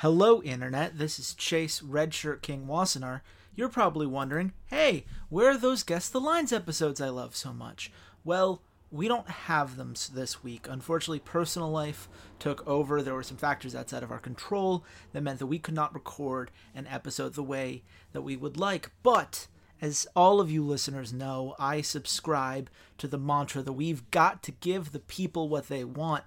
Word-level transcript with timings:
Hello, 0.00 0.40
Internet. 0.40 0.96
This 0.96 1.18
is 1.18 1.34
Chase 1.34 1.82
Redshirt 1.82 2.40
King 2.40 2.64
Wassenaar. 2.66 3.20
You're 3.54 3.68
probably 3.68 4.06
wondering, 4.06 4.54
hey, 4.68 5.04
where 5.28 5.50
are 5.50 5.58
those 5.58 5.82
Guess 5.82 6.08
the 6.08 6.22
Lines 6.22 6.54
episodes 6.54 7.02
I 7.02 7.10
love 7.10 7.36
so 7.36 7.52
much? 7.52 7.92
Well, 8.24 8.62
we 8.90 9.08
don't 9.08 9.28
have 9.28 9.76
them 9.76 9.92
this 10.14 10.42
week. 10.42 10.66
Unfortunately, 10.66 11.18
personal 11.18 11.70
life 11.70 12.08
took 12.38 12.66
over. 12.66 13.02
There 13.02 13.12
were 13.12 13.22
some 13.22 13.36
factors 13.36 13.74
outside 13.74 14.02
of 14.02 14.10
our 14.10 14.18
control 14.18 14.86
that 15.12 15.20
meant 15.20 15.38
that 15.38 15.48
we 15.48 15.58
could 15.58 15.74
not 15.74 15.92
record 15.92 16.50
an 16.74 16.86
episode 16.86 17.34
the 17.34 17.42
way 17.42 17.82
that 18.12 18.22
we 18.22 18.36
would 18.36 18.56
like. 18.56 18.90
But 19.02 19.48
as 19.82 20.06
all 20.16 20.40
of 20.40 20.50
you 20.50 20.64
listeners 20.64 21.12
know, 21.12 21.54
I 21.58 21.82
subscribe 21.82 22.70
to 22.96 23.06
the 23.06 23.18
mantra 23.18 23.60
that 23.60 23.74
we've 23.74 24.10
got 24.10 24.42
to 24.44 24.52
give 24.52 24.92
the 24.92 24.98
people 24.98 25.50
what 25.50 25.68
they 25.68 25.84
want. 25.84 26.24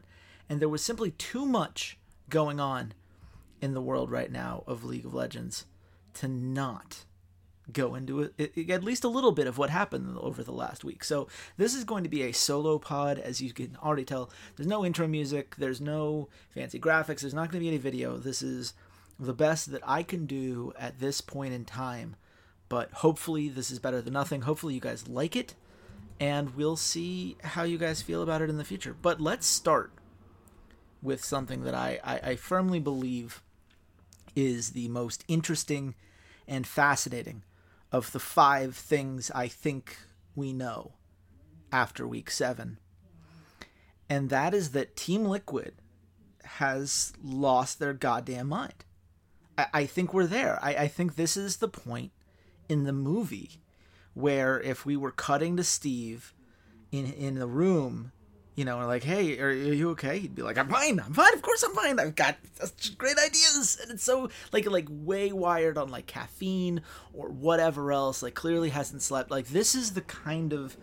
And 0.47 0.59
there 0.59 0.69
was 0.69 0.83
simply 0.83 1.09
too 1.09 1.43
much 1.43 1.97
going 2.29 2.59
on 2.59 2.93
in 3.63 3.73
the 3.73 3.81
world 3.81 4.11
right 4.11 4.29
now 4.29 4.61
of 4.67 4.83
League 4.83 5.05
of 5.05 5.13
Legends 5.13 5.65
to 6.15 6.27
not 6.27 7.05
go 7.71 7.95
into 7.95 8.29
it, 8.37 8.69
at 8.69 8.83
least 8.83 9.05
a 9.05 9.07
little 9.07 9.31
bit 9.31 9.47
of 9.47 9.57
what 9.57 9.69
happened 9.69 10.17
over 10.17 10.43
the 10.43 10.51
last 10.51 10.83
week. 10.83 11.01
So 11.01 11.29
this 11.55 11.73
is 11.73 11.85
going 11.85 12.03
to 12.03 12.09
be 12.09 12.23
a 12.23 12.33
solo 12.33 12.77
pod, 12.77 13.19
as 13.19 13.41
you 13.41 13.53
can 13.53 13.77
already 13.81 14.03
tell. 14.03 14.29
There's 14.57 14.67
no 14.67 14.83
intro 14.83 15.07
music, 15.07 15.55
there's 15.55 15.79
no 15.79 16.27
fancy 16.49 16.77
graphics, 16.77 17.21
there's 17.21 17.33
not 17.33 17.51
going 17.51 17.61
to 17.61 17.63
be 17.63 17.69
any 17.69 17.77
video. 17.77 18.17
This 18.17 18.41
is 18.41 18.73
the 19.17 19.33
best 19.33 19.71
that 19.71 19.81
I 19.87 20.03
can 20.03 20.25
do 20.25 20.73
at 20.77 20.99
this 20.99 21.21
point 21.21 21.53
in 21.53 21.63
time. 21.63 22.17
But 22.67 22.91
hopefully 22.91 23.47
this 23.47 23.71
is 23.71 23.79
better 23.79 24.01
than 24.01 24.11
nothing. 24.11 24.41
Hopefully 24.41 24.73
you 24.73 24.81
guys 24.81 25.07
like 25.07 25.37
it, 25.37 25.55
and 26.19 26.53
we'll 26.57 26.75
see 26.75 27.37
how 27.45 27.63
you 27.63 27.77
guys 27.77 28.01
feel 28.01 28.21
about 28.21 28.41
it 28.41 28.49
in 28.49 28.57
the 28.57 28.65
future. 28.65 28.93
But 29.01 29.21
let's 29.21 29.47
start 29.47 29.93
with 31.01 31.23
something 31.23 31.63
that 31.63 31.75
I, 31.75 31.99
I, 32.03 32.19
I 32.31 32.35
firmly 32.35 32.79
believe 32.79 33.41
is 34.35 34.71
the 34.71 34.87
most 34.89 35.23
interesting 35.27 35.95
and 36.47 36.65
fascinating 36.67 37.43
of 37.91 38.11
the 38.11 38.19
five 38.19 38.75
things 38.75 39.31
I 39.33 39.47
think 39.47 39.97
we 40.35 40.53
know 40.53 40.93
after 41.71 42.07
week 42.07 42.29
seven. 42.31 42.79
And 44.09 44.29
that 44.29 44.53
is 44.53 44.71
that 44.71 44.95
Team 44.95 45.25
Liquid 45.25 45.75
has 46.43 47.13
lost 47.23 47.79
their 47.79 47.93
goddamn 47.93 48.49
mind. 48.49 48.85
I, 49.57 49.67
I 49.73 49.85
think 49.85 50.13
we're 50.13 50.27
there. 50.27 50.59
I, 50.61 50.75
I 50.75 50.87
think 50.87 51.15
this 51.15 51.37
is 51.37 51.57
the 51.57 51.67
point 51.67 52.11
in 52.69 52.83
the 52.83 52.93
movie 52.93 53.61
where 54.13 54.59
if 54.61 54.85
we 54.85 54.95
were 54.95 55.11
cutting 55.11 55.57
to 55.57 55.63
Steve 55.63 56.33
in 56.91 57.11
in 57.13 57.35
the 57.35 57.47
room 57.47 58.11
you 58.55 58.65
know, 58.65 58.85
like, 58.85 59.03
hey, 59.03 59.39
are, 59.39 59.51
you 59.51 59.91
okay? 59.91 60.19
He'd 60.19 60.35
be 60.35 60.43
like, 60.43 60.57
I'm 60.57 60.69
fine, 60.69 60.99
I'm 60.99 61.13
fine, 61.13 61.33
of 61.33 61.41
course 61.41 61.63
I'm 61.63 61.73
fine. 61.73 61.99
I've 61.99 62.15
got 62.15 62.37
great 62.97 63.17
ideas. 63.17 63.79
And 63.81 63.91
it's 63.91 64.03
so, 64.03 64.29
like, 64.51 64.69
like 64.69 64.87
way 64.89 65.31
wired 65.31 65.77
on, 65.77 65.89
like, 65.89 66.05
caffeine 66.05 66.81
or 67.13 67.29
whatever 67.29 67.91
else, 67.91 68.21
like, 68.21 68.35
clearly 68.35 68.69
hasn't 68.69 69.01
slept. 69.01 69.31
Like, 69.31 69.47
this 69.47 69.73
is 69.73 69.93
the 69.93 70.01
kind 70.01 70.53
of, 70.53 70.77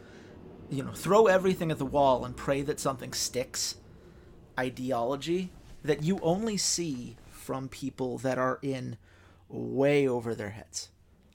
you 0.68 0.82
know, 0.82 0.92
throw 0.92 1.26
everything 1.26 1.70
at 1.70 1.78
the 1.78 1.86
wall 1.86 2.24
and 2.24 2.36
pray 2.36 2.62
that 2.62 2.80
something 2.80 3.12
sticks 3.12 3.76
ideology 4.58 5.52
that 5.84 6.02
you 6.02 6.18
only 6.22 6.56
see 6.56 7.16
from 7.30 7.68
people 7.68 8.18
that 8.18 8.36
are 8.36 8.58
in 8.62 8.96
way 9.48 10.06
over 10.08 10.34
their 10.34 10.50
heads. 10.50 10.90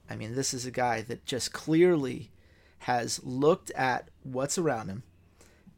I 0.09 0.15
mean, 0.15 0.35
this 0.35 0.53
is 0.53 0.65
a 0.65 0.71
guy 0.71 1.01
that 1.03 1.25
just 1.25 1.53
clearly 1.53 2.31
has 2.79 3.23
looked 3.23 3.71
at 3.71 4.09
what's 4.21 4.57
around 4.57 4.89
him 4.89 5.03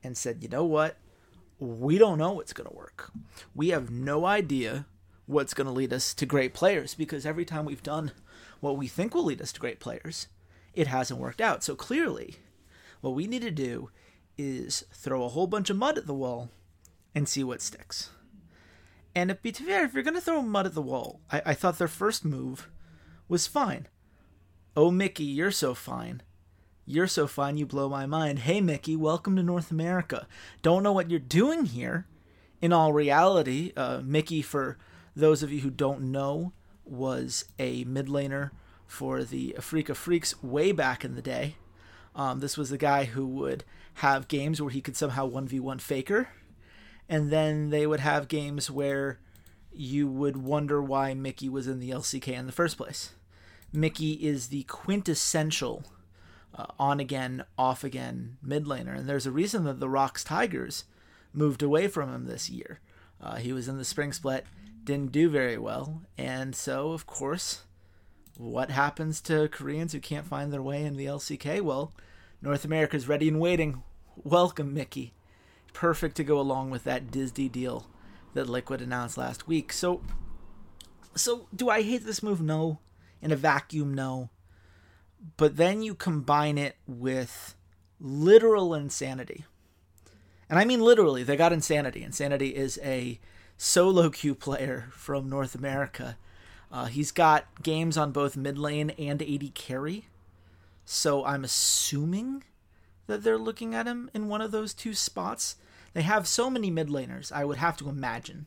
and 0.03 0.17
said, 0.17 0.41
you 0.41 0.49
know 0.49 0.65
what? 0.65 0.97
We 1.59 1.97
don't 1.97 2.19
know 2.19 2.33
what's 2.33 2.53
going 2.53 2.69
to 2.69 2.75
work. 2.75 3.11
We 3.55 3.69
have 3.69 3.89
no 3.89 4.25
idea 4.25 4.85
what's 5.25 5.53
going 5.53 5.67
to 5.67 5.73
lead 5.73 5.91
us 5.91 6.13
to 6.13 6.25
great 6.25 6.53
players 6.53 6.93
because 6.93 7.25
every 7.25 7.45
time 7.45 7.65
we've 7.65 7.83
done 7.83 8.11
what 8.59 8.77
we 8.77 8.87
think 8.87 9.13
will 9.13 9.25
lead 9.25 9.41
us 9.41 9.51
to 9.53 9.59
great 9.59 9.79
players, 9.79 10.27
it 10.73 10.87
hasn't 10.87 11.19
worked 11.19 11.41
out. 11.41 11.63
So 11.63 11.75
clearly, 11.75 12.37
what 13.01 13.15
we 13.15 13.27
need 13.27 13.41
to 13.41 13.51
do 13.51 13.89
is 14.37 14.85
throw 14.93 15.23
a 15.23 15.29
whole 15.29 15.47
bunch 15.47 15.69
of 15.69 15.77
mud 15.77 15.97
at 15.97 16.05
the 16.05 16.13
wall 16.13 16.49
and 17.15 17.27
see 17.27 17.43
what 17.43 17.61
sticks. 17.61 18.11
And 19.15 19.31
if, 19.31 19.41
be 19.41 19.51
fair, 19.51 19.83
if 19.83 19.93
you're 19.93 20.03
going 20.03 20.13
to 20.13 20.21
throw 20.21 20.41
mud 20.43 20.67
at 20.67 20.75
the 20.75 20.81
wall, 20.81 21.21
I, 21.31 21.41
I 21.47 21.53
thought 21.55 21.79
their 21.79 21.87
first 21.87 22.23
move 22.23 22.69
was 23.27 23.47
fine. 23.47 23.87
Oh, 24.75 24.91
Mickey, 24.91 25.23
you're 25.23 25.49
so 25.49 25.73
fine. 25.73 26.21
You're 26.89 27.07
so 27.07 27.27
fine, 27.27 27.57
you 27.57 27.65
blow 27.65 27.89
my 27.89 28.05
mind. 28.05 28.39
Hey, 28.39 28.61
Mickey, 28.61 28.95
welcome 28.95 29.35
to 29.35 29.43
North 29.43 29.71
America. 29.71 30.25
Don't 30.61 30.83
know 30.83 30.93
what 30.93 31.11
you're 31.11 31.19
doing 31.19 31.65
here. 31.65 32.07
In 32.61 32.71
all 32.71 32.93
reality, 32.93 33.73
uh, 33.75 33.99
Mickey, 34.01 34.41
for 34.41 34.77
those 35.13 35.43
of 35.43 35.51
you 35.51 35.59
who 35.59 35.69
don't 35.69 36.13
know, 36.13 36.53
was 36.85 37.43
a 37.59 37.83
mid 37.83 38.07
laner 38.07 38.51
for 38.85 39.25
the 39.25 39.53
Afreeca 39.59 39.97
Freaks 39.97 40.41
way 40.41 40.71
back 40.71 41.03
in 41.03 41.15
the 41.15 41.21
day. 41.21 41.57
Um, 42.15 42.39
this 42.39 42.55
was 42.55 42.69
the 42.69 42.77
guy 42.77 43.03
who 43.03 43.27
would 43.27 43.65
have 43.95 44.29
games 44.29 44.61
where 44.61 44.71
he 44.71 44.79
could 44.79 44.95
somehow 44.95 45.29
1v1 45.29 45.81
Faker, 45.81 46.29
and 47.09 47.29
then 47.29 47.69
they 47.69 47.85
would 47.85 47.99
have 47.99 48.29
games 48.29 48.71
where 48.71 49.19
you 49.73 50.07
would 50.07 50.37
wonder 50.37 50.81
why 50.81 51.13
Mickey 51.13 51.49
was 51.49 51.67
in 51.67 51.81
the 51.81 51.89
LCK 51.89 52.29
in 52.29 52.45
the 52.45 52.53
first 52.53 52.77
place. 52.77 53.11
Mickey 53.73 54.13
is 54.13 54.47
the 54.47 54.63
quintessential 54.63 55.83
uh, 56.55 56.65
on 56.79 56.99
again, 56.99 57.43
off 57.57 57.83
again 57.83 58.37
mid 58.41 58.65
laner. 58.65 58.97
And 58.97 59.07
there's 59.07 59.25
a 59.25 59.31
reason 59.31 59.63
that 59.65 59.79
the 59.79 59.89
ROX 59.89 60.23
Tigers 60.23 60.85
moved 61.33 61.61
away 61.61 61.87
from 61.87 62.13
him 62.13 62.25
this 62.25 62.49
year. 62.49 62.79
Uh, 63.21 63.35
he 63.35 63.53
was 63.53 63.67
in 63.67 63.77
the 63.77 63.85
spring 63.85 64.13
split, 64.13 64.45
didn't 64.83 65.11
do 65.11 65.29
very 65.29 65.57
well. 65.57 66.01
And 66.17 66.55
so, 66.55 66.91
of 66.91 67.05
course, 67.05 67.63
what 68.37 68.71
happens 68.71 69.21
to 69.21 69.49
Koreans 69.49 69.93
who 69.93 69.99
can't 69.99 70.27
find 70.27 70.51
their 70.51 70.61
way 70.61 70.83
in 70.83 70.97
the 70.97 71.05
LCK? 71.05 71.61
Well, 71.61 71.93
North 72.41 72.65
America's 72.65 73.07
ready 73.07 73.27
and 73.27 73.39
waiting. 73.39 73.83
Welcome, 74.15 74.73
Mickey. 74.73 75.13
Perfect 75.73 76.15
to 76.17 76.23
go 76.23 76.39
along 76.39 76.69
with 76.69 76.83
that 76.85 77.11
Disney 77.11 77.49
deal 77.49 77.87
that 78.33 78.49
Liquid 78.49 78.81
announced 78.81 79.17
last 79.17 79.47
week. 79.47 79.73
So, 79.73 80.01
so 81.15 81.47
do 81.55 81.69
I 81.69 81.81
hate 81.81 82.05
this 82.05 82.23
move? 82.23 82.41
No. 82.41 82.79
In 83.21 83.31
a 83.31 83.35
vacuum, 83.35 83.93
no 83.95 84.29
but 85.35 85.57
then 85.57 85.81
you 85.83 85.93
combine 85.93 86.57
it 86.57 86.77
with 86.87 87.55
literal 87.99 88.73
insanity. 88.73 89.45
And 90.49 90.57
I 90.57 90.65
mean 90.65 90.81
literally, 90.81 91.23
they 91.23 91.35
got 91.35 91.51
insanity. 91.51 92.03
Insanity 92.03 92.55
is 92.55 92.79
a 92.83 93.19
solo 93.57 94.09
queue 94.11 94.35
player 94.35 94.89
from 94.91 95.29
North 95.29 95.55
America. 95.55 96.17
Uh, 96.71 96.85
he's 96.85 97.11
got 97.11 97.45
games 97.63 97.97
on 97.97 98.11
both 98.11 98.37
mid 98.37 98.57
lane 98.57 98.91
and 98.91 99.21
AD 99.21 99.53
carry. 99.53 100.07
So 100.85 101.25
I'm 101.25 101.43
assuming 101.43 102.43
that 103.07 103.23
they're 103.23 103.37
looking 103.37 103.73
at 103.73 103.87
him 103.87 104.09
in 104.13 104.27
one 104.27 104.41
of 104.41 104.51
those 104.51 104.73
two 104.73 104.93
spots. 104.93 105.55
They 105.93 106.01
have 106.03 106.27
so 106.27 106.49
many 106.49 106.69
mid 106.69 106.87
laners, 106.87 107.31
I 107.31 107.43
would 107.43 107.57
have 107.57 107.77
to 107.77 107.89
imagine 107.89 108.45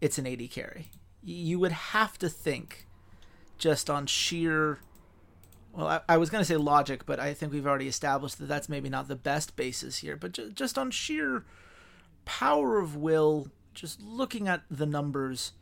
it's 0.00 0.18
an 0.18 0.26
AD 0.26 0.50
carry. 0.50 0.90
You 1.22 1.58
would 1.60 1.72
have 1.72 2.18
to 2.18 2.28
think, 2.28 2.86
just 3.56 3.88
on 3.88 4.06
sheer 4.06 4.80
well, 5.72 5.86
I, 5.86 6.00
I 6.08 6.16
was 6.18 6.30
going 6.30 6.42
to 6.42 6.48
say 6.48 6.56
logic, 6.56 7.06
but 7.06 7.18
I 7.18 7.34
think 7.34 7.52
we've 7.52 7.66
already 7.66 7.88
established 7.88 8.38
that 8.38 8.46
that's 8.46 8.68
maybe 8.68 8.88
not 8.88 9.08
the 9.08 9.16
best 9.16 9.56
basis 9.56 9.98
here. 9.98 10.16
But 10.16 10.32
ju- 10.32 10.50
just 10.50 10.76
on 10.76 10.90
sheer 10.90 11.44
power 12.24 12.78
of 12.78 12.96
will, 12.96 13.48
just 13.74 14.00
looking 14.00 14.48
at 14.48 14.62
the 14.70 14.86
numbers, 14.86 15.52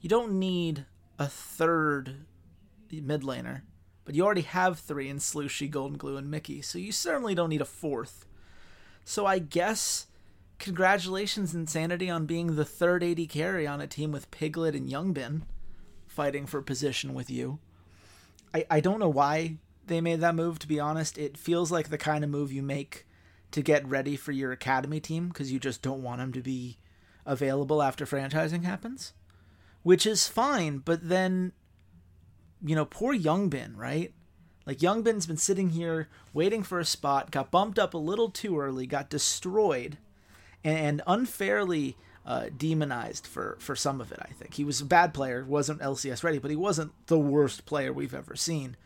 you 0.00 0.08
don't 0.08 0.38
need 0.38 0.86
a 1.18 1.26
third 1.26 2.24
mid 2.90 3.22
laner, 3.22 3.62
but 4.04 4.14
you 4.14 4.24
already 4.24 4.42
have 4.42 4.78
three 4.78 5.08
in 5.08 5.20
Slushy, 5.20 5.70
Goldenglue, 5.70 6.18
and 6.18 6.30
Mickey, 6.30 6.60
so 6.60 6.78
you 6.78 6.92
certainly 6.92 7.34
don't 7.34 7.48
need 7.48 7.60
a 7.60 7.66
fourth. 7.66 8.26
So 9.04 9.26
I 9.26 9.38
guess 9.38 10.08
congratulations, 10.58 11.54
Insanity, 11.54 12.10
on 12.10 12.26
being 12.26 12.56
the 12.56 12.64
third 12.64 13.02
AD 13.02 13.28
carry 13.28 13.66
on 13.66 13.80
a 13.80 13.86
team 13.86 14.12
with 14.12 14.30
Piglet 14.30 14.74
and 14.74 14.88
Yungbin 14.88 15.42
fighting 16.06 16.46
for 16.46 16.60
position 16.60 17.14
with 17.14 17.30
you. 17.30 17.58
I, 18.54 18.66
I 18.70 18.80
don't 18.80 19.00
know 19.00 19.08
why 19.08 19.56
they 19.86 20.00
made 20.00 20.20
that 20.20 20.34
move, 20.34 20.58
to 20.60 20.68
be 20.68 20.80
honest. 20.80 21.18
It 21.18 21.36
feels 21.36 21.70
like 21.70 21.88
the 21.88 21.98
kind 21.98 22.24
of 22.24 22.30
move 22.30 22.52
you 22.52 22.62
make 22.62 23.06
to 23.50 23.62
get 23.62 23.86
ready 23.86 24.16
for 24.16 24.32
your 24.32 24.52
academy 24.52 25.00
team 25.00 25.28
because 25.28 25.52
you 25.52 25.58
just 25.58 25.82
don't 25.82 26.02
want 26.02 26.18
them 26.18 26.32
to 26.32 26.40
be 26.40 26.78
available 27.26 27.82
after 27.82 28.06
franchising 28.06 28.64
happens, 28.64 29.12
which 29.82 30.06
is 30.06 30.28
fine. 30.28 30.78
But 30.78 31.08
then, 31.08 31.52
you 32.64 32.74
know, 32.74 32.84
poor 32.84 33.14
Yungbin, 33.14 33.76
right? 33.76 34.12
Like 34.66 34.78
Yungbin's 34.78 35.26
been 35.26 35.36
sitting 35.36 35.70
here 35.70 36.08
waiting 36.32 36.62
for 36.62 36.78
a 36.78 36.84
spot, 36.84 37.30
got 37.30 37.50
bumped 37.50 37.78
up 37.78 37.94
a 37.94 37.98
little 37.98 38.30
too 38.30 38.58
early, 38.58 38.86
got 38.86 39.10
destroyed, 39.10 39.98
and 40.64 41.02
unfairly 41.06 41.96
uh, 42.24 42.46
demonized 42.56 43.26
for 43.26 43.56
for 43.58 43.74
some 43.74 44.00
of 44.00 44.12
it. 44.12 44.18
I 44.20 44.32
think 44.32 44.54
he 44.54 44.64
was 44.64 44.80
a 44.80 44.86
bad 44.86 45.12
player, 45.12 45.44
wasn't 45.44 45.80
LCS 45.80 46.22
ready, 46.22 46.38
but 46.38 46.50
he 46.50 46.56
wasn't 46.56 46.92
the 47.06 47.18
worst 47.18 47.66
player 47.66 47.92
we've 47.92 48.14
ever 48.14 48.36
seen. 48.36 48.76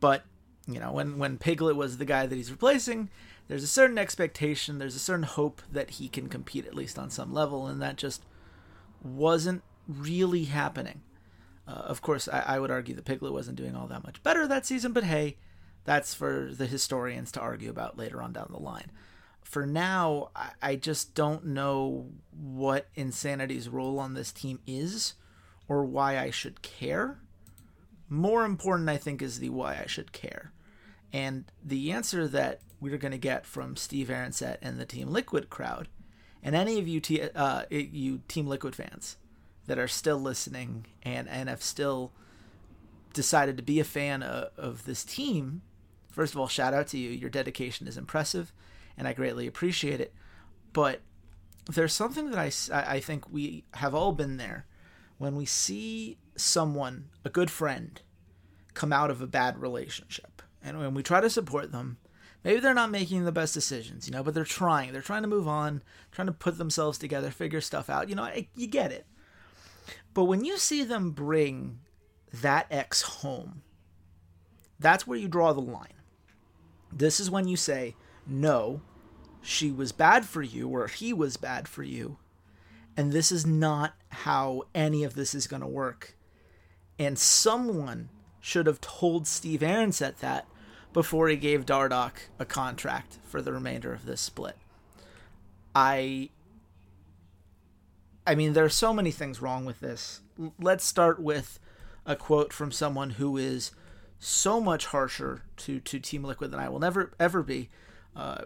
But 0.00 0.24
you 0.66 0.78
know, 0.78 0.92
when 0.92 1.18
when 1.18 1.38
Piglet 1.38 1.76
was 1.76 1.98
the 1.98 2.04
guy 2.04 2.26
that 2.26 2.36
he's 2.36 2.50
replacing, 2.50 3.10
there's 3.48 3.64
a 3.64 3.68
certain 3.68 3.98
expectation, 3.98 4.78
there's 4.78 4.96
a 4.96 5.00
certain 5.00 5.24
hope 5.24 5.62
that 5.70 5.90
he 5.90 6.08
can 6.08 6.28
compete 6.28 6.66
at 6.66 6.74
least 6.74 6.98
on 6.98 7.10
some 7.10 7.32
level, 7.32 7.66
and 7.66 7.80
that 7.82 7.96
just 7.96 8.24
wasn't 9.02 9.62
really 9.86 10.44
happening? 10.44 11.02
Uh, 11.66 11.72
of 11.72 12.02
course, 12.02 12.28
I, 12.28 12.40
I 12.40 12.58
would 12.58 12.70
argue 12.70 12.94
that 12.94 13.04
Piglet 13.04 13.32
wasn't 13.32 13.56
doing 13.56 13.74
all 13.74 13.88
that 13.88 14.04
much 14.04 14.22
better 14.22 14.46
that 14.46 14.66
season, 14.66 14.92
but 14.92 15.04
hey, 15.04 15.36
that's 15.84 16.14
for 16.14 16.50
the 16.52 16.66
historians 16.66 17.32
to 17.32 17.40
argue 17.40 17.70
about 17.70 17.98
later 17.98 18.22
on 18.22 18.32
down 18.32 18.48
the 18.50 18.62
line. 18.62 18.90
For 19.46 19.64
now, 19.64 20.30
I, 20.34 20.50
I 20.60 20.76
just 20.76 21.14
don't 21.14 21.46
know 21.46 22.08
what 22.32 22.88
Insanity's 22.96 23.68
role 23.68 24.00
on 24.00 24.14
this 24.14 24.32
team 24.32 24.58
is 24.66 25.14
or 25.68 25.84
why 25.84 26.18
I 26.18 26.30
should 26.30 26.62
care. 26.62 27.20
More 28.08 28.44
important, 28.44 28.88
I 28.88 28.96
think, 28.96 29.22
is 29.22 29.38
the 29.38 29.50
why 29.50 29.80
I 29.80 29.86
should 29.86 30.10
care. 30.10 30.52
And 31.12 31.44
the 31.64 31.92
answer 31.92 32.26
that 32.26 32.60
we're 32.80 32.98
going 32.98 33.12
to 33.12 33.18
get 33.18 33.46
from 33.46 33.76
Steve 33.76 34.08
Arhancet 34.08 34.58
and 34.62 34.80
the 34.80 34.84
Team 34.84 35.08
Liquid 35.08 35.48
crowd, 35.48 35.86
and 36.42 36.56
any 36.56 36.80
of 36.80 36.88
you, 36.88 36.98
t- 36.98 37.22
uh, 37.22 37.62
you 37.70 38.22
Team 38.26 38.48
Liquid 38.48 38.74
fans 38.74 39.16
that 39.68 39.78
are 39.78 39.88
still 39.88 40.18
listening 40.18 40.86
and, 41.04 41.28
and 41.28 41.48
have 41.48 41.62
still 41.62 42.10
decided 43.12 43.56
to 43.58 43.62
be 43.62 43.78
a 43.78 43.84
fan 43.84 44.24
of, 44.24 44.50
of 44.56 44.86
this 44.86 45.04
team, 45.04 45.62
first 46.10 46.34
of 46.34 46.40
all, 46.40 46.48
shout 46.48 46.74
out 46.74 46.88
to 46.88 46.98
you. 46.98 47.10
Your 47.10 47.30
dedication 47.30 47.86
is 47.86 47.96
impressive, 47.96 48.52
and 48.96 49.06
I 49.06 49.12
greatly 49.12 49.46
appreciate 49.46 50.00
it. 50.00 50.14
But 50.72 51.00
there's 51.70 51.92
something 51.92 52.30
that 52.30 52.38
I, 52.38 52.94
I 52.96 53.00
think 53.00 53.30
we 53.30 53.64
have 53.74 53.94
all 53.94 54.12
been 54.12 54.36
there 54.36 54.66
when 55.18 55.34
we 55.36 55.46
see 55.46 56.18
someone, 56.36 57.08
a 57.24 57.30
good 57.30 57.50
friend, 57.50 58.00
come 58.74 58.92
out 58.92 59.10
of 59.10 59.22
a 59.22 59.26
bad 59.26 59.58
relationship 59.58 60.36
and 60.66 60.80
when 60.80 60.94
we 60.94 61.02
try 61.04 61.20
to 61.20 61.30
support 61.30 61.70
them, 61.70 61.98
maybe 62.42 62.58
they're 62.58 62.74
not 62.74 62.90
making 62.90 63.24
the 63.24 63.30
best 63.30 63.54
decisions, 63.54 64.08
you 64.08 64.12
know, 64.12 64.24
but 64.24 64.34
they're 64.34 64.44
trying. 64.44 64.92
They're 64.92 65.00
trying 65.00 65.22
to 65.22 65.28
move 65.28 65.46
on, 65.46 65.80
trying 66.10 66.26
to 66.26 66.32
put 66.32 66.58
themselves 66.58 66.98
together, 66.98 67.30
figure 67.30 67.60
stuff 67.60 67.88
out. 67.88 68.08
You 68.08 68.16
know, 68.16 68.24
I, 68.24 68.48
you 68.56 68.66
get 68.66 68.90
it. 68.90 69.06
But 70.12 70.24
when 70.24 70.44
you 70.44 70.58
see 70.58 70.82
them 70.82 71.12
bring 71.12 71.78
that 72.32 72.66
ex 72.68 73.02
home, 73.02 73.62
that's 74.80 75.06
where 75.06 75.18
you 75.18 75.28
draw 75.28 75.52
the 75.52 75.60
line. 75.60 75.94
This 76.92 77.20
is 77.20 77.30
when 77.30 77.46
you 77.46 77.56
say, 77.56 77.94
no, 78.26 78.80
she 79.42 79.70
was 79.70 79.92
bad 79.92 80.26
for 80.26 80.42
you, 80.42 80.68
or 80.68 80.86
he 80.88 81.12
was 81.12 81.36
bad 81.36 81.68
for 81.68 81.82
you. 81.82 82.18
And 82.96 83.12
this 83.12 83.30
is 83.30 83.46
not 83.46 83.94
how 84.08 84.64
any 84.74 85.04
of 85.04 85.14
this 85.14 85.34
is 85.34 85.46
going 85.46 85.62
to 85.62 85.68
work. 85.68 86.16
And 86.98 87.18
someone 87.18 88.08
should 88.40 88.66
have 88.66 88.80
told 88.80 89.26
Steve 89.26 89.60
Arhancet 89.60 90.18
that 90.18 90.46
before 90.92 91.28
he 91.28 91.36
gave 91.36 91.66
Dardoch 91.66 92.30
a 92.38 92.44
contract 92.44 93.18
for 93.22 93.42
the 93.42 93.52
remainder 93.52 93.92
of 93.92 94.06
this 94.06 94.20
split. 94.20 94.56
I 95.74 96.30
I 98.26 98.34
mean 98.34 98.54
there 98.54 98.64
are 98.64 98.70
so 98.70 98.94
many 98.94 99.10
things 99.10 99.42
wrong 99.42 99.66
with 99.66 99.80
this. 99.80 100.22
Let's 100.58 100.84
start 100.84 101.20
with 101.20 101.58
a 102.06 102.16
quote 102.16 102.52
from 102.52 102.72
someone 102.72 103.10
who 103.10 103.36
is 103.36 103.72
so 104.18 104.58
much 104.58 104.86
harsher 104.86 105.42
to, 105.58 105.80
to 105.80 105.98
Team 105.98 106.24
Liquid 106.24 106.50
than 106.50 106.60
I 106.60 106.70
will 106.70 106.78
never 106.78 107.12
ever 107.20 107.42
be. 107.42 107.68
Uh, 108.16 108.44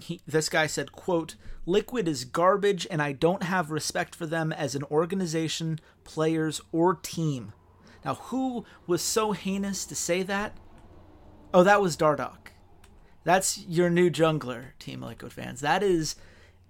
he, 0.00 0.20
this 0.26 0.48
guy 0.48 0.66
said, 0.66 0.92
"quote 0.92 1.36
Liquid 1.66 2.08
is 2.08 2.24
garbage, 2.24 2.86
and 2.90 3.00
I 3.00 3.12
don't 3.12 3.44
have 3.44 3.70
respect 3.70 4.14
for 4.14 4.26
them 4.26 4.52
as 4.52 4.74
an 4.74 4.84
organization, 4.84 5.80
players, 6.04 6.60
or 6.72 6.94
team." 6.94 7.52
Now, 8.04 8.14
who 8.14 8.64
was 8.86 9.00
so 9.02 9.32
heinous 9.32 9.84
to 9.86 9.94
say 9.94 10.22
that? 10.24 10.56
Oh, 11.54 11.62
that 11.62 11.80
was 11.80 11.96
Dardoch. 11.96 12.48
That's 13.24 13.64
your 13.66 13.90
new 13.90 14.10
jungler, 14.10 14.76
Team 14.78 15.02
Liquid 15.02 15.32
fans. 15.32 15.60
That 15.60 15.82
is, 15.82 16.16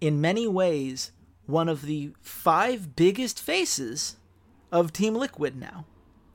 in 0.01 0.21
many 0.21 0.47
ways, 0.47 1.13
one 1.47 1.69
of 1.69 1.83
the 1.83 2.13
five 2.21 2.95
biggest 2.95 3.41
faces 3.41 4.17
of 4.71 4.93
Team 4.93 5.15
Liquid 5.15 5.57
now 5.57 5.87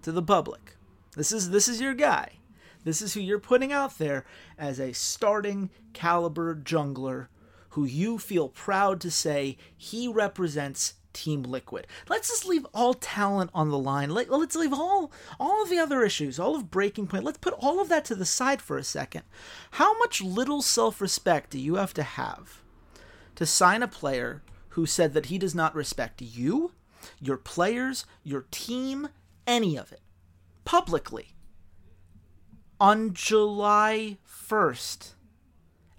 to 0.01 0.11
the 0.11 0.23
public. 0.23 0.75
This 1.15 1.31
is 1.31 1.49
this 1.51 1.67
is 1.67 1.81
your 1.81 1.93
guy. 1.93 2.33
This 2.83 3.01
is 3.01 3.13
who 3.13 3.19
you're 3.19 3.39
putting 3.39 3.71
out 3.71 3.97
there 3.97 4.25
as 4.57 4.79
a 4.79 4.93
starting 4.93 5.69
caliber 5.93 6.55
jungler 6.55 7.27
who 7.69 7.85
you 7.85 8.17
feel 8.17 8.49
proud 8.49 8.99
to 9.01 9.11
say 9.11 9.57
he 9.75 10.07
represents 10.07 10.95
Team 11.17 11.43
Liquid. 11.43 11.87
Let's 12.07 12.29
just 12.29 12.45
leave 12.45 12.65
all 12.73 12.93
talent 12.93 13.49
on 13.53 13.69
the 13.69 13.77
line. 13.77 14.11
Let, 14.11 14.29
us 14.29 14.55
leave 14.55 14.73
all 14.73 15.11
all 15.39 15.63
of 15.63 15.69
the 15.69 15.79
other 15.79 16.03
issues, 16.03 16.39
all 16.39 16.55
of 16.55 16.69
Breaking 16.69 17.07
Point. 17.07 17.23
Let's 17.23 17.39
put 17.39 17.53
all 17.53 17.79
of 17.79 17.89
that 17.89 18.05
to 18.05 18.15
the 18.15 18.25
side 18.25 18.61
for 18.61 18.77
a 18.77 18.83
second. 18.83 19.23
How 19.71 19.97
much 19.97 20.21
little 20.21 20.61
self-respect 20.61 21.49
do 21.49 21.59
you 21.59 21.75
have 21.75 21.93
to 21.95 22.03
have 22.03 22.61
to 23.35 23.45
sign 23.45 23.81
a 23.83 23.87
player 23.87 24.43
who 24.69 24.85
said 24.85 25.13
that 25.13 25.27
he 25.27 25.37
does 25.37 25.55
not 25.55 25.75
respect 25.75 26.21
you, 26.21 26.71
your 27.19 27.37
players, 27.37 28.05
your 28.23 28.45
team, 28.51 29.09
any 29.47 29.75
of 29.75 29.91
it, 29.91 30.01
publicly? 30.65 31.33
On 32.79 33.13
July 33.13 34.17
1st, 34.27 35.13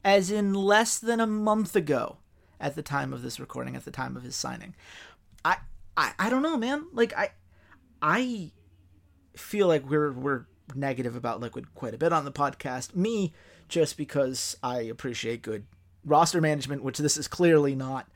as 0.04 0.30
in 0.30 0.54
less 0.54 0.98
than 0.98 1.20
a 1.20 1.26
month 1.26 1.74
ago 1.74 2.18
at 2.60 2.74
the 2.74 2.82
time 2.82 3.12
of 3.12 3.22
this 3.22 3.40
recording, 3.40 3.76
at 3.76 3.84
the 3.84 3.90
time 3.90 4.16
of 4.16 4.22
his 4.22 4.36
signing. 4.36 4.74
I, 5.44 5.58
I 5.96 6.12
I 6.18 6.30
don't 6.30 6.42
know, 6.42 6.56
man. 6.56 6.86
Like 6.92 7.16
I 7.16 7.30
I 8.00 8.52
feel 9.36 9.66
like 9.66 9.88
we're 9.88 10.12
we're 10.12 10.46
negative 10.74 11.16
about 11.16 11.40
Liquid 11.40 11.74
quite 11.74 11.94
a 11.94 11.98
bit 11.98 12.12
on 12.12 12.24
the 12.24 12.32
podcast. 12.32 12.94
Me, 12.94 13.32
just 13.68 13.96
because 13.96 14.56
I 14.62 14.80
appreciate 14.82 15.42
good 15.42 15.64
roster 16.04 16.40
management, 16.40 16.82
which 16.82 16.98
this 16.98 17.16
is 17.16 17.28
clearly 17.28 17.74
not. 17.74 18.08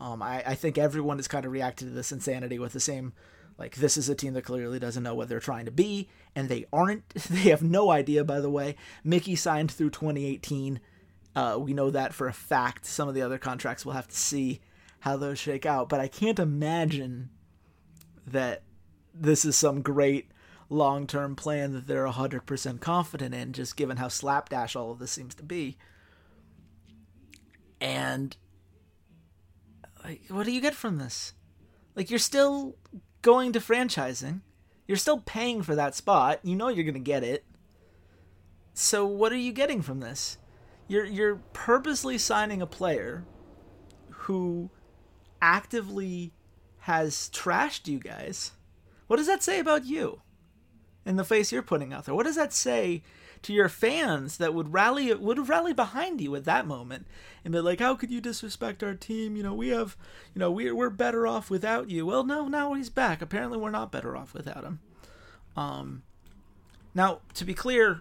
Um, 0.00 0.22
I, 0.22 0.42
I 0.44 0.54
think 0.54 0.78
everyone 0.78 1.18
has 1.18 1.28
kind 1.28 1.44
of 1.44 1.52
reacted 1.52 1.88
to 1.88 1.94
this 1.94 2.12
insanity 2.12 2.58
with 2.58 2.72
the 2.72 2.80
same, 2.80 3.12
like, 3.58 3.76
this 3.76 3.96
is 3.96 4.08
a 4.08 4.14
team 4.14 4.34
that 4.34 4.44
clearly 4.44 4.78
doesn't 4.78 5.02
know 5.02 5.14
what 5.14 5.28
they're 5.28 5.40
trying 5.40 5.66
to 5.66 5.70
be, 5.70 6.08
and 6.34 6.48
they 6.48 6.66
aren't. 6.72 7.04
They 7.30 7.50
have 7.50 7.62
no 7.62 7.90
idea, 7.90 8.24
by 8.24 8.40
the 8.40 8.50
way. 8.50 8.76
Mickey 9.04 9.36
signed 9.36 9.70
through 9.70 9.90
2018. 9.90 10.80
Uh, 11.34 11.56
we 11.58 11.72
know 11.72 11.90
that 11.90 12.14
for 12.14 12.28
a 12.28 12.32
fact. 12.32 12.86
Some 12.86 13.08
of 13.08 13.14
the 13.14 13.22
other 13.22 13.38
contracts 13.38 13.84
we'll 13.84 13.94
have 13.94 14.08
to 14.08 14.16
see 14.16 14.60
how 15.00 15.16
those 15.16 15.38
shake 15.38 15.66
out. 15.66 15.88
But 15.88 16.00
I 16.00 16.08
can't 16.08 16.38
imagine 16.38 17.30
that 18.26 18.62
this 19.14 19.44
is 19.44 19.56
some 19.56 19.82
great 19.82 20.30
long 20.68 21.06
term 21.06 21.36
plan 21.36 21.72
that 21.72 21.86
they're 21.86 22.06
100% 22.06 22.80
confident 22.80 23.34
in, 23.34 23.52
just 23.52 23.76
given 23.76 23.96
how 23.96 24.08
slapdash 24.08 24.74
all 24.74 24.90
of 24.90 24.98
this 24.98 25.12
seems 25.12 25.34
to 25.36 25.42
be. 25.42 25.76
And 27.80 28.36
like, 30.04 30.22
what 30.28 30.46
do 30.46 30.52
you 30.52 30.60
get 30.60 30.74
from 30.74 30.98
this? 30.98 31.34
Like, 31.94 32.10
you're 32.10 32.18
still 32.18 32.76
going 33.22 33.52
to 33.52 33.60
franchising, 33.60 34.40
you're 34.86 34.96
still 34.96 35.20
paying 35.20 35.62
for 35.62 35.74
that 35.74 35.94
spot, 35.94 36.40
you 36.42 36.54
know 36.54 36.68
you're 36.68 36.84
going 36.84 36.94
to 36.94 37.00
get 37.00 37.24
it. 37.24 37.44
So, 38.74 39.06
what 39.06 39.32
are 39.32 39.36
you 39.36 39.52
getting 39.52 39.82
from 39.82 40.00
this? 40.00 40.38
You're, 40.88 41.04
you're 41.04 41.36
purposely 41.52 42.18
signing 42.18 42.60
a 42.60 42.66
player 42.66 43.24
who 44.10 44.70
actively 45.40 46.32
has 46.80 47.30
trashed 47.32 47.86
you 47.86 47.98
guys, 47.98 48.52
what 49.06 49.16
does 49.16 49.26
that 49.26 49.42
say 49.42 49.60
about 49.60 49.84
you 49.84 50.20
in 51.04 51.16
the 51.16 51.24
face 51.24 51.52
you're 51.52 51.62
putting 51.62 51.92
out 51.92 52.04
there? 52.04 52.14
What 52.14 52.26
does 52.26 52.36
that 52.36 52.52
say 52.52 53.02
to 53.42 53.52
your 53.52 53.68
fans 53.68 54.36
that 54.36 54.54
would 54.54 54.72
rally 54.72 55.12
would 55.12 55.48
rally 55.48 55.72
behind 55.72 56.20
you 56.20 56.34
at 56.36 56.44
that 56.44 56.66
moment 56.66 57.06
and 57.44 57.52
be 57.52 57.60
like, 57.60 57.80
"How 57.80 57.94
could 57.94 58.10
you 58.10 58.20
disrespect 58.20 58.82
our 58.82 58.94
team? 58.94 59.36
You 59.36 59.42
know, 59.42 59.54
we 59.54 59.68
have, 59.68 59.96
you 60.34 60.38
know, 60.38 60.50
we're 60.50 60.74
we're 60.74 60.90
better 60.90 61.26
off 61.26 61.50
without 61.50 61.90
you." 61.90 62.06
Well, 62.06 62.24
no, 62.24 62.48
now 62.48 62.72
he's 62.74 62.90
back. 62.90 63.20
Apparently, 63.20 63.58
we're 63.58 63.70
not 63.70 63.92
better 63.92 64.16
off 64.16 64.34
without 64.34 64.64
him. 64.64 64.80
Um, 65.56 66.02
now 66.94 67.20
to 67.34 67.44
be 67.44 67.54
clear, 67.54 68.00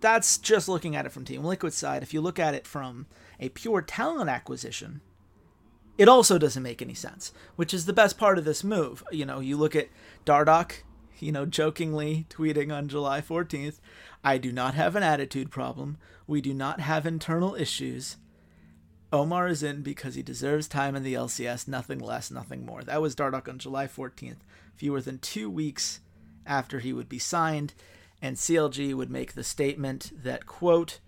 that's 0.00 0.38
just 0.38 0.68
looking 0.68 0.96
at 0.96 1.06
it 1.06 1.12
from 1.12 1.24
Team 1.24 1.44
Liquid 1.44 1.72
side. 1.72 2.02
If 2.02 2.14
you 2.14 2.20
look 2.20 2.38
at 2.38 2.54
it 2.54 2.66
from 2.66 3.06
a 3.38 3.48
pure 3.50 3.82
talent 3.82 4.30
acquisition 4.30 5.00
it 5.98 6.08
also 6.08 6.38
doesn't 6.38 6.62
make 6.62 6.82
any 6.82 6.94
sense, 6.94 7.32
which 7.56 7.74
is 7.74 7.86
the 7.86 7.92
best 7.92 8.18
part 8.18 8.38
of 8.38 8.44
this 8.44 8.64
move. 8.64 9.04
You 9.12 9.26
know, 9.26 9.40
you 9.40 9.56
look 9.56 9.76
at 9.76 9.88
Dardoch, 10.24 10.82
you 11.22 11.30
know, 11.30 11.46
jokingly 11.46 12.26
tweeting 12.28 12.74
on 12.74 12.88
July 12.88 13.20
14th, 13.20 13.78
I 14.24 14.38
do 14.38 14.50
not 14.50 14.74
have 14.74 14.96
an 14.96 15.04
attitude 15.04 15.50
problem. 15.50 15.96
We 16.26 16.40
do 16.40 16.52
not 16.52 16.80
have 16.80 17.06
internal 17.06 17.54
issues. 17.54 18.16
Omar 19.12 19.46
is 19.46 19.62
in 19.62 19.82
because 19.82 20.16
he 20.16 20.22
deserves 20.22 20.66
time 20.66 20.96
in 20.96 21.04
the 21.04 21.14
LCS, 21.14 21.68
nothing 21.68 22.00
less, 22.00 22.30
nothing 22.30 22.66
more. 22.66 22.82
That 22.82 23.00
was 23.00 23.14
Dardoch 23.14 23.48
on 23.48 23.58
July 23.58 23.86
14th, 23.86 24.38
fewer 24.74 25.00
than 25.00 25.18
two 25.18 25.48
weeks 25.48 26.00
after 26.44 26.80
he 26.80 26.92
would 26.92 27.08
be 27.08 27.20
signed, 27.20 27.74
and 28.20 28.36
CLG 28.36 28.94
would 28.94 29.10
make 29.10 29.34
the 29.34 29.44
statement 29.44 30.10
that, 30.24 30.46
quote, 30.46 30.98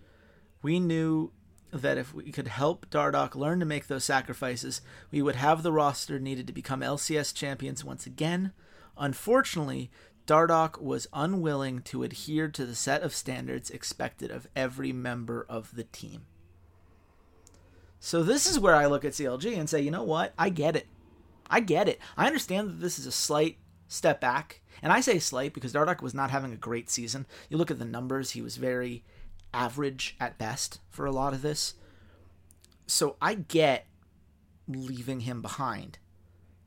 we 0.62 0.78
knew 0.78 1.33
that 1.73 1.99
if 1.99 2.14
we 2.14 2.30
could 2.30 2.47
help 2.47 2.88
Dardoch 2.88 3.35
learn 3.35 3.59
to 3.59 3.66
make 3.66 3.88
those 3.88 4.04
sacrifices, 4.04 4.80
we 5.11 5.21
would 5.21 5.35
have 5.35 5.62
the 5.62 5.73
roster 5.73 6.21
needed 6.21 6.47
to 6.47 6.52
become 6.52 6.83
LCS 6.83 7.35
champions 7.35 7.85
once 7.85 8.06
again. 8.06 8.52
Unfortunately, 8.97 9.91
Dardoch 10.27 10.81
was 10.81 11.07
unwilling 11.13 11.83
to 11.83 12.03
adhere 12.03 12.49
to 12.49 12.65
the 12.65 12.75
set 12.75 13.03
of 13.03 13.15
standards 13.15 13.71
expected 13.71 14.31
of 14.31 14.49
every 14.57 14.93
member 14.93 15.45
of 15.49 15.75
the 15.75 15.85
team. 15.85 16.27
So 18.01 18.23
this 18.23 18.47
is 18.47 18.59
where 18.59 18.75
I 18.75 18.87
look 18.87 19.05
at 19.05 19.13
CLG 19.13 19.57
and 19.59 19.69
say, 19.69 19.81
you 19.81 19.91
know 19.91 20.03
what? 20.03 20.35
I 20.39 20.49
get 20.49 20.77
it. 20.77 20.87
I 21.49 21.61
get 21.61 21.89
it. 21.89 22.01
I 22.17 22.27
understand 22.27 22.69
that 22.69 22.81
this 22.81 22.99
is 22.99 23.07
a 23.07 23.13
slight 23.13 23.59
step 23.89 24.21
back. 24.21 24.61
And 24.83 24.93
I 24.93 25.01
say 25.01 25.19
slight 25.19 25.55
because 25.55 25.73
Dardoch 25.73 26.03
was 26.03 26.15
not 26.15 26.31
having 26.31 26.53
a 26.53 26.57
great 26.57 26.91
season. 26.91 27.27
You 27.49 27.57
look 27.57 27.71
at 27.71 27.79
the 27.79 27.85
numbers, 27.85 28.31
he 28.31 28.43
was 28.43 28.57
very 28.57 29.05
average 29.53 30.17
at 30.21 30.37
best 30.39 30.81
for 30.91 31.07
a 31.07 31.13
lot 31.13 31.33
of 31.33 31.43
this. 31.43 31.75
So 32.87 33.17
I 33.21 33.35
get 33.35 33.87
leaving 34.67 35.21
him 35.21 35.43
behind 35.43 35.99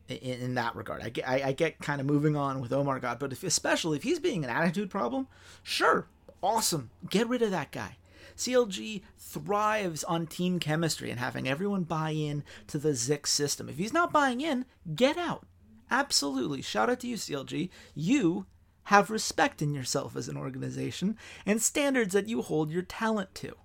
in, 0.08 0.42
in 0.42 0.56
that 0.56 0.76
regard. 0.76 1.02
I 1.02 1.10
get, 1.10 1.28
I, 1.28 1.42
I, 1.46 1.52
get 1.52 1.80
kind 1.80 2.00
of 2.00 2.08
moving 2.08 2.36
on 2.36 2.62
with 2.62 2.72
OmarGod, 2.72 3.20
but 3.20 3.32
if, 3.32 3.44
especially 3.44 3.98
if 3.98 4.04
he's 4.04 4.20
being 4.20 4.44
an 4.44 4.50
attitude 4.50 4.90
problem, 4.90 5.28
sure, 5.64 6.08
awesome. 6.42 6.90
Get 7.10 7.28
rid 7.28 7.42
of 7.42 7.52
that 7.52 7.72
guy. 7.72 7.98
CLG 8.36 9.02
thrives 9.18 10.04
on 10.04 10.28
team 10.28 10.60
chemistry 10.60 11.10
and 11.10 11.20
having 11.20 11.48
everyone 11.48 11.84
buy 11.84 12.12
in 12.12 12.44
to 12.68 12.78
the 12.78 12.90
Zikz 12.90 13.28
system. 13.28 13.68
If 13.68 13.78
he's 13.78 13.94
not 13.94 14.14
buying 14.14 14.42
in, 14.42 14.66
get 14.96 15.18
out. 15.18 15.46
Absolutely. 15.90 16.62
Shout 16.62 16.90
out 16.90 17.00
to 17.00 17.08
you, 17.08 17.16
CLG. 17.16 17.70
You 17.96 18.46
have 18.84 19.10
respect 19.10 19.62
in 19.62 19.74
yourself 19.74 20.16
as 20.16 20.28
an 20.28 20.38
organization 20.38 21.18
and 21.46 21.62
standards 21.62 22.14
that 22.14 22.30
you 22.30 22.42
hold 22.42 22.72
your 22.72 22.84
talent 22.84 23.34
to. 23.36 23.56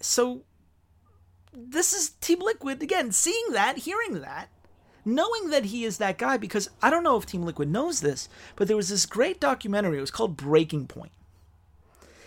So, 0.00 0.42
this 1.52 1.92
is 1.92 2.10
Team 2.20 2.40
Liquid 2.40 2.82
again, 2.82 3.12
seeing 3.12 3.52
that, 3.52 3.78
hearing 3.78 4.20
that, 4.22 4.48
knowing 5.04 5.50
that 5.50 5.66
he 5.66 5.84
is 5.84 5.98
that 5.98 6.18
guy, 6.18 6.36
because 6.36 6.70
I 6.82 6.90
don't 6.90 7.02
know 7.02 7.16
if 7.16 7.26
Team 7.26 7.42
Liquid 7.42 7.70
knows 7.70 8.00
this, 8.00 8.28
but 8.56 8.68
there 8.68 8.76
was 8.76 8.88
this 8.88 9.06
great 9.06 9.40
documentary, 9.40 9.98
it 9.98 10.02
was 10.02 10.10
called 10.10 10.36
Breaking 10.36 10.86
Point. 10.86 11.12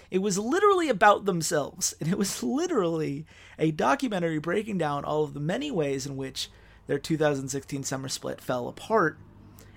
It 0.10 0.20
was 0.20 0.38
literally 0.38 0.90
about 0.90 1.26
themselves, 1.26 1.94
and 2.00 2.10
it 2.10 2.18
was 2.18 2.42
literally 2.42 3.26
a 3.60 3.72
documentary 3.72 4.40
breaking 4.40 4.78
down 4.78 5.04
all 5.04 5.24
of 5.24 5.34
the 5.34 5.40
many 5.40 5.70
ways 5.70 6.06
in 6.06 6.16
which 6.16 6.50
their 6.88 7.00
2016 7.00 7.84
summer 7.84 8.08
split 8.08 8.40
fell 8.40 8.68
apart. 8.68 9.18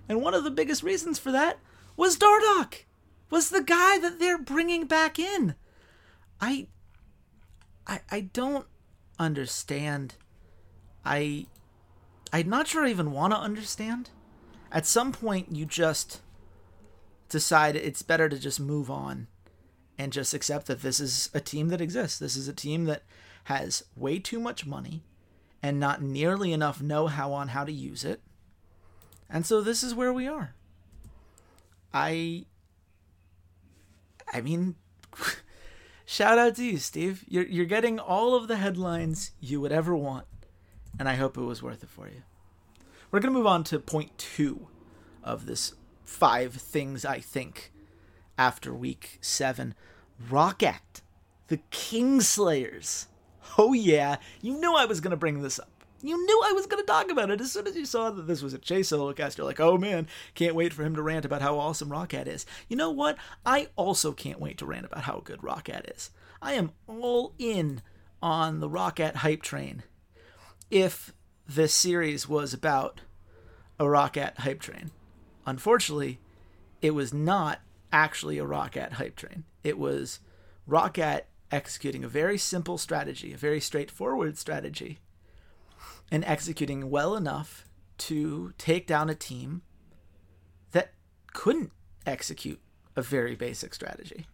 And 0.09 0.23
one 0.23 0.35
of 0.35 0.45
the 0.45 0.50
biggest 0.50 0.83
reasons 0.83 1.19
for 1.19 1.33
that 1.33 1.59
was 1.97 2.16
Dardoch, 2.16 2.85
was 3.28 3.50
the 3.50 3.62
guy 3.62 3.99
that 3.99 4.19
they're 4.19 4.38
bringing 4.38 4.87
back 4.87 5.19
in. 5.19 5.54
I, 6.40 6.69
I, 7.87 8.00
I 8.11 8.21
don't 8.21 8.66
understand. 9.19 10.14
I, 11.04 11.47
I'm 12.33 12.49
not 12.49 12.69
sure 12.69 12.85
I 12.85 12.91
even 12.91 13.13
want 13.13 13.33
to 13.33 13.39
understand. 13.39 14.11
At 14.73 14.87
some 14.87 15.13
point, 15.13 15.55
you 15.55 15.67
just 15.67 16.21
decide 17.29 17.77
it's 17.77 18.03
better 18.03 18.29
to 18.29 18.39
just 18.39 18.61
move 18.61 18.91
on 18.91 19.27
and 19.99 20.13
just 20.13 20.33
accept 20.33 20.67
that 20.67 20.83
this 20.83 21.01
is 21.01 21.29
a 21.35 21.41
team 21.41 21.69
that 21.69 21.81
exists. 21.81 22.19
This 22.19 22.37
is 22.37 22.49
a 22.49 22.53
team 22.53 22.85
that 22.85 23.03
has 23.45 23.85
way 23.97 24.19
too 24.19 24.41
much 24.41 24.67
money 24.67 25.03
and 25.63 25.79
not 25.79 26.03
nearly 26.03 26.53
enough 26.53 26.81
know 26.81 27.07
how 27.07 27.33
on 27.33 27.49
how 27.49 27.65
to 27.65 27.73
use 27.73 28.05
it. 28.05 28.21
And 29.29 29.47
so 29.47 29.61
this 29.61 29.83
is 29.83 29.95
where 29.95 30.13
we 30.13 30.27
are. 30.27 30.55
I 31.93 32.47
I 34.33 34.41
mean 34.41 34.77
shout 36.05 36.39
out 36.39 36.57
to 36.57 36.65
you, 36.65 36.79
Steve. 36.79 37.25
You're 37.29 37.47
you're 37.47 37.67
getting 37.67 37.99
all 37.99 38.35
of 38.35 38.49
the 38.49 38.57
headlines 38.57 39.33
you 39.41 39.61
would 39.61 39.73
ever 39.73 39.95
want, 39.97 40.27
and 41.00 41.09
I 41.09 41.16
hope 41.16 41.37
it 41.37 41.42
was 41.42 41.64
worth 41.64 41.83
it 41.83 41.88
for 41.90 42.07
you. 42.07 42.23
We're 43.11 43.19
gonna 43.19 43.35
move 43.35 43.49
on 43.49 43.64
to 43.64 43.80
point 43.80 44.16
two 44.16 44.69
of 45.25 45.47
this 45.47 45.75
five 46.04 46.54
things 46.54 47.04
I 47.04 47.19
think 47.19 47.73
after 48.38 48.73
week 48.73 49.19
seven. 49.21 49.75
ROCCAT, 50.30 51.00
the 51.49 51.59
Kingslayers 51.73 53.07
Oh, 53.59 53.73
yeah, 53.73 54.16
you 54.40 54.59
knew 54.59 54.75
I 54.75 54.85
was 54.85 55.00
going 55.00 55.11
to 55.11 55.16
bring 55.16 55.42
this 55.42 55.59
up. 55.59 55.69
You 56.02 56.16
knew 56.25 56.42
I 56.47 56.52
was 56.52 56.66
going 56.66 56.83
to 56.83 56.87
talk 56.87 57.11
about 57.11 57.30
it 57.30 57.40
as 57.40 57.52
soon 57.52 57.66
as 57.66 57.76
you 57.76 57.85
saw 57.85 58.11
that 58.11 58.26
this 58.26 58.42
was 58.42 58.54
a 58.54 58.59
Chase 58.59 58.88
solo 58.88 59.12
cast. 59.12 59.37
You're 59.37 59.47
like, 59.47 59.61
oh 59.61 59.76
man, 59.76 60.07
can't 60.35 60.54
wait 60.54 60.73
for 60.73 60.83
him 60.83 60.95
to 60.95 61.02
rant 61.02 61.26
about 61.26 61.42
how 61.42 61.59
awesome 61.59 61.90
ROCCAT 61.90 62.26
is. 62.26 62.47
You 62.69 62.76
know 62.76 62.90
what? 62.90 63.19
I 63.45 63.69
also 63.76 64.12
can't 64.12 64.40
wait 64.40 64.57
to 64.59 64.66
rant 64.66 64.87
about 64.87 65.04
how 65.04 65.21
good 65.23 65.40
ROCCAT 65.40 65.95
is. 65.95 66.11
I 66.40 66.54
am 66.54 66.73
all 66.87 67.35
in 67.38 67.83
on 68.23 68.61
the 68.61 68.69
ROCCAT 68.69 69.16
hype 69.16 69.42
train. 69.42 69.83
If 70.71 71.12
this 71.49 71.75
series 71.75 72.29
was 72.29 72.55
about 72.55 73.00
a 73.79 73.85
ROCCAT 73.85 74.39
hype 74.39 74.61
train, 74.61 74.93
unfortunately, 75.45 76.21
it 76.81 76.93
was 76.93 77.12
not 77.12 77.61
actually 77.93 78.39
a 78.39 78.45
ROCCAT 78.45 78.93
hype 78.93 79.17
train. 79.17 79.45
It 79.65 79.79
was 79.79 80.21
ROCCAT 80.69 81.23
executing 81.50 82.05
a 82.05 82.09
very 82.09 82.39
simple 82.39 82.79
strategy, 82.79 83.33
a 83.33 83.37
very 83.37 83.61
straightforward 83.61 84.39
strategy, 84.39 85.00
and 86.11 86.25
executing 86.25 86.89
well 86.89 87.17
enough 87.17 87.69
to 87.99 88.53
take 88.57 88.87
down 88.87 89.11
a 89.11 89.15
team 89.15 89.62
that 90.71 90.93
couldn't 91.33 91.73
execute 92.07 92.61
a 92.95 93.03
very 93.03 93.35
basic 93.35 93.75
strategy. 93.75 94.27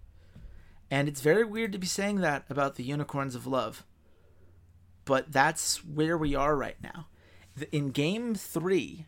And 0.91 1.09
it's 1.09 1.23
very 1.23 1.45
weird 1.45 1.73
to 1.73 1.79
be 1.79 1.87
saying 1.87 2.21
that 2.21 2.45
about 2.51 2.75
the 2.75 2.85
Unicorns 2.85 3.35
of 3.35 3.47
Love. 3.47 3.85
But 5.07 5.33
that's 5.33 5.83
where 5.85 6.19
we 6.19 6.35
are 6.35 6.55
right 6.55 6.77
now. 6.83 7.07
In 7.73 7.91
game 7.91 8.35
three, 8.35 9.07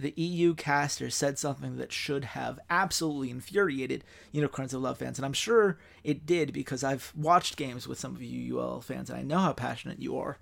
the 0.00 0.14
EU 0.16 0.54
caster 0.54 1.10
said 1.10 1.38
something 1.38 1.76
that 1.76 1.92
should 1.92 2.24
have 2.24 2.58
absolutely 2.70 3.30
infuriated 3.30 4.04
Unicorns 4.32 4.72
of 4.72 4.82
Love 4.82 4.98
fans. 4.98 5.18
And 5.18 5.26
I'm 5.26 5.32
sure 5.32 5.78
it 6.02 6.24
did 6.24 6.52
because 6.52 6.82
I've 6.82 7.12
watched 7.14 7.56
games 7.56 7.86
with 7.86 8.00
some 8.00 8.16
of 8.16 8.22
you 8.22 8.58
UL 8.58 8.80
fans 8.80 9.10
and 9.10 9.18
I 9.18 9.22
know 9.22 9.38
how 9.38 9.52
passionate 9.52 10.00
you 10.00 10.18
are. 10.18 10.38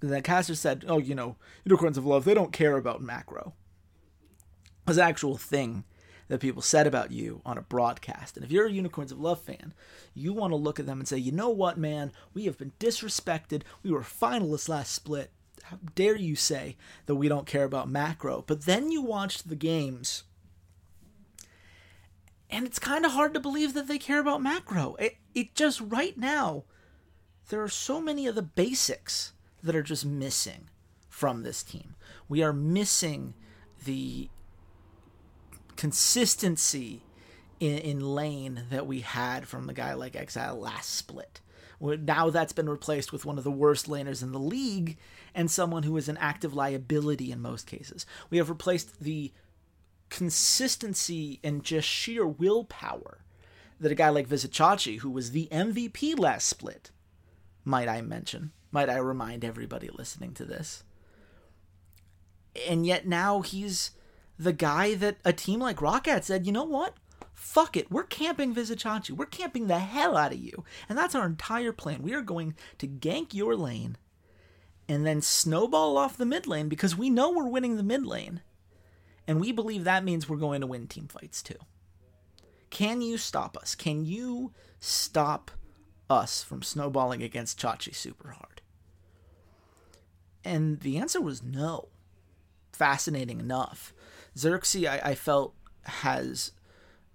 The 0.00 0.22
caster 0.22 0.54
said, 0.54 0.84
Oh, 0.86 0.98
you 0.98 1.14
know, 1.14 1.36
Unicorns 1.64 1.98
of 1.98 2.06
Love, 2.06 2.24
they 2.24 2.34
don't 2.34 2.52
care 2.52 2.76
about 2.76 3.02
macro. 3.02 3.54
An 4.86 4.98
actual 4.98 5.36
thing 5.36 5.84
that 6.28 6.40
people 6.40 6.62
said 6.62 6.86
about 6.86 7.10
you 7.10 7.40
on 7.44 7.58
a 7.58 7.62
broadcast. 7.62 8.36
And 8.36 8.44
if 8.44 8.50
you're 8.50 8.66
a 8.66 8.72
Unicorns 8.72 9.12
of 9.12 9.20
Love 9.20 9.40
fan, 9.40 9.74
you 10.14 10.32
want 10.32 10.52
to 10.52 10.56
look 10.56 10.80
at 10.80 10.86
them 10.86 10.98
and 10.98 11.08
say, 11.08 11.18
you 11.18 11.32
know 11.32 11.50
what, 11.50 11.76
man, 11.76 12.12
we 12.32 12.44
have 12.44 12.58
been 12.58 12.72
disrespected. 12.80 13.62
We 13.82 13.90
were 13.90 14.00
finalists 14.00 14.68
last 14.68 14.92
split 14.92 15.30
how 15.64 15.78
dare 15.94 16.16
you 16.16 16.36
say 16.36 16.76
that 17.06 17.14
we 17.14 17.28
don't 17.28 17.46
care 17.46 17.64
about 17.64 17.88
macro? 17.88 18.44
But 18.46 18.62
then 18.66 18.90
you 18.90 19.00
watched 19.00 19.48
the 19.48 19.56
games, 19.56 20.24
and 22.50 22.66
it's 22.66 22.78
kind 22.78 23.04
of 23.04 23.12
hard 23.12 23.32
to 23.34 23.40
believe 23.40 23.72
that 23.74 23.88
they 23.88 23.98
care 23.98 24.20
about 24.20 24.42
macro. 24.42 24.94
It, 24.96 25.16
it 25.34 25.54
just 25.54 25.80
right 25.80 26.16
now, 26.18 26.64
there 27.48 27.62
are 27.62 27.68
so 27.68 28.00
many 28.00 28.26
of 28.26 28.34
the 28.34 28.42
basics 28.42 29.32
that 29.62 29.74
are 29.74 29.82
just 29.82 30.04
missing 30.04 30.68
from 31.08 31.42
this 31.42 31.62
team. 31.62 31.94
We 32.28 32.42
are 32.42 32.52
missing 32.52 33.32
the 33.84 34.28
consistency 35.76 37.02
in, 37.60 37.78
in 37.78 38.00
lane 38.00 38.64
that 38.70 38.86
we 38.86 39.00
had 39.00 39.46
from 39.46 39.68
a 39.68 39.74
guy 39.74 39.94
like 39.94 40.14
Exileh 40.14 40.60
last 40.60 40.94
split. 40.94 41.40
Now 41.80 42.30
that's 42.30 42.52
been 42.52 42.68
replaced 42.68 43.12
with 43.12 43.24
one 43.24 43.36
of 43.36 43.44
the 43.44 43.50
worst 43.50 43.88
laners 43.88 44.22
in 44.22 44.32
the 44.32 44.38
league 44.38 44.96
and 45.34 45.50
someone 45.50 45.82
who 45.82 45.96
is 45.96 46.08
an 46.08 46.16
active 46.18 46.54
liability 46.54 47.30
in 47.30 47.40
most 47.40 47.66
cases. 47.66 48.06
We 48.30 48.38
have 48.38 48.48
replaced 48.48 49.00
the 49.02 49.32
consistency 50.08 51.40
and 51.42 51.64
just 51.64 51.88
sheer 51.88 52.26
willpower 52.26 53.18
that 53.80 53.92
a 53.92 53.96
guy 53.96 54.08
like 54.08 54.28
Vizicsacsi, 54.28 55.00
who 55.00 55.10
was 55.10 55.32
the 55.32 55.48
MVP 55.50 56.18
last 56.18 56.46
split, 56.46 56.90
might 57.64 57.88
I 57.88 58.00
mention, 58.00 58.52
might 58.70 58.88
I 58.88 58.96
remind 58.96 59.44
everybody 59.44 59.90
listening 59.92 60.32
to 60.34 60.44
this. 60.44 60.84
And 62.68 62.86
yet 62.86 63.06
now 63.06 63.40
he's 63.40 63.90
the 64.38 64.52
guy 64.52 64.94
that 64.94 65.18
a 65.24 65.32
team 65.32 65.60
like 65.60 65.76
ROCCAT 65.76 66.24
said, 66.24 66.46
you 66.46 66.52
know 66.52 66.64
what? 66.64 66.94
Fuck 67.32 67.76
it. 67.76 67.90
We're 67.90 68.04
camping 68.04 68.54
Vizicsacsi. 68.54 69.10
We're 69.10 69.26
camping 69.26 69.66
the 69.66 69.78
hell 69.78 70.16
out 70.16 70.32
of 70.32 70.38
you. 70.38 70.64
And 70.88 70.96
that's 70.96 71.14
our 71.14 71.26
entire 71.26 71.72
plan. 71.72 72.02
We 72.02 72.14
are 72.14 72.22
going 72.22 72.54
to 72.78 72.86
gank 72.86 73.34
your 73.34 73.56
lane 73.56 73.96
and 74.88 75.06
then 75.06 75.20
snowball 75.20 75.96
off 75.96 76.16
the 76.16 76.26
mid 76.26 76.46
lane 76.46 76.68
because 76.68 76.96
we 76.96 77.10
know 77.10 77.30
we're 77.30 77.48
winning 77.48 77.76
the 77.76 77.82
mid 77.82 78.06
lane. 78.06 78.42
And 79.26 79.40
we 79.40 79.52
believe 79.52 79.84
that 79.84 80.04
means 80.04 80.28
we're 80.28 80.36
going 80.36 80.60
to 80.60 80.66
win 80.66 80.86
team 80.86 81.08
fights 81.08 81.42
too. 81.42 81.56
Can 82.70 83.00
you 83.00 83.16
stop 83.16 83.56
us? 83.56 83.74
Can 83.74 84.04
you 84.04 84.52
stop 84.80 85.50
us 86.10 86.42
from 86.42 86.62
snowballing 86.62 87.22
against 87.22 87.58
Chachi 87.58 87.94
super 87.94 88.30
hard? 88.30 88.60
And 90.44 90.80
the 90.80 90.98
answer 90.98 91.20
was 91.20 91.42
no. 91.42 91.88
Fascinating 92.72 93.40
enough. 93.40 93.94
Xerxes, 94.36 94.86
I, 94.86 95.00
I 95.04 95.14
felt, 95.14 95.54
has 95.82 96.52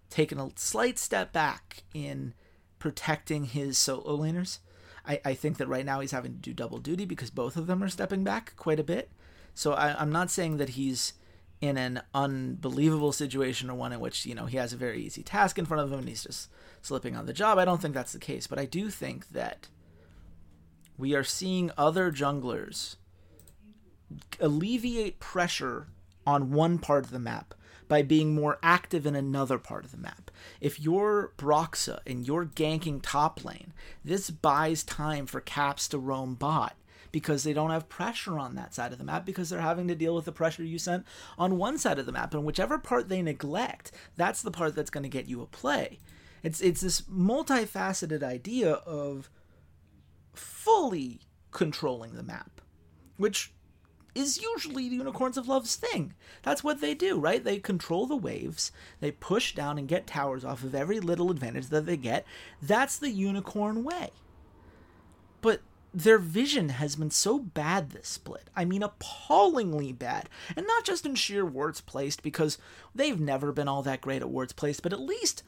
taken 0.10 0.40
a 0.40 0.52
slight 0.56 0.98
step 0.98 1.32
back 1.32 1.84
in 1.94 2.34
protecting 2.78 3.46
his 3.46 3.78
solo 3.78 4.18
laners. 4.18 4.60
I, 5.06 5.22
I 5.26 5.34
think 5.34 5.58
that 5.58 5.68
right 5.68 5.86
now 5.86 6.00
he's 6.00 6.12
having 6.12 6.34
to 6.34 6.40
do 6.40 6.54
double 6.54 6.80
duty 6.80 7.06
because 7.06 7.30
both 7.30 7.58
of 7.58 7.68
them 7.68 7.84
are 7.84 7.90
stepping 7.90 8.24
back 8.24 8.54
quite 8.56 8.80
a 8.80 8.84
bit. 8.84 9.12
So 9.54 9.74
I, 9.74 10.00
I'm 10.00 10.12
not 10.12 10.32
saying 10.32 10.58
that 10.58 10.70
he's 10.70 11.14
in 11.62 11.78
an 11.78 12.02
unbelievable 12.14 13.12
situation 13.12 13.70
or 13.70 13.76
one 13.76 13.92
in 13.92 14.00
which 14.00 14.26
you 14.26 14.34
know 14.34 14.46
he 14.46 14.56
has 14.56 14.72
a 14.72 14.78
very 14.78 15.04
easy 15.04 15.22
task 15.22 15.58
in 15.58 15.66
front 15.66 15.84
of 15.84 15.92
him 15.92 16.00
and 16.00 16.08
he's 16.08 16.24
just 16.24 16.50
slipping 16.82 17.16
on 17.16 17.26
the 17.26 17.34
job. 17.34 17.58
I 17.58 17.66
don't 17.66 17.82
think 17.82 17.94
that's 17.94 18.14
the 18.14 18.20
case, 18.20 18.48
but 18.48 18.60
I 18.60 18.66
do 18.66 18.90
think 18.90 19.30
that 19.32 19.68
we 20.98 21.14
are 21.16 21.24
seeing 21.24 21.72
other 21.78 22.12
junglers 22.12 22.96
alleviate 24.40 25.20
pressure 25.20 25.88
on 26.30 26.52
one 26.52 26.78
part 26.78 27.04
of 27.04 27.12
the 27.12 27.20
map 27.20 27.56
by 27.88 28.04
being 28.04 28.36
more 28.36 28.60
active 28.62 29.08
in 29.08 29.16
another 29.16 29.58
part 29.58 29.84
of 29.84 29.92
the 29.92 29.98
map. 29.98 30.30
If 30.62 30.80
you're 30.80 31.34
Broxah 31.38 32.00
and 32.06 32.26
you're 32.26 32.46
ganking 32.46 33.00
top 33.02 33.44
lane, 33.44 33.74
this 34.06 34.30
buys 34.30 34.84
time 34.84 35.26
for 35.26 35.42
Caps 35.42 35.88
to 35.90 35.98
roam 35.98 36.36
bot 36.36 36.76
because 37.12 37.44
they 37.44 37.54
don't 37.54 37.72
have 37.72 37.90
pressure 37.90 38.38
on 38.38 38.54
that 38.54 38.76
side 38.76 38.92
of 38.92 39.00
the 39.00 39.04
map 39.04 39.26
because 39.26 39.50
they're 39.50 39.60
having 39.60 39.88
to 39.88 39.96
deal 39.96 40.14
with 40.14 40.26
the 40.26 40.32
pressure 40.32 40.64
you 40.64 40.78
sent 40.78 41.04
on 41.40 41.58
one 41.58 41.80
side 41.80 41.98
of 41.98 42.06
the 42.06 42.12
map. 42.12 42.36
And 42.36 42.46
whichever 42.46 42.78
part 42.78 43.10
they 43.10 43.24
neglect, 43.24 43.92
that's 44.16 44.44
the 44.44 44.52
part 44.52 44.76
that's 44.76 44.92
going 44.92 45.04
to 45.04 45.10
get 45.10 45.28
you 45.28 45.42
a 45.42 45.48
play. 45.48 45.98
It's 46.44 46.62
it's 46.62 46.82
this 46.82 47.02
multifaceted 47.02 48.22
idea 48.22 48.74
of 48.74 49.32
fully 50.34 51.22
controlling 51.50 52.14
the 52.14 52.24
map, 52.24 52.62
which 53.18 53.52
is 54.20 54.42
usually 54.42 54.90
the 54.90 54.96
Unicorns 54.96 55.38
of 55.38 55.48
Love's 55.48 55.76
thing. 55.76 56.14
That's 56.44 56.64
what 56.64 56.82
they 56.82 56.94
do, 56.94 57.20
right? 57.20 57.44
They 57.44 57.60
control 57.60 58.06
the 58.06 58.16
waves, 58.16 58.72
they 59.00 59.12
push 59.12 59.56
down 59.56 59.78
and 59.78 59.88
get 59.88 60.08
towers 60.08 60.46
off 60.46 60.64
of 60.64 60.76
every 60.76 61.00
little 61.00 61.32
advantage 61.32 61.68
that 61.68 61.86
they 61.86 61.98
get. 61.98 62.26
That's 62.62 62.98
the 62.98 63.10
unicorn 63.10 63.84
way. 63.84 64.10
But 65.42 65.62
their 65.94 66.20
vision 66.20 66.70
has 66.70 66.96
been 66.96 67.12
so 67.12 67.40
bad 67.40 67.90
this 67.90 68.08
split. 68.08 68.50
I 68.56 68.66
mean, 68.66 68.84
appallingly 68.84 69.92
bad. 69.94 70.30
And 70.56 70.68
not 70.68 70.84
just 70.84 71.06
in 71.06 71.16
sheer 71.16 71.46
words 71.46 71.82
placed, 71.82 72.22
because 72.22 72.58
they've 72.94 73.20
never 73.20 73.52
been 73.52 73.68
all 73.68 73.82
that 73.84 74.02
great 74.02 74.22
at 74.22 74.30
words 74.30 74.54
placed, 74.54 74.84
but 74.84 74.94
at 74.94 75.00
least 75.00 75.44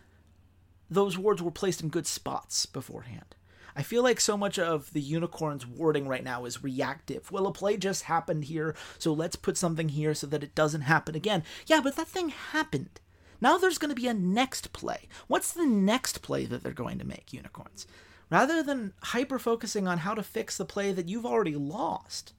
those 0.89 1.17
words 1.17 1.41
were 1.41 1.51
placed 1.51 1.81
in 1.81 1.89
good 1.89 2.07
spots 2.07 2.65
beforehand. 2.65 3.35
I 3.75 3.83
feel 3.83 4.03
like 4.03 4.19
so 4.19 4.37
much 4.37 4.59
of 4.59 4.91
the 4.93 5.01
unicorn's 5.01 5.65
wording 5.65 6.07
right 6.07 6.23
now 6.23 6.45
is 6.45 6.63
reactive. 6.63 7.31
Well, 7.31 7.47
a 7.47 7.51
play 7.51 7.77
just 7.77 8.03
happened 8.03 8.45
here, 8.45 8.75
so 8.97 9.13
let's 9.13 9.35
put 9.35 9.57
something 9.57 9.89
here 9.89 10.13
so 10.13 10.27
that 10.27 10.43
it 10.43 10.55
doesn't 10.55 10.81
happen 10.81 11.15
again. 11.15 11.43
Yeah, 11.65 11.81
but 11.81 11.95
that 11.95 12.07
thing 12.07 12.29
happened. 12.29 12.99
Now 13.39 13.57
there's 13.57 13.77
going 13.77 13.93
to 13.93 13.99
be 13.99 14.07
a 14.07 14.13
next 14.13 14.73
play. 14.73 15.07
What's 15.27 15.51
the 15.51 15.65
next 15.65 16.21
play 16.21 16.45
that 16.45 16.63
they're 16.63 16.73
going 16.73 16.99
to 16.99 17.07
make, 17.07 17.33
unicorns? 17.33 17.87
Rather 18.29 18.61
than 18.63 18.93
hyper 19.01 19.39
focusing 19.39 19.87
on 19.87 19.99
how 19.99 20.13
to 20.13 20.23
fix 20.23 20.57
the 20.57 20.65
play 20.65 20.91
that 20.91 21.09
you've 21.09 21.25
already 21.25 21.55
lost, 21.55 22.33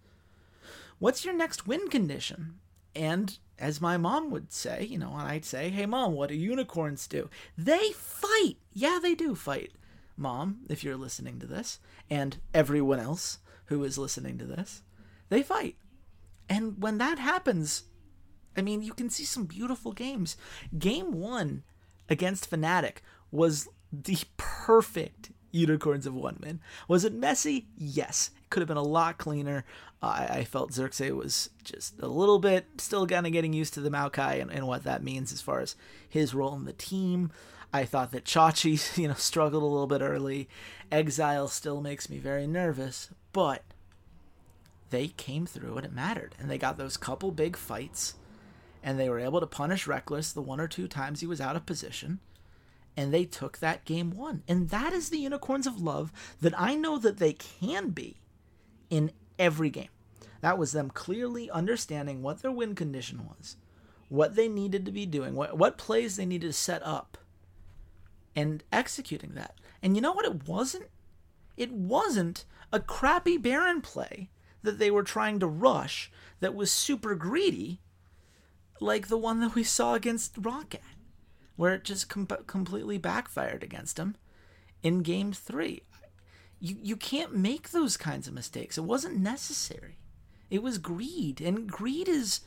what's 0.99 1.25
your 1.25 1.35
next 1.35 1.67
win 1.67 1.89
condition? 1.89 2.61
And 2.95 3.39
as 3.59 3.81
my 3.81 3.97
mom 3.97 4.31
would 4.31 4.53
say, 4.53 4.85
you 4.85 4.99
know, 4.99 5.13
and 5.13 5.29
I'd 5.29 5.45
say, 5.45 5.71
hey, 5.71 5.87
mom, 5.87 6.13
what 6.13 6.29
do 6.29 6.35
unicorns 6.35 7.07
do? 7.07 7.29
They 7.59 7.91
fight. 7.93 8.57
Yeah, 8.73 8.99
they 9.03 9.15
do 9.15 9.35
fight 9.35 9.73
mom, 10.17 10.61
if 10.69 10.85
you're 10.85 10.97
listening 10.97 11.39
to 11.41 11.47
this, 11.47 11.79
and 12.11 12.39
everyone 12.53 13.01
else 13.01 13.39
who 13.67 13.83
is 13.85 13.99
listening 13.99 14.39
to 14.39 14.45
this, 14.45 14.83
they 15.29 15.43
fight. 15.43 15.77
And 16.49 16.81
when 16.83 16.99
that 16.99 17.19
happens, 17.19 17.85
I 18.57 18.63
mean, 18.63 18.83
you 18.83 18.93
can 18.93 19.11
see 19.11 19.25
some 19.25 19.45
beautiful 19.45 19.93
games. 19.93 20.37
Game 20.79 21.13
one 21.13 21.63
against 22.09 22.51
Fnatic 22.51 22.99
was 23.31 23.69
the 23.93 24.19
perfect 24.37 25.31
Unicorns 25.53 26.07
of 26.07 26.15
One 26.15 26.39
Man. 26.41 26.61
Was 26.89 27.05
it 27.05 27.13
messy? 27.13 27.67
Yes. 27.77 28.31
It 28.43 28.51
could 28.51 28.61
have 28.61 28.69
been 28.69 28.77
a 28.77 28.83
lot 28.83 29.19
cleaner. 29.19 29.65
I, 30.05 30.43
felt 30.43 30.73
Xerxes 30.73 31.13
was 31.13 31.51
just 31.63 32.01
a 32.01 32.09
little 32.09 32.41
bit 32.41 32.67
still 32.79 33.07
kind 33.07 33.25
of 33.25 33.33
getting 33.33 33.53
used 33.53 33.75
to 33.75 33.81
the 33.81 33.91
Maokai 33.91 34.43
and, 34.43 34.51
and 34.51 34.67
what 34.67 34.83
that 34.83 35.05
means 35.05 35.33
as 35.33 35.41
far 35.41 35.61
as 35.61 35.77
his 36.09 36.35
role 36.35 36.55
in 36.57 36.65
the 36.65 36.73
team. 36.73 37.31
I 37.73 37.85
thought 37.85 38.13
that 38.13 38.25
Chachi, 38.25 38.97
you 38.99 39.09
know, 39.09 39.15
struggled 39.15 39.63
a 39.63 39.67
little 39.67 39.87
bit 39.87 40.03
early. 40.03 40.49
Exileh 40.91 41.49
still 41.49 41.81
makes 41.81 42.11
me 42.11 42.19
very 42.19 42.47
nervous, 42.47 43.11
but 43.33 43.63
they 44.91 45.09
came 45.09 45.47
through 45.47 45.77
and 45.79 45.87
it 45.87 45.93
mattered. 45.93 46.35
And 46.39 46.51
they 46.51 46.59
got 46.59 46.77
those 46.77 46.97
couple 46.97 47.31
big 47.31 47.57
fights, 47.57 48.15
and 48.83 48.99
they 48.99 49.09
were 49.09 49.21
able 49.21 49.41
to 49.41 49.47
punish 49.47 49.87
Rekkles 49.87 50.35
the 50.35 50.43
one 50.43 50.61
or 50.61 50.69
two 50.69 50.87
times 50.87 51.21
he 51.21 51.27
was 51.27 51.41
out 51.41 51.57
of 51.57 51.67
position. 51.67 52.21
And 52.95 53.13
they 53.13 53.25
took 53.25 53.59
that 53.59 53.87
game 53.87 54.11
one. 54.11 54.43
And 54.47 54.69
that 54.69 54.93
is 54.93 55.09
the 55.09 55.19
unicorns 55.19 55.67
of 55.67 55.81
love 55.81 56.13
that 56.43 56.59
I 56.61 56.75
know 56.75 56.99
that 56.99 57.17
they 57.17 57.33
can 57.33 57.89
be 57.89 58.21
in 58.91 59.13
every 59.39 59.71
game. 59.71 59.89
That 60.43 60.59
was 60.59 60.73
them 60.73 60.91
clearly 60.91 61.51
understanding 61.51 62.21
what 62.21 62.43
their 62.43 62.51
win 62.51 62.75
condition 62.75 63.27
was, 63.27 63.57
what 64.11 64.35
they 64.35 64.49
needed 64.49 64.85
to 64.85 64.93
be 64.93 65.07
doing, 65.07 65.35
what, 65.35 65.57
what 65.57 65.79
plays 65.79 66.17
they 66.17 66.27
needed 66.27 66.49
to 66.49 66.53
set 66.53 66.83
up 66.85 67.17
and 68.35 68.63
executing 68.73 69.35
that. 69.35 69.55
And 69.83 69.97
you 69.97 70.03
know 70.03 70.13
what 70.13 70.25
it 70.25 70.49
wasn't? 70.49 70.87
It 71.57 71.73
wasn't 71.73 72.45
a 72.73 72.81
crappy 72.81 73.37
Baron 73.37 73.81
play 73.81 74.31
that 74.63 74.79
they 74.79 74.91
were 74.91 75.03
trying 75.03 75.39
to 75.41 75.47
rush 75.47 76.11
that 76.41 76.55
was 76.55 76.71
super 76.71 77.15
greedy, 77.15 77.81
like 78.81 79.09
the 79.09 79.19
one 79.19 79.41
that 79.41 79.55
we 79.55 79.65
saw 79.65 79.95
against 79.95 80.41
ROCCAT, 80.41 80.81
where 81.57 81.75
it 81.75 81.85
just 81.85 82.09
com- 82.09 82.27
completely 82.47 82.99
backfired 82.99 83.63
against 83.63 83.99
him 83.99 84.17
in 84.83 85.03
game 85.03 85.33
three. 85.33 85.83
You, 86.59 86.77
you 86.81 86.97
can't 86.97 87.35
make 87.35 87.71
those 87.71 87.97
kinds 87.97 88.29
of 88.29 88.35
mistakes. 88.35 88.79
It 88.79 88.83
wasn't 88.83 89.19
necessary. 89.19 89.99
It 90.49 90.63
was 90.63 90.79
greed. 90.79 91.41
And 91.41 91.69
greed 91.69 92.09
is 92.09 92.41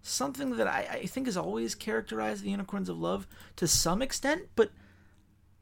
something 0.00 0.56
that 0.56 0.66
I, 0.66 0.88
I 0.90 1.06
think 1.06 1.26
has 1.26 1.36
always 1.36 1.74
characterized 1.74 2.42
the 2.42 2.50
Unicorns 2.50 2.88
of 2.88 2.98
Love 2.98 3.26
to 3.56 3.68
some 3.68 4.02
extent, 4.02 4.48
but 4.56 4.70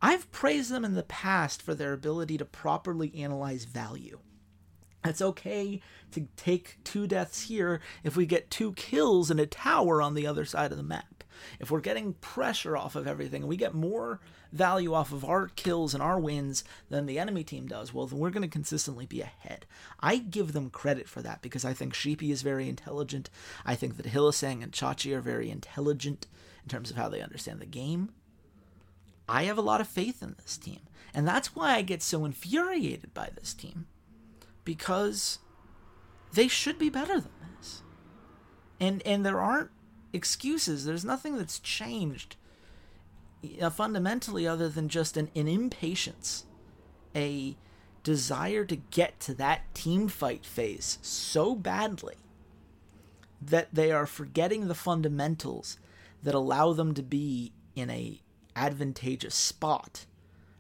I've 0.03 0.31
praised 0.33 0.71
them 0.71 0.85
in 0.85 0.95
the 0.95 1.03
past 1.03 1.61
for 1.61 1.75
their 1.75 1.93
ability 1.93 2.39
to 2.39 2.45
properly 2.45 3.13
analyze 3.15 3.65
value. 3.65 4.21
It's 5.05 5.23
okay 5.23 5.81
to 6.13 6.29
take 6.37 6.79
two 6.85 7.07
deaths 7.07 7.43
here 7.43 7.81
if 8.05 8.17
we 8.17 8.27
get 8.27 8.51
two 8.51 8.73
kills 8.75 9.31
and 9.31 9.41
a 9.41 9.47
tower 9.47 10.03
on 10.03 10.15
the 10.15 10.27
other 10.27 10.45
side 10.45 10.73
of 10.73 10.77
the 10.77 10.83
map. 10.83 11.25
If 11.59 11.71
we're 11.71 11.81
getting 11.81 12.15
pressure 12.15 12.77
off 12.77 12.97
of 12.97 13.07
everything 13.07 13.43
and 13.43 13.49
we 13.49 13.57
get 13.57 13.73
more 13.75 14.21
value 14.53 14.93
off 14.93 15.13
of 15.13 15.25
our 15.25 15.49
kills 15.49 15.95
and 15.95 16.03
our 16.03 16.21
wins 16.21 16.65
than 16.91 17.07
the 17.07 17.19
enemy 17.19 17.45
team 17.45 17.67
does, 17.67 17.95
well, 17.95 18.07
then 18.07 18.19
we're 18.19 18.31
going 18.31 18.43
to 18.43 18.49
consistently 18.49 19.07
be 19.07 19.23
ahead. 19.23 19.65
I 20.01 20.19
give 20.19 20.53
them 20.53 20.69
credit 20.69 21.09
for 21.09 21.23
that 21.23 21.41
because 21.41 21.65
I 21.65 21.73
think 21.73 21.95
Sheepy 21.95 22.31
is 22.31 22.43
very 22.43 22.69
intelligent. 22.69 23.31
I 23.65 23.75
think 23.75 23.97
that 23.97 24.07
Hylissang 24.07 24.63
and 24.63 24.73
Chachi 24.73 25.15
are 25.15 25.23
very 25.23 25.51
intelligent 25.51 26.27
in 26.63 26.69
terms 26.69 26.91
of 26.91 26.97
how 26.97 27.09
they 27.09 27.23
understand 27.23 27.61
the 27.61 27.67
game. 27.67 28.11
I 29.31 29.45
have 29.45 29.59
a 29.59 29.63
lot 29.63 29.81
of 29.81 29.87
faith 29.87 30.23
in 30.23 30.35
this 30.43 30.59
team. 30.59 30.81
And 31.15 31.27
that's 31.27 31.55
why 31.55 31.75
I 31.75 31.83
get 31.83 32.03
so 32.03 32.25
infuriated 32.25 33.15
by 33.15 33.31
this 33.35 33.55
team. 33.55 33.87
Because 34.65 35.39
they 36.33 36.49
should 36.49 36.79
be 36.79 36.91
better 36.91 37.21
than 37.21 37.33
this. 37.57 37.83
And 38.79 39.03
and 39.07 39.25
there 39.25 39.41
aren't 39.41 39.71
excuses. 40.13 40.85
There's 40.85 41.05
nothing 41.05 41.37
that's 41.37 41.61
changed 41.61 42.37
uh, 43.61 43.71
fundamentally 43.71 44.47
other 44.47 44.69
than 44.69 44.89
just 44.89 45.17
an, 45.17 45.31
an 45.35 45.49
impatience, 45.49 46.45
a 47.15 47.57
desire 48.03 48.65
to 48.65 48.77
get 48.77 49.21
to 49.21 49.35
that 49.35 49.73
team 49.75 50.09
fight 50.09 50.45
phase 50.45 50.99
so 51.03 51.55
badly 51.55 52.17
that 53.41 53.69
they 53.73 53.93
are 53.93 54.07
forgetting 54.07 54.69
the 54.69 54.75
fundamentals 54.75 55.79
that 56.23 56.35
allow 56.35 56.73
them 56.73 56.95
to 56.95 57.03
be 57.03 57.53
in 57.75 57.91
a 57.91 58.21
advantageous 58.57 59.35
spot 59.35 60.07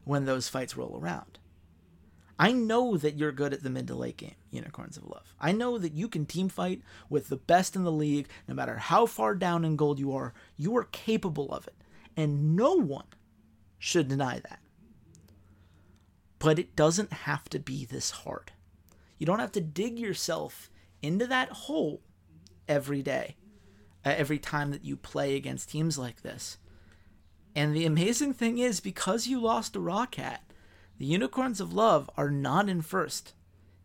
when 0.05 0.25
those 0.25 0.49
fights 0.49 0.77
roll 0.77 0.99
around. 1.01 1.39
I 2.39 2.53
know 2.53 2.97
that 2.97 3.19
you're 3.19 3.33
good 3.33 3.53
at 3.53 3.63
the 3.63 3.69
mid 3.69 3.87
to 3.89 3.95
late 3.95 4.17
game, 4.17 4.35
Unicorns 4.51 4.97
of 4.97 5.05
Love. 5.05 5.35
I 5.39 5.53
know 5.53 5.77
that 5.77 5.93
you 5.93 6.09
can 6.09 6.25
team 6.25 6.49
fight 6.49 6.81
with 7.11 7.29
the 7.29 7.37
best 7.37 7.77
in 7.77 7.85
the 7.85 7.93
league, 7.93 8.29
no 8.49 8.55
matter 8.55 8.77
how 8.77 9.05
far 9.05 9.35
down 9.35 9.63
in 9.63 9.77
gold 9.77 9.99
you 9.99 10.15
are, 10.15 10.33
you 10.57 10.75
are 10.79 10.85
capable 10.85 11.53
of 11.53 11.67
it. 11.67 11.75
And 12.17 12.57
no 12.57 12.73
one 12.75 13.05
should 13.79 14.09
deny 14.09 14.41
that. 14.41 14.61
But 16.39 16.59
it 16.59 16.75
doesn't 16.75 17.13
have 17.13 17.45
to 17.51 17.59
be 17.59 17.85
this 17.85 18.11
hard. 18.11 18.53
You 19.19 19.27
don't 19.27 19.39
have 19.39 19.53
to 19.53 19.61
dig 19.61 19.99
yourself 19.99 20.71
into 21.03 21.27
that 21.27 21.51
hole 21.51 22.01
every 22.67 23.03
day, 23.03 23.37
uh, 24.03 24.15
every 24.17 24.39
time 24.39 24.71
that 24.71 24.85
you 24.85 24.97
play 24.97 25.37
against 25.37 25.69
teams 25.69 25.99
like 25.99 26.23
this. 26.23 26.57
And 27.55 27.75
the 27.75 27.87
amazing 27.87 28.35
thing 28.35 28.59
is, 28.59 28.81
because 28.81 29.27
you 29.27 29.41
lost 29.41 29.73
to 29.73 30.07
cat, 30.11 30.43
the 30.99 31.07
Unicorns 31.07 31.61
of 31.61 31.73
Love 31.73 32.09
are 32.17 32.31
not 32.31 32.69
in 32.69 32.83
first 32.83 33.35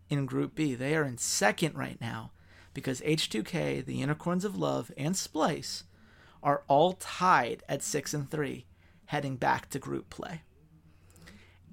in 0.10 0.26
Group 0.26 0.56
B. 0.56 0.76
They 0.76 0.96
are 0.96 1.04
in 1.04 1.18
second 1.18 1.76
right 1.76 2.00
now 2.00 2.32
because 2.74 3.02
H2K, 3.02 3.86
the 3.86 3.96
Unicorns 3.96 4.46
of 4.46 4.56
Love, 4.56 4.92
and 4.98 5.16
Splyce 5.16 5.84
are 6.44 6.64
all 6.68 6.94
tied 6.94 7.64
at 7.68 7.82
6 7.82 8.14
and 8.14 8.30
3 8.30 8.66
heading 9.06 9.38
back 9.38 9.70
to 9.70 9.80
group 9.80 10.10
play. 10.10 10.42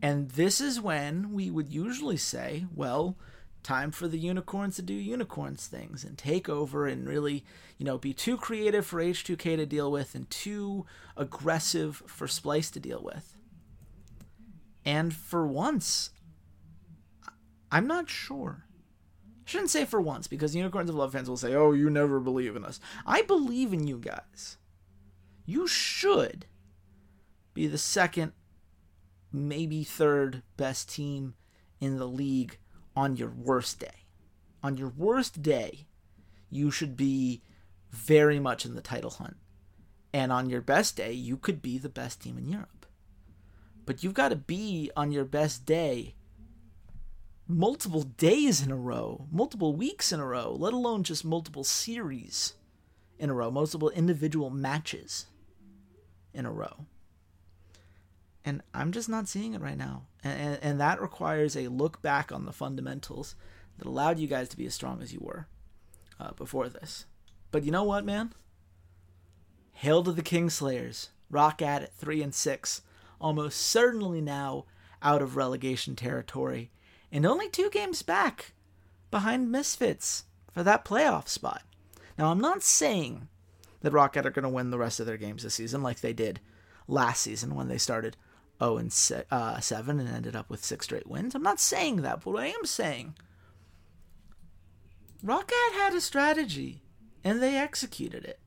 And 0.00 0.30
this 0.30 0.60
is 0.60 0.80
when 0.80 1.32
we 1.32 1.50
would 1.50 1.68
usually 1.68 2.16
say, 2.16 2.66
well, 2.74 3.16
time 3.62 3.90
for 3.90 4.08
the 4.08 4.18
unicorns 4.18 4.76
to 4.76 4.82
do 4.82 4.94
unicorns 4.94 5.66
things 5.66 6.04
and 6.04 6.18
take 6.18 6.48
over 6.48 6.86
and 6.86 7.08
really, 7.08 7.44
you 7.78 7.86
know, 7.86 7.98
be 7.98 8.12
too 8.12 8.36
creative 8.36 8.84
for 8.86 9.00
H2K 9.00 9.56
to 9.56 9.66
deal 9.66 9.90
with 9.90 10.14
and 10.14 10.28
too 10.30 10.86
aggressive 11.16 12.02
for 12.06 12.26
Splyce 12.26 12.72
to 12.72 12.80
deal 12.80 13.00
with. 13.02 13.36
And 14.84 15.14
for 15.14 15.46
once, 15.46 16.10
I'm 17.70 17.86
not 17.86 18.10
sure. 18.10 18.66
shouldn't 19.44 19.70
say 19.70 19.84
for 19.84 20.00
once 20.00 20.26
because 20.26 20.54
Unicorns 20.54 20.88
of 20.88 20.96
Love 20.96 21.12
fans 21.12 21.28
will 21.28 21.36
say, 21.36 21.54
"Oh, 21.54 21.72
you 21.72 21.90
never 21.90 22.20
believe 22.20 22.56
in 22.56 22.64
us." 22.64 22.80
I 23.06 23.22
believe 23.22 23.72
in 23.72 23.86
you 23.86 23.98
guys. 23.98 24.56
You 25.44 25.66
should 25.66 26.46
be 27.54 27.66
the 27.66 27.78
second, 27.78 28.32
maybe 29.32 29.84
third 29.84 30.42
best 30.56 30.88
team 30.90 31.34
in 31.80 31.98
the 31.98 32.06
league 32.06 32.58
on 32.96 33.16
your 33.16 33.30
worst 33.30 33.80
day. 33.80 34.06
On 34.62 34.76
your 34.76 34.92
worst 34.96 35.42
day, 35.42 35.86
you 36.50 36.70
should 36.70 36.96
be 36.96 37.42
very 37.90 38.38
much 38.38 38.64
in 38.64 38.74
the 38.74 38.80
title 38.80 39.10
hunt. 39.10 39.36
And 40.12 40.30
on 40.30 40.50
your 40.50 40.60
best 40.60 40.96
day, 40.96 41.12
you 41.12 41.36
could 41.36 41.62
be 41.62 41.78
the 41.78 41.88
best 41.88 42.20
team 42.20 42.38
in 42.38 42.48
Europe. 42.48 42.86
But 43.86 44.02
you've 44.02 44.14
got 44.14 44.28
to 44.28 44.36
be 44.36 44.90
on 44.96 45.10
your 45.10 45.24
best 45.24 45.64
day 45.64 46.14
multiple 47.48 48.02
days 48.02 48.62
in 48.62 48.70
a 48.70 48.76
row, 48.76 49.26
multiple 49.30 49.74
weeks 49.74 50.12
in 50.12 50.20
a 50.20 50.26
row, 50.26 50.54
let 50.58 50.72
alone 50.72 51.02
just 51.02 51.24
multiple 51.24 51.64
series 51.64 52.54
in 53.18 53.30
a 53.30 53.34
row, 53.34 53.50
multiple 53.50 53.90
individual 53.90 54.50
matches 54.50 55.26
in 56.32 56.46
a 56.46 56.52
row. 56.52 56.86
And 58.44 58.62
I'm 58.74 58.92
just 58.92 59.08
not 59.08 59.28
seeing 59.28 59.54
it 59.54 59.60
right 59.60 59.78
now. 59.78 60.04
And, 60.24 60.40
and, 60.40 60.58
and, 60.62 60.80
that 60.80 61.00
requires 61.00 61.56
a 61.56 61.68
look 61.68 62.02
back 62.02 62.32
on 62.32 62.44
the 62.44 62.52
fundamentals 62.52 63.36
that 63.78 63.86
allowed 63.86 64.18
you 64.18 64.26
guys 64.26 64.48
to 64.48 64.56
be 64.56 64.66
as 64.66 64.74
strong 64.74 65.00
as 65.00 65.12
you 65.12 65.20
were 65.22 65.46
uh, 66.18 66.32
before 66.32 66.68
this. 66.68 67.06
But 67.52 67.62
you 67.64 67.70
know 67.70 67.84
what, 67.84 68.04
man? 68.04 68.32
Hail 69.74 70.02
to 70.02 70.12
the 70.12 70.22
Kingslayers. 70.22 71.08
Rock 71.30 71.62
at 71.62 71.82
it, 71.82 71.92
3 71.96 72.22
and 72.22 72.34
6. 72.34 72.82
Almost 73.20 73.60
certainly 73.60 74.20
now 74.20 74.64
out 75.02 75.22
of 75.22 75.36
relegation 75.36 75.96
territory 75.96 76.70
and 77.12 77.26
only 77.26 77.48
two 77.48 77.68
games 77.70 78.02
back 78.02 78.54
behind 79.10 79.52
Misfits 79.52 80.24
for 80.50 80.62
that 80.62 80.84
playoff 80.84 81.28
spot. 81.28 81.62
Now, 82.18 82.30
I'm 82.30 82.40
not 82.40 82.62
saying 82.62 83.28
that 83.80 83.92
ROCCAT 83.92 84.24
are 84.24 84.30
going 84.30 84.44
to 84.44 84.48
win 84.48 84.70
the 84.70 84.78
rest 84.78 84.98
of 84.98 85.06
their 85.06 85.16
games 85.18 85.42
this 85.42 85.54
season 85.54 85.82
like 85.82 86.00
they 86.00 86.14
did 86.14 86.40
last 86.88 87.20
season 87.20 87.54
when 87.54 87.68
they 87.68 87.78
started 87.78 88.16
0 88.62 88.76
and 88.78 89.24
uh, 89.30 89.60
7 89.60 89.98
and 89.98 90.08
ended 90.08 90.36
up 90.36 90.48
with 90.48 90.64
six 90.64 90.86
straight 90.86 91.06
wins. 91.06 91.34
I'm 91.34 91.42
not 91.42 91.60
saying 91.60 92.02
that, 92.02 92.24
but 92.24 92.36
I 92.36 92.46
am 92.46 92.64
saying 92.64 93.14
ROCCAT 95.24 95.72
had 95.74 95.94
a 95.94 96.00
strategy 96.00 96.82
and 97.24 97.42
they 97.42 97.56
executed 97.56 98.24
it. 98.24 98.38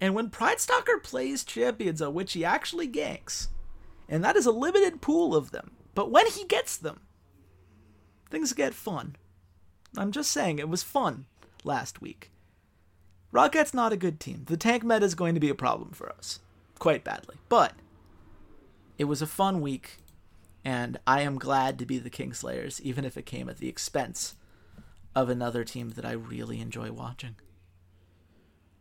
And 0.00 0.14
when 0.14 0.30
Pride 0.30 0.60
Stalker 0.60 0.98
plays 0.98 1.44
champions 1.44 2.02
on 2.02 2.14
which 2.14 2.32
he 2.32 2.44
actually 2.44 2.88
ganks, 2.88 3.48
and 4.08 4.24
that 4.24 4.36
is 4.36 4.46
a 4.46 4.52
limited 4.52 5.00
pool 5.00 5.34
of 5.34 5.50
them, 5.50 5.72
but 5.94 6.10
when 6.10 6.26
he 6.26 6.44
gets 6.44 6.76
them, 6.76 7.00
things 8.30 8.52
get 8.52 8.74
fun. 8.74 9.16
I'm 9.96 10.12
just 10.12 10.30
saying, 10.32 10.58
it 10.58 10.68
was 10.68 10.82
fun 10.82 11.26
last 11.62 12.02
week. 12.02 12.30
ROCCAT's 13.32 13.74
not 13.74 13.92
a 13.92 13.96
good 13.96 14.20
team. 14.20 14.44
The 14.46 14.56
tank 14.56 14.82
meta 14.82 15.04
is 15.04 15.14
going 15.14 15.34
to 15.34 15.40
be 15.40 15.48
a 15.48 15.54
problem 15.54 15.90
for 15.90 16.10
us, 16.10 16.40
quite 16.78 17.04
badly. 17.04 17.36
But 17.48 17.72
it 18.98 19.04
was 19.04 19.22
a 19.22 19.26
fun 19.26 19.60
week, 19.60 19.98
and 20.64 20.98
I 21.06 21.22
am 21.22 21.38
glad 21.38 21.78
to 21.78 21.86
be 21.86 21.98
the 21.98 22.10
Kingslayers, 22.10 22.80
even 22.80 23.04
if 23.04 23.16
it 23.16 23.26
came 23.26 23.48
at 23.48 23.58
the 23.58 23.68
expense 23.68 24.36
of 25.14 25.28
another 25.28 25.64
team 25.64 25.90
that 25.90 26.04
I 26.04 26.12
really 26.12 26.60
enjoy 26.60 26.90
watching. 26.90 27.36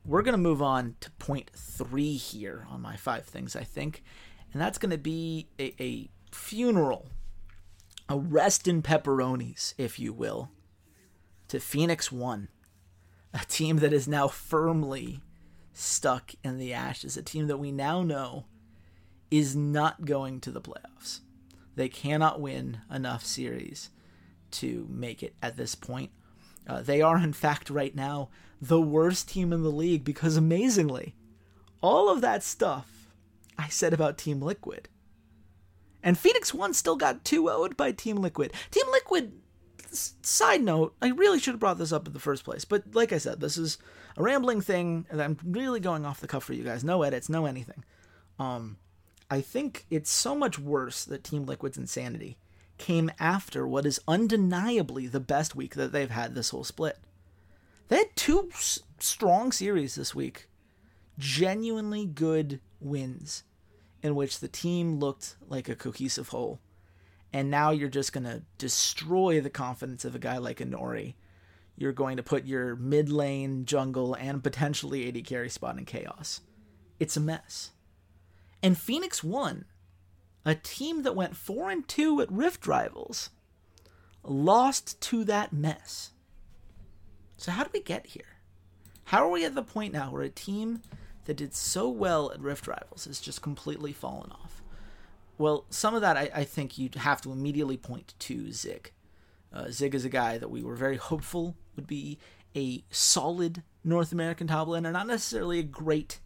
We're 0.06 0.22
going 0.22 0.34
to 0.34 0.38
move 0.38 0.62
on 0.62 0.96
to 1.00 1.12
point 1.12 1.52
three 1.56 2.16
here 2.16 2.68
on 2.70 2.82
my 2.82 2.96
five 2.96 3.26
things, 3.26 3.56
I 3.56 3.64
think, 3.64 4.04
and 4.52 4.62
that's 4.62 4.78
going 4.78 4.92
to 4.92 4.98
be 4.98 5.48
a, 5.60 5.74
a 5.82 6.10
funeral 6.32 7.08
a 8.10 8.18
rest 8.18 8.68
in 8.68 8.82
pepperonis, 8.82 9.74
if 9.78 10.00
you 10.00 10.14
will, 10.14 10.52
to 11.48 11.60
Phoenix 11.60 12.12
One, 12.12 12.50
a 13.34 13.40
team 13.46 13.78
that 13.78 13.94
is 13.94 14.08
now 14.08 14.28
firmly 14.28 15.22
stuck 15.74 16.34
in 16.44 16.58
the 16.58 16.74
ashes, 16.74 17.18
a 17.18 17.24
team 17.24 17.48
that 17.48 17.58
we 17.58 17.72
now 17.72 18.04
know 18.04 18.46
is 19.34 19.56
not 19.56 20.06
going 20.06 20.40
to 20.40 20.52
the 20.52 20.62
playoffs. 20.62 21.22
They 21.76 21.90
cannot 21.90 22.40
win 22.40 22.82
enough 22.94 23.26
series 23.26 23.90
to 24.52 24.86
make 24.92 25.24
it 25.24 25.34
at 25.42 25.58
this 25.58 25.74
point. 25.74 26.12
Uh, 26.68 26.84
they 26.84 27.02
are, 27.02 27.18
in 27.18 27.34
fact, 27.34 27.72
right 27.72 27.96
now, 27.96 28.30
the 28.62 28.80
worst 28.80 29.28
team 29.28 29.52
in 29.52 29.64
the 29.64 29.72
league 29.72 30.04
because 30.04 30.38
amazingly, 30.38 31.16
all 31.82 32.10
of 32.10 32.22
that 32.22 32.44
stuff 32.44 33.10
I 33.58 33.70
said 33.70 33.92
about 33.92 34.20
Team 34.20 34.40
Liquid 34.40 34.88
and 36.04 36.16
Phoenix 36.16 36.54
One 36.54 36.76
still 36.76 36.96
got 36.96 37.26
2 37.26 37.46
0'd 37.46 37.76
by 37.76 37.92
Team 37.92 38.18
Liquid. 38.18 38.54
Team 38.70 38.86
Liquid, 38.92 39.32
side 39.90 40.62
note, 40.62 40.96
I 41.02 41.08
really 41.08 41.40
should 41.40 41.56
have 41.56 41.60
brought 41.60 41.80
this 41.80 41.92
up 41.92 42.06
in 42.06 42.14
the 42.14 42.20
first 42.20 42.44
place. 42.44 42.66
But 42.66 42.84
like 42.94 43.12
I 43.12 43.18
said, 43.18 43.40
this 43.40 43.58
is 43.58 43.80
a 44.16 44.22
rambling 44.22 44.62
thing, 44.62 45.08
and 45.10 45.20
I'm 45.20 45.40
really 45.44 45.80
going 45.80 46.06
off 46.06 46.22
the 46.22 46.28
cuff 46.28 46.44
for 46.44 46.54
you 46.54 46.64
guys. 46.64 46.84
No 46.84 47.02
edits, 47.02 47.30
no 47.30 47.48
anything. 47.48 47.84
Um, 48.38 48.78
I 49.30 49.42
think 49.42 49.86
it's 49.90 50.10
so 50.10 50.36
much 50.36 50.60
worse 50.60 51.06
that 51.06 51.24
Team 51.24 51.46
Liquid's 51.46 51.78
insanity 51.78 52.38
came 52.78 53.12
after 53.20 53.68
what 53.68 53.86
is 53.86 54.02
undeniably 54.08 55.08
the 55.08 55.20
best 55.20 55.56
week 55.56 55.76
that 55.76 55.92
they've 55.92 56.10
had 56.10 56.36
this 56.36 56.50
whole 56.50 56.64
split. 56.64 56.98
They 57.88 57.98
had 57.98 58.16
two 58.16 58.50
s- 58.54 58.80
strong 59.00 59.52
series 59.52 59.96
this 59.96 60.16
week, 60.16 60.50
genuinely 61.18 62.06
good 62.06 62.60
wins 62.80 63.44
in 64.02 64.16
which 64.16 64.40
the 64.40 64.48
team 64.48 65.00
looked 65.00 65.36
like 65.48 65.70
a 65.70 65.76
cohesive 65.76 66.30
whole. 66.30 66.60
And 67.32 67.50
now 67.50 67.72
you're 67.72 67.90
just 67.90 68.14
going 68.14 68.26
to 68.26 68.44
destroy 68.58 69.42
the 69.42 69.50
confidence 69.50 70.06
of 70.06 70.14
a 70.14 70.20
guy 70.20 70.38
like 70.38 70.60
Inori. 70.60 71.16
You're 71.76 71.94
going 71.94 72.18
to 72.18 72.24
put 72.24 72.46
your 72.46 72.76
mid 72.76 73.10
lane, 73.10 73.66
jungle, 73.66 74.14
and 74.14 74.44
potentially 74.44 75.08
AD 75.08 75.26
carry 75.26 75.50
spot 75.50 75.78
in 75.78 75.86
chaos. 75.86 76.42
It's 77.00 77.18
a 77.18 77.20
mess. 77.20 77.72
And 78.64 78.78
Phoenix 78.78 79.24
won. 79.24 79.66
A 80.46 80.56
team 80.56 81.04
that 81.04 81.16
went 81.16 81.38
4 81.38 81.70
and 81.70 81.88
2 81.88 82.22
at 82.22 82.32
Rift 82.32 82.66
Rivals 82.66 83.30
lost 84.24 85.00
to 85.02 85.24
that 85.26 85.54
mess. 85.54 86.12
So, 87.38 87.52
how 87.52 87.64
do 87.64 87.70
we 87.74 87.82
get 87.82 88.08
here? 88.08 88.40
How 89.06 89.24
are 89.26 89.30
we 89.30 89.46
at 89.46 89.54
the 89.54 89.62
point 89.62 89.94
now 89.94 90.12
where 90.12 90.24
a 90.24 90.30
team 90.30 90.82
that 91.26 91.38
did 91.38 91.54
so 91.54 91.90
well 91.90 92.32
at 92.32 92.40
Rift 92.40 92.68
Rivals 92.68 93.06
has 93.06 93.20
just 93.20 93.42
completely 93.42 93.94
fallen 93.94 94.32
off. 94.32 94.62
Well, 95.38 95.66
some 95.70 95.96
of 95.96 96.02
that 96.02 96.18
I, 96.18 96.30
I 96.34 96.44
think 96.44 96.78
you'd 96.78 96.96
have 96.96 97.22
to 97.22 97.32
immediately 97.32 97.78
point 97.78 98.14
to 98.20 98.52
Zig. 98.52 98.92
Uh, 99.52 99.70
Zig 99.70 99.96
is 99.96 100.06
a 100.06 100.10
guy 100.10 100.38
that 100.38 100.50
we 100.50 100.64
were 100.64 100.76
very 100.76 100.98
hopeful 100.98 101.56
would 101.76 101.88
be 101.88 102.18
a 102.56 102.84
solid 102.92 103.64
North 103.84 104.12
American 104.12 104.48
top 104.48 104.68
laner, 104.68 104.92
not 104.92 105.08
necessarily 105.08 105.60
a 105.60 105.64
great 105.64 106.20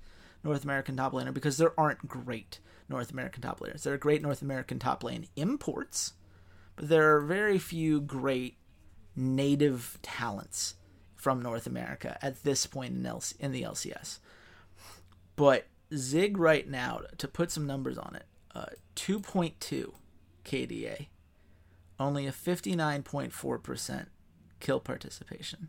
North 0.48 0.64
American 0.64 0.96
top 0.96 1.14
laner, 1.14 1.34
because 1.34 1.58
there 1.58 1.78
aren't 1.78 2.08
great 2.08 2.60
North 2.90 3.12
American 3.12 3.42
top 3.42 3.60
laners. 3.60 3.84
There 3.84 3.94
are 3.94 3.98
great 3.98 4.22
North 4.22 4.42
American 4.42 4.80
top 4.80 5.04
lane 5.04 5.28
imports, 5.36 6.14
but 6.76 6.88
there 6.88 7.16
are 7.16 7.22
very 7.22 7.60
few 7.60 8.00
great 8.00 8.58
native 9.16 10.00
talents 10.02 10.76
from 11.16 11.42
North 11.42 11.68
America 11.68 12.18
at 12.22 12.44
this 12.44 12.66
point 12.66 12.96
in, 12.96 13.06
L- 13.06 13.24
in 13.40 13.52
the 13.52 13.64
LCS. 13.64 14.20
But 15.36 15.68
Zig 15.94 16.38
right 16.38 16.68
now, 16.68 17.02
to 17.18 17.28
put 17.28 17.52
some 17.52 17.68
numbers 17.68 17.98
on 17.98 18.16
it, 18.16 18.26
uh, 18.56 18.68
2.2 18.96 19.94
KDA, 20.46 21.08
only 22.00 22.26
a 22.26 22.32
59.4% 22.32 24.06
kill 24.60 24.80
participation. 24.80 25.68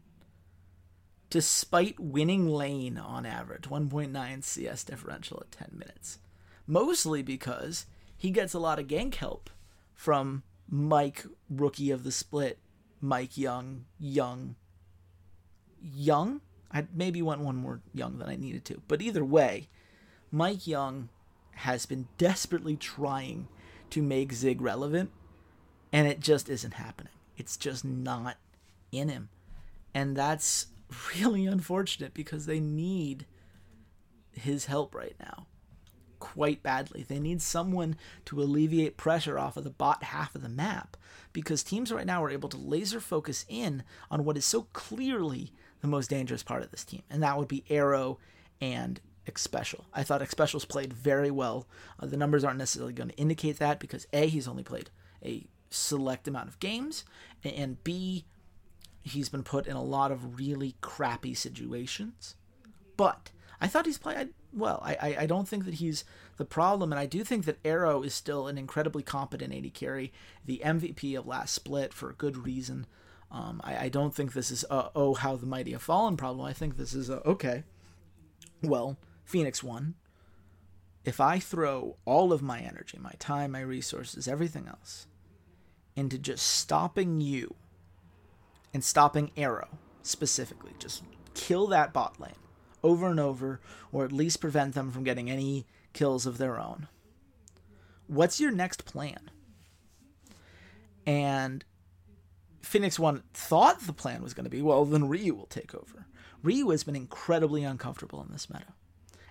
Despite 1.31 2.01
winning 2.01 2.49
lane 2.49 2.97
on 2.97 3.27
average, 3.27 3.65
1.9 3.65 4.45
CS 4.45 4.85
differential 4.85 5.41
at 5.43 5.53
10 5.53 5.71
minutes. 5.73 6.19
Mostly 6.67 7.23
because 7.23 7.87
he 8.17 8.31
gets 8.31 8.55
a 8.55 8.59
lot 8.59 8.79
of 8.79 8.87
gank 8.87 9.15
help 9.17 9.51
from 9.95 10.43
Mike, 10.69 11.25
rookie 11.51 11.91
of 11.91 12.05
the 12.05 12.13
split, 12.13 12.59
MikeYeung, 13.03 13.83
Young, 13.99 14.57
Young, 15.81 16.41
I 16.71 16.87
maybe 16.95 17.23
went 17.23 17.41
one 17.41 17.57
more 17.57 17.81
young 17.95 18.19
than 18.19 18.29
I 18.29 18.37
needed 18.37 18.65
to. 18.67 18.83
But 18.89 19.01
either 19.01 19.25
way, 19.25 19.69
MikeYeung 20.33 21.09
has 21.53 21.87
been 21.87 22.09
desperately 22.19 22.77
trying 22.77 23.49
to 23.91 24.03
make 24.03 24.33
Zig 24.33 24.61
relevant, 24.61 25.11
and 25.93 26.07
it 26.07 26.21
just 26.21 26.49
isn't 26.49 26.75
happening. 26.75 27.13
It's 27.37 27.57
just 27.57 27.85
not 27.85 28.37
in 28.93 29.09
him. 29.09 29.31
And 29.95 30.17
that's 30.17 30.67
really 31.17 31.47
unfortunate 31.47 32.15
because 32.15 32.47
they 32.47 32.61
need 32.61 33.27
his 34.33 34.67
help 34.67 34.95
right 34.95 35.17
now 35.21 35.47
quite 36.19 36.63
badly. 36.63 37.05
They 37.07 37.21
need 37.21 37.41
someone 37.41 37.97
to 38.27 38.41
alleviate 38.43 38.97
pressure 38.97 39.39
off 39.39 39.57
of 39.57 39.65
the 39.65 39.71
bot 39.71 40.03
half 40.05 40.35
of 40.35 40.43
the 40.43 40.49
map 40.49 40.97
because 41.33 41.63
teams 41.63 41.93
right 41.93 42.07
now 42.07 42.23
are 42.23 42.31
able 42.31 42.49
to 42.49 42.57
laser 42.57 43.01
focus 43.01 43.45
in 43.49 43.83
on 44.11 44.25
what 44.25 44.37
is 44.37 44.45
so 44.45 44.63
clearly 44.73 45.53
the 45.81 45.89
most 45.89 46.11
dangerous 46.11 46.43
part 46.43 46.63
of 46.63 46.71
this 46.71 46.85
team, 46.85 47.03
and 47.09 47.23
that 47.23 47.39
would 47.39 47.49
be 47.49 47.65
Arrow 47.71 48.19
and 48.61 49.01
Xpecial. 49.27 49.85
I 49.95 50.03
thought 50.03 50.23
Xpecial's 50.23 50.65
played 50.65 50.93
very 50.93 51.31
well. 51.31 51.69
Uh, 52.01 52.07
the 52.07 52.17
numbers 52.17 52.43
aren't 52.43 52.59
necessarily 52.59 52.93
going 52.93 53.11
to 53.11 53.17
indicate 53.17 53.59
that 53.59 53.79
because 53.79 54.07
A, 54.13 54.27
he's 54.27 54.49
only 54.49 54.65
played 54.65 54.91
a 55.25 55.47
select 55.71 56.27
amount 56.27 56.49
of 56.49 56.59
games, 56.59 57.05
and 57.45 57.83
B, 57.85 58.25
he's 59.03 59.29
been 59.29 59.43
put 59.43 59.67
in 59.67 59.77
a 59.77 59.83
lot 59.83 60.13
of 60.13 60.39
really 60.39 60.77
crappy 60.81 61.35
situations. 61.35 62.35
But 62.97 63.31
I 63.61 63.67
thought 63.67 63.87
he's 63.87 63.99
played 63.99 64.31
well. 64.53 64.81
I, 64.85 64.95
I, 64.95 65.17
I 65.21 65.27
don't 65.27 65.49
think 65.49 65.65
that 65.65 65.75
he's 65.75 66.05
the 66.37 66.45
problem, 66.45 66.93
and 66.93 66.99
I 66.99 67.07
do 67.07 67.25
think 67.25 67.45
that 67.47 67.59
Arrow 67.65 68.03
is 68.03 68.15
still 68.15 68.47
an 68.47 68.59
incredibly 68.59 69.03
competent 69.03 69.55
AD 69.55 69.75
carry, 69.75 70.13
the 70.45 70.63
MVP 70.65 71.19
of 71.19 71.27
last 71.27 71.55
split 71.55 71.93
for 71.93 72.11
a 72.11 72.15
good 72.15 72.37
reason. 72.37 72.87
Um, 73.31 73.61
I, 73.65 73.85
I 73.85 73.89
don't 73.89 74.15
think 74.15 74.33
this 74.33 74.51
is 74.51 74.65
a, 74.71 74.91
oh 74.95 75.15
how 75.15 75.37
the 75.37 75.47
mighty 75.47 75.73
have 75.73 75.83
fallen 75.83 76.17
problem. 76.17 76.47
I 76.47 76.53
think 76.53 76.77
this 76.77 76.95
is 76.95 77.11
a, 77.11 77.21
okay. 77.27 77.65
Well, 78.63 78.97
Phoenix 79.25 79.63
won. 79.63 79.95
If 81.05 81.21
I 81.21 81.39
throw 81.39 81.97
all 82.05 82.33
of 82.33 82.43
my 82.43 82.61
energy, 82.61 82.99
my 83.01 83.13
time, 83.19 83.53
my 83.53 83.61
resources, 83.61 84.29
everything 84.29 84.67
else 84.69 85.07
into 85.97 86.19
just 86.19 86.47
stopping 86.47 87.21
you 87.21 87.55
and 88.73 88.85
stopping 88.85 89.31
Arrow 89.37 89.69
specifically, 90.03 90.73
just 90.79 91.03
kill 91.35 91.67
that 91.69 91.93
bot 91.93 92.21
lane 92.21 92.33
over 92.83 93.09
and 93.09 93.21
over, 93.21 93.61
or 93.93 94.05
at 94.05 94.13
least 94.13 94.41
prevent 94.41 94.75
them 94.75 94.91
from 94.91 95.05
getting 95.05 95.31
any 95.31 95.67
kills 95.93 96.27
of 96.27 96.39
their 96.39 96.59
own. 96.59 96.89
What's 98.07 98.41
your 98.41 98.51
next 98.51 98.85
plan? 98.85 99.31
And 101.07 101.65
Phoenix 102.63 102.99
One 102.99 103.23
thought 103.33 103.81
the 103.81 103.93
plan 103.93 104.23
was 104.23 104.35
going 104.35 104.45
to 104.45 104.51
be, 104.51 104.63
well, 104.63 104.85
then 104.85 105.09
Ryu 105.09 105.35
will 105.35 105.47
take 105.47 105.75
over. 105.75 106.07
Ryu 106.43 106.71
has 106.71 106.85
been 106.85 106.97
incredibly 106.97 107.65
uncomfortable 107.65 108.23
in 108.23 108.33
this 108.33 108.49
meta, 108.49 108.75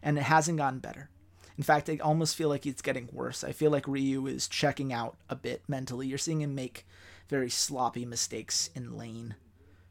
and 0.02 0.18
it 0.18 0.24
hasn't 0.24 0.58
gotten 0.58 0.80
better. 0.80 1.10
In 1.58 1.64
fact, 1.64 1.90
I 1.90 1.98
almost 1.98 2.36
feel 2.36 2.50
like 2.50 2.66
it's 2.66 2.82
getting 2.82 3.10
worse. 3.12 3.44
I 3.44 3.52
feel 3.52 3.72
like 3.72 3.88
Ryu 3.88 4.28
is 4.28 4.48
checking 4.48 4.94
out 4.94 5.18
a 5.30 5.36
bit 5.36 5.64
mentally. 5.68 6.08
You're 6.08 6.18
seeing 6.18 6.42
him 6.42 6.54
make 6.54 6.86
very 7.28 7.50
sloppy 7.50 8.06
mistakes 8.06 8.70
in 8.76 8.98
lane, 8.98 9.36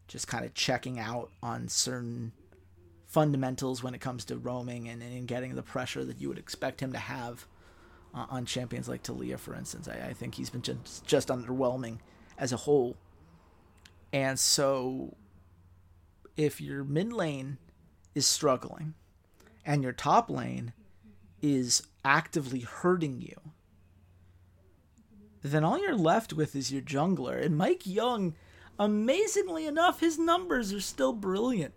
just 0.09 0.29
kind 0.29 0.45
of 0.45 0.55
checking 0.55 0.99
out 0.99 1.31
on 1.43 1.69
certain 1.69 2.33
fundamentals 3.07 3.83
when 3.83 3.95
it 3.95 4.01
comes 4.01 4.25
to 4.27 4.37
roaming 4.37 4.89
and, 4.89 5.03
and 5.03 5.29
getting 5.29 5.55
the 5.55 5.63
pressure 5.63 6.05
that 6.05 6.21
you 6.21 6.29
would 6.29 6.39
expect 6.39 6.81
him 6.81 6.93
to 6.93 6.99
have 6.99 7.47
uh, 8.15 8.27
on 8.31 8.47
champions 8.47 8.89
like 8.89 9.03
Taliyah, 9.03 9.39
for 9.39 9.55
instance. 9.55 9.89
I, 9.89 10.09
I 10.09 10.13
think 10.13 10.35
he's 10.35 10.51
been 10.51 10.63
just, 10.63 11.07
just 11.07 11.29
underwhelming 11.29 11.99
as 12.39 12.53
a 12.53 12.57
whole. 12.57 12.97
And 14.13 14.39
so, 14.39 15.17
if 16.37 16.61
your 16.61 16.85
mid 16.85 17.13
lane 17.13 17.59
is 18.15 18.27
struggling 18.27 18.95
and 19.65 19.83
your 19.83 19.93
top 19.93 20.31
lane 20.31 20.73
is 21.43 21.83
actively 22.05 22.61
hurting 22.61 23.21
you, 23.21 23.37
then 25.43 25.65
all 25.65 25.79
you're 25.79 25.95
left 25.97 26.33
with 26.33 26.57
is 26.57 26.73
your 26.73 26.83
jungler. 26.83 27.45
And 27.45 27.59
MikeYeung, 27.59 28.35
amazingly 28.79 29.67
enough, 29.67 30.01
his 30.01 30.19
numbers 30.19 30.73
are 30.73 30.81
still 30.81 31.13
brilliant. 31.13 31.75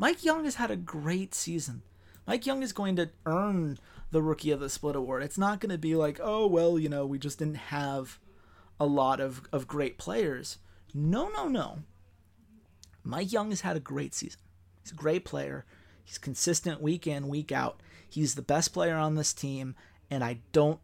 MikeYeung 0.00 0.44
has 0.44 0.56
had 0.56 0.70
a 0.70 0.76
great 0.76 1.34
season. 1.34 1.82
MikeYeung 2.28 2.62
is 2.62 2.72
going 2.72 2.96
to 2.96 3.10
earn 3.26 3.78
the 4.10 4.22
Rookie 4.22 4.50
of 4.50 4.60
the 4.60 4.68
Split 4.68 4.96
award. 4.96 5.22
It's 5.22 5.38
not 5.38 5.60
going 5.60 5.70
to 5.70 5.78
be 5.78 5.94
like, 5.94 6.20
oh, 6.22 6.46
well, 6.46 6.78
you 6.78 6.88
know, 6.88 7.06
we 7.06 7.18
just 7.18 7.38
didn't 7.38 7.56
have 7.56 8.18
a 8.78 8.86
lot 8.86 9.20
of, 9.20 9.42
of 9.52 9.66
great 9.66 9.98
players. 9.98 10.58
No, 10.94 11.28
no, 11.28 11.48
no. 11.48 11.78
MikeYeung 13.06 13.50
has 13.50 13.62
had 13.62 13.76
a 13.76 13.80
great 13.80 14.14
season. 14.14 14.40
He's 14.82 14.92
a 14.92 14.96
great 14.96 15.24
player. 15.24 15.64
He's 16.04 16.18
consistent 16.18 16.80
week 16.80 17.06
in, 17.06 17.28
week 17.28 17.52
out. 17.52 17.80
He's 18.08 18.34
the 18.34 18.42
best 18.42 18.72
player 18.72 18.96
on 18.96 19.14
this 19.14 19.32
team, 19.32 19.74
and 20.10 20.22
I 20.22 20.40
don't. 20.52 20.80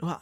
Well, 0.00 0.20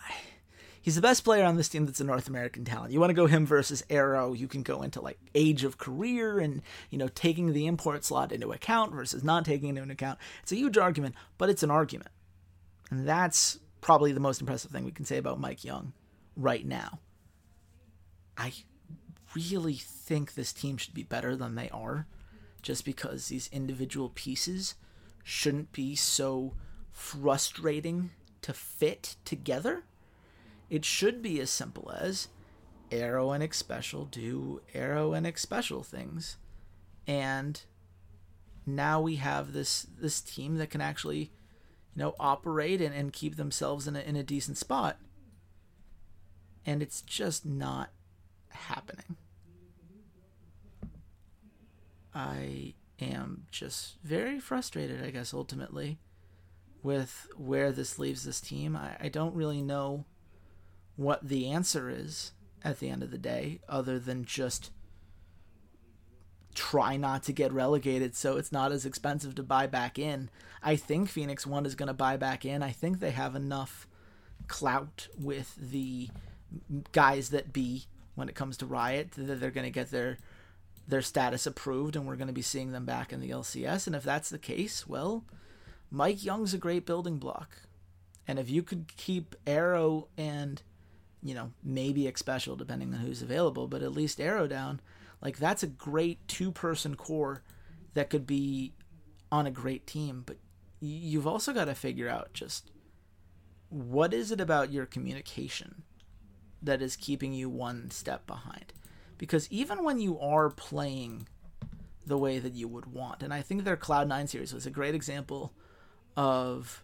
he's 0.83 0.97
the 0.97 1.01
best 1.01 1.25
player 1.25 1.45
on 1.45 1.57
this 1.57 1.69
team 1.69 1.87
that's 1.87 2.01
a 2.01 2.05
North 2.05 2.29
American 2.29 2.65
talent. 2.65 2.93
You 2.93 3.01
want 3.01 3.11
to 3.11 3.15
go 3.15 3.27
him 3.27 3.47
versus 3.47 3.83
Arrow, 3.89 4.35
you 4.35 4.49
can 4.49 4.63
go 4.63 4.83
into 4.83 5.01
like 5.01 5.19
age 5.35 5.65
of 5.65 5.79
career 5.79 6.39
and, 6.39 6.61
you 6.91 6.99
know, 6.99 7.09
taking 7.09 7.53
the 7.53 7.67
import 7.67 8.05
slot 8.05 8.33
into 8.33 8.53
account 8.53 8.93
versus 8.93 9.25
not 9.25 9.45
taking 9.45 9.77
it 9.77 9.81
into 9.81 9.95
account. 9.95 10.19
It's 10.43 10.53
a 10.53 10.57
huge 10.57 10.77
argument, 10.77 11.15
but 11.39 11.49
it's 11.49 11.63
an 11.63 11.71
argument. 11.71 12.11
And 12.91 13.09
that's 13.09 13.59
probably 13.81 14.13
the 14.13 14.21
most 14.21 14.41
impressive 14.41 14.71
thing 14.71 14.85
we 14.85 14.91
can 14.91 15.07
say 15.07 15.17
about 15.17 15.41
MikeYeung 15.41 15.93
right 16.37 16.67
now. 16.67 16.99
I 18.37 18.53
really 19.35 19.75
think 19.75 20.35
this 20.35 20.53
team 20.53 20.77
should 20.77 20.95
be 20.95 21.05
better 21.05 21.37
than 21.37 21.55
they 21.55 21.71
are 21.71 22.07
just 22.61 22.85
because 22.85 23.29
these 23.29 23.49
individual 23.53 24.11
pieces 24.15 24.75
shouldn't 25.25 25.73
be 25.73 25.95
so 25.95 26.55
frustrating 26.91 28.11
to 28.43 28.53
fit 28.53 29.17
together 29.25 29.85
it 30.73 30.87
should 30.87 31.21
be 31.21 31.39
as 31.39 31.51
simple 31.51 31.93
as 32.01 32.29
Arrow 32.91 33.31
and 33.33 33.45
Xpecial 33.45 34.11
do 34.11 34.63
Arrow 34.73 35.13
and 35.13 35.27
Xpecial 35.27 35.85
things. 35.85 36.39
And 37.07 37.63
now 38.65 38.99
we 38.99 39.17
have 39.17 39.53
this 39.53 39.83
this 39.83 40.23
team 40.23 40.57
that 40.57 40.71
can 40.71 40.81
actually, 40.81 41.31
you 41.95 41.97
know, 41.97 42.15
operate 42.19 42.81
and, 42.81 42.95
and 42.95 43.13
keep 43.13 43.37
themselves 43.37 43.87
in 43.87 43.97
a 43.97 44.01
in 44.01 44.17
a 44.17 44.23
decent 44.23 44.57
spot. 44.57 44.97
And 46.65 46.83
it's 46.83 47.03
just 47.03 47.45
not 47.45 47.91
happening. 48.49 49.17
I 52.15 52.73
am 52.99 53.45
just 53.51 53.97
very 54.03 54.41
frustrated, 54.41 55.05
I 55.05 55.11
guess, 55.11 55.35
ultimately, 55.35 55.99
with 56.83 57.29
where 57.37 57.73
this 57.73 57.99
leaves 57.99 58.25
this 58.25 58.41
team. 58.41 58.75
I, 58.75 58.97
I 58.99 59.09
don't 59.11 59.35
really 59.35 59.61
know 59.61 60.07
what 60.97 61.27
the 61.27 61.49
answer 61.49 61.91
is 61.91 62.33
at 62.65 62.79
the 62.79 62.89
end 62.89 63.03
of 63.03 63.11
the 63.11 63.19
day, 63.19 63.61
other 63.69 63.99
than 63.99 64.25
just 64.25 64.71
try 66.55 66.97
not 66.97 67.23
to 67.23 67.33
get 67.33 67.53
relegated 67.53 68.15
so 68.15 68.37
it's 68.37 68.53
not 68.53 68.73
as 68.73 68.85
expensive 68.85 69.35
to 69.35 69.43
buy 69.43 69.67
back 69.67 69.99
in. 69.99 70.31
I 70.63 70.77
think 70.77 71.09
Phoenix 71.09 71.47
One 71.47 71.67
is 71.67 71.75
going 71.75 71.89
to 71.89 71.95
buy 71.95 72.17
back 72.17 72.45
in. 72.45 72.63
I 72.63 72.71
think 72.71 73.01
they 73.01 73.11
have 73.11 73.35
enough 73.35 73.87
clout 74.49 75.09
with 75.19 75.57
the 75.57 76.09
guys 76.93 77.31
that 77.31 77.53
be 77.53 77.87
when 78.15 78.29
it 78.29 78.35
comes 78.35 78.57
to 78.59 78.67
Riot 78.67 79.13
that 79.13 79.41
they're 79.41 79.51
going 79.51 79.65
to 79.65 79.71
get 79.71 79.91
their 79.91 80.19
their 80.87 81.01
status 81.01 81.47
approved 81.47 81.95
and 81.95 82.07
we're 82.07 82.17
going 82.17 82.27
to 82.27 82.33
be 82.33 82.43
seeing 82.43 82.73
them 82.73 82.85
back 82.85 83.13
in 83.13 83.21
the 83.21 83.31
LCS 83.31 83.87
and 83.87 83.95
if 83.95 84.03
that's 84.03 84.29
the 84.29 84.39
case, 84.39 84.87
well, 84.87 85.25
MikeYeung's 85.95 86.55
a 86.55 86.59
great 86.59 86.85
building 86.85 87.19
block. 87.19 87.63
And 88.27 88.39
if 88.39 88.51
you 88.51 88.63
could 88.63 88.97
keep 88.97 89.37
Arrow 89.47 90.09
and 90.17 90.61
you 91.23 91.35
know, 91.35 91.53
maybe 91.63 92.05
Xpecial 92.05 92.59
depending 92.59 92.93
on 92.93 93.01
who's 93.01 93.23
available, 93.23 93.69
but 93.69 93.83
at 93.83 93.93
least 93.93 94.21
Arrow 94.21 94.47
down, 94.47 94.81
like 95.21 95.39
that's 95.39 95.63
a 95.63 95.69
great 95.69 96.27
two 96.27 96.51
person 96.51 96.97
core 96.97 97.43
that 97.95 98.11
could 98.11 98.27
be 98.27 98.75
on 99.31 99.47
a 99.47 99.51
great 99.51 99.87
team. 99.87 100.23
But 100.27 100.39
you've 100.81 101.27
also 101.27 101.53
got 101.53 101.67
to 101.67 101.75
figure 101.75 102.09
out 102.09 102.33
just 102.33 102.71
what 103.69 104.13
is 104.13 104.31
it 104.31 104.41
about 104.41 104.73
your 104.73 104.85
communication 104.85 105.83
that 106.61 106.83
is 106.83 106.97
keeping 106.97 107.33
you 107.33 107.49
one 107.49 107.91
step 107.91 108.27
behind? 108.27 108.73
Because 109.17 109.51
even 109.51 109.85
when 109.85 110.01
you 110.01 110.19
are 110.19 110.51
playing 110.51 111.29
the 112.05 112.19
way 112.19 112.41
that 112.41 112.55
you 112.55 112.67
would 112.67 112.87
want, 112.87 113.23
and 113.23 113.33
I 113.33 113.41
think 113.41 113.63
their 113.63 113.77
Cloud9 113.77 114.29
series 114.29 114.53
was 114.53 114.67
a 114.67 114.71
great 114.71 114.95
example 114.95 115.53
of 116.17 116.83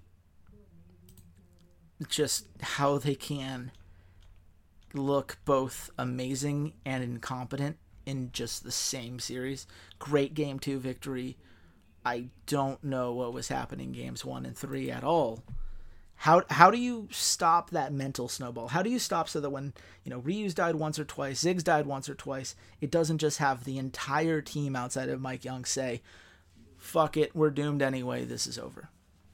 just 2.09 2.47
how 2.61 2.99
they 2.99 3.17
can 3.17 3.73
look 4.99 5.39
both 5.45 5.91
amazing 5.99 6.75
and 6.85 7.03
incompetent 7.03 7.79
in 8.07 8.31
just 8.33 8.65
the 8.65 8.73
same 8.73 9.19
series. 9.19 9.67
Great 9.99 10.35
game 10.35 10.59
two 10.59 10.79
victory. 10.79 11.37
I 12.05 12.29
don't 12.47 12.83
know 12.83 13.13
what 13.13 13.33
was 13.33 13.49
happening 13.49 13.93
games 13.93 14.25
one 14.25 14.47
and 14.47 14.57
three 14.57 14.91
at 14.91 15.05
all. 15.05 15.43
How 16.17 16.43
how 16.51 16.71
do 16.71 16.79
you 16.79 17.09
stop 17.13 17.71
that 17.71 17.93
mental 17.93 18.29
snowball? 18.29 18.69
How 18.69 18.83
do 18.83 18.91
you 18.91 18.99
stop 18.99 19.29
so 19.29 19.41
that 19.41 19.51
when 19.51 19.73
you 20.03 20.11
know 20.11 20.19
Ryu's 20.19 20.55
died 20.55 20.75
once 20.75 20.99
or 20.99 21.05
twice, 21.05 21.41
Zig's 21.41 21.63
died 21.63 21.87
once 21.87 22.09
or 22.09 22.15
twice, 22.15 22.57
it 22.81 22.91
doesn't 22.91 23.19
just 23.19 23.39
have 23.39 23.65
the 23.65 23.79
entire 23.79 24.41
team 24.41 24.75
outside 24.75 25.11
of 25.11 25.21
MikeYeung 25.21 25.67
say, 25.67 26.03
"Fuck 26.77 27.17
it, 27.17 27.37
we're 27.37 27.51
doomed 27.51 27.83
anyway. 27.83 28.25
This 28.25 28.49
is 28.49 28.59
over," 28.59 28.89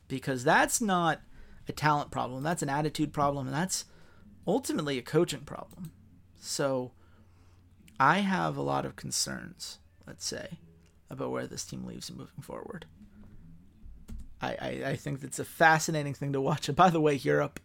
because 0.09 0.45
that's 0.45 0.81
not 0.81 1.21
a 1.69 1.73
talent 1.73 2.11
problem. 2.11 2.43
That's 2.43 2.63
an 2.63 2.69
attitude 2.69 3.15
problem, 3.15 3.47
and 3.47 3.57
that's 3.57 3.87
ultimately 4.47 4.99
a 4.99 5.03
coaching 5.03 5.41
problem. 5.41 5.93
So 6.41 6.93
I 7.99 8.19
have 8.19 8.57
a 8.57 8.63
lot 8.63 8.85
of 8.85 8.97
concerns, 8.97 9.79
let's 10.07 10.27
say, 10.27 10.59
about 11.11 11.31
where 11.31 11.47
this 11.47 11.65
team 11.65 11.85
leaves 11.85 12.11
moving 12.11 12.43
forward. 12.43 12.87
I, 14.41 14.57
I, 14.61 14.83
I 14.91 14.97
think 14.97 15.21
that's 15.21 15.39
a 15.39 15.45
fascinating 15.45 16.15
thing 16.15 16.33
to 16.33 16.41
watch. 16.41 16.69
And 16.69 16.77
by 16.77 16.91
the 16.91 17.01
way, 17.01 17.15
Europe, 17.15 17.61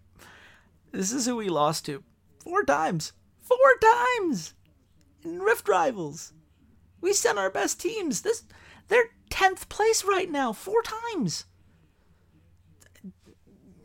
this 0.92 1.12
is 1.12 1.26
who 1.26 1.36
we 1.36 1.50
lost 1.50 1.86
to 1.86 2.04
four 2.40 2.64
times. 2.64 3.14
Four 3.40 3.58
times 3.82 4.54
in 5.24 5.40
Rift 5.40 5.68
Rivals. 5.68 6.34
We 7.02 7.14
sent 7.14 7.40
our 7.40 7.50
best 7.50 7.80
teams. 7.80 8.22
This 8.22 8.44
they're 8.88 9.10
tenth 9.30 9.70
place 9.70 10.04
right 10.04 10.30
now, 10.30 10.54
four 10.54 10.82
times. 10.82 11.46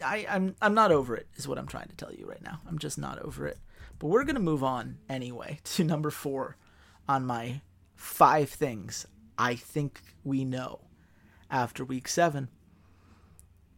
I, 0.05 0.27
I'm 0.29 0.55
I'm 0.61 0.75
not 0.75 0.93
over 0.93 1.17
it, 1.17 1.27
is 1.37 1.49
what 1.49 1.59
I'm 1.59 1.67
trying 1.67 1.89
to 1.89 1.97
tell 1.97 2.13
you 2.13 2.27
right 2.27 2.43
now. 2.43 2.61
I'm 2.69 2.79
just 2.79 2.99
not 2.99 3.19
over 3.21 3.47
it. 3.47 3.59
But 3.99 4.09
we're 4.09 4.25
gonna 4.25 4.41
move 4.41 4.63
on 4.63 4.99
anyway 5.09 5.61
to 5.65 5.85
number 5.85 6.11
four 6.11 6.57
on 7.09 7.27
my 7.27 7.61
five 7.95 8.51
things 8.51 9.07
I 9.39 9.55
think 9.55 10.01
we 10.23 10.45
know 10.45 10.81
after 11.51 11.85
week 11.85 12.09
seven. 12.09 12.49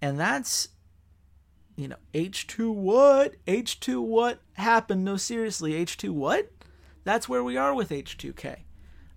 And 0.02 0.20
that's, 0.20 0.68
you 1.76 1.88
know, 1.88 1.96
H2 2.14 2.72
what? 2.72 3.36
H2 3.46 4.02
what 4.02 4.40
happened? 4.54 5.04
No, 5.04 5.16
seriously, 5.16 5.72
H2 5.72 6.10
what? 6.10 6.50
That's 7.04 7.28
where 7.28 7.42
we 7.42 7.56
are 7.56 7.74
with 7.74 7.90
H2K. 7.90 8.58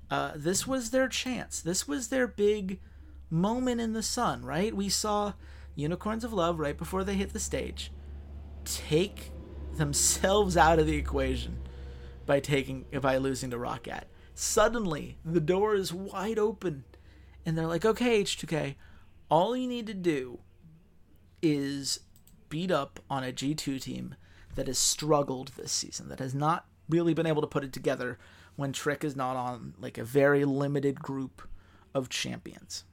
Uh, 0.09 0.31
this 0.35 0.65
was 0.65 0.89
their 0.89 1.07
chance. 1.07 1.61
This 1.61 1.87
was 1.87 2.07
their 2.07 2.27
big 2.27 2.79
moment 3.29 3.81
in 3.81 3.93
the 3.93 4.03
sun, 4.03 4.43
right? 4.43 4.75
We 4.75 4.89
saw 4.89 5.33
Unicorns 5.79 6.23
of 6.23 6.33
Love 6.33 6.59
right 6.59 6.77
before 6.77 7.03
they 7.03 7.15
hit 7.15 7.33
the 7.33 7.39
stage 7.39 7.91
take 8.65 9.31
themselves 9.73 10.57
out 10.57 10.79
of 10.79 10.85
the 10.85 10.95
equation 10.95 11.59
by 12.25 12.39
taking 12.39 12.85
by 13.01 13.17
losing 13.17 13.49
to 13.49 13.57
ROCCAT. 13.57 14.03
Suddenly, 14.35 15.17
the 15.25 15.39
door 15.39 15.75
is 15.75 15.93
wide 15.93 16.37
open, 16.37 16.83
and 17.45 17.57
they're 17.57 17.67
like, 17.67 17.85
"Okay, 17.85 18.21
H2K, 18.21 18.75
all 19.29 19.55
you 19.55 19.67
need 19.67 19.87
to 19.87 19.93
do 19.93 20.39
is 21.41 22.01
beat 22.49 22.71
up 22.71 22.99
on 23.09 23.23
a 23.23 23.31
G2 23.31 23.79
team 23.79 24.15
that 24.55 24.67
has 24.67 24.77
struggled 24.77 25.49
this 25.49 25.71
season, 25.71 26.09
that 26.09 26.19
has 26.19 26.35
not 26.35 26.67
really 26.89 27.13
been 27.13 27.27
able 27.27 27.41
to 27.41 27.47
put 27.47 27.63
it 27.63 27.73
together 27.73 28.17
when 28.55 28.73
Trick 28.73 29.03
is 29.03 29.15
not 29.15 29.35
on 29.35 29.73
like 29.79 29.97
a 29.97 30.03
very 30.03 30.45
limited 30.45 30.99
group 31.01 31.47
of 31.93 32.09
champions." 32.09 32.83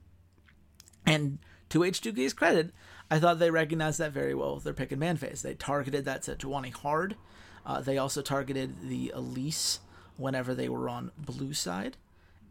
And 1.05 1.39
to 1.77 2.13
H2K's 2.13 2.33
credit, 2.33 2.73
I 3.11 3.19
thought 3.19 3.39
they 3.39 3.51
recognized 3.51 3.99
that 3.99 4.13
very 4.13 4.35
well 4.35 4.55
with 4.55 4.65
their 4.65 4.73
pick 4.73 4.93
and 4.93 5.01
ban 5.01 5.17
phase. 5.17 5.43
They 5.43 5.55
targeted 5.55 6.05
that 6.07 6.23
to 6.23 6.35
Sejuani 6.35 6.73
hard. 6.73 7.17
Uh, 7.65 7.81
they 7.81 7.99
also 7.99 8.23
targeted 8.23 8.89
the 8.89 9.13
Elise 9.15 9.81
whenever 10.17 10.55
they 10.55 10.69
were 10.69 10.89
on 10.89 11.13
blue 11.19 11.53
side. 11.53 11.97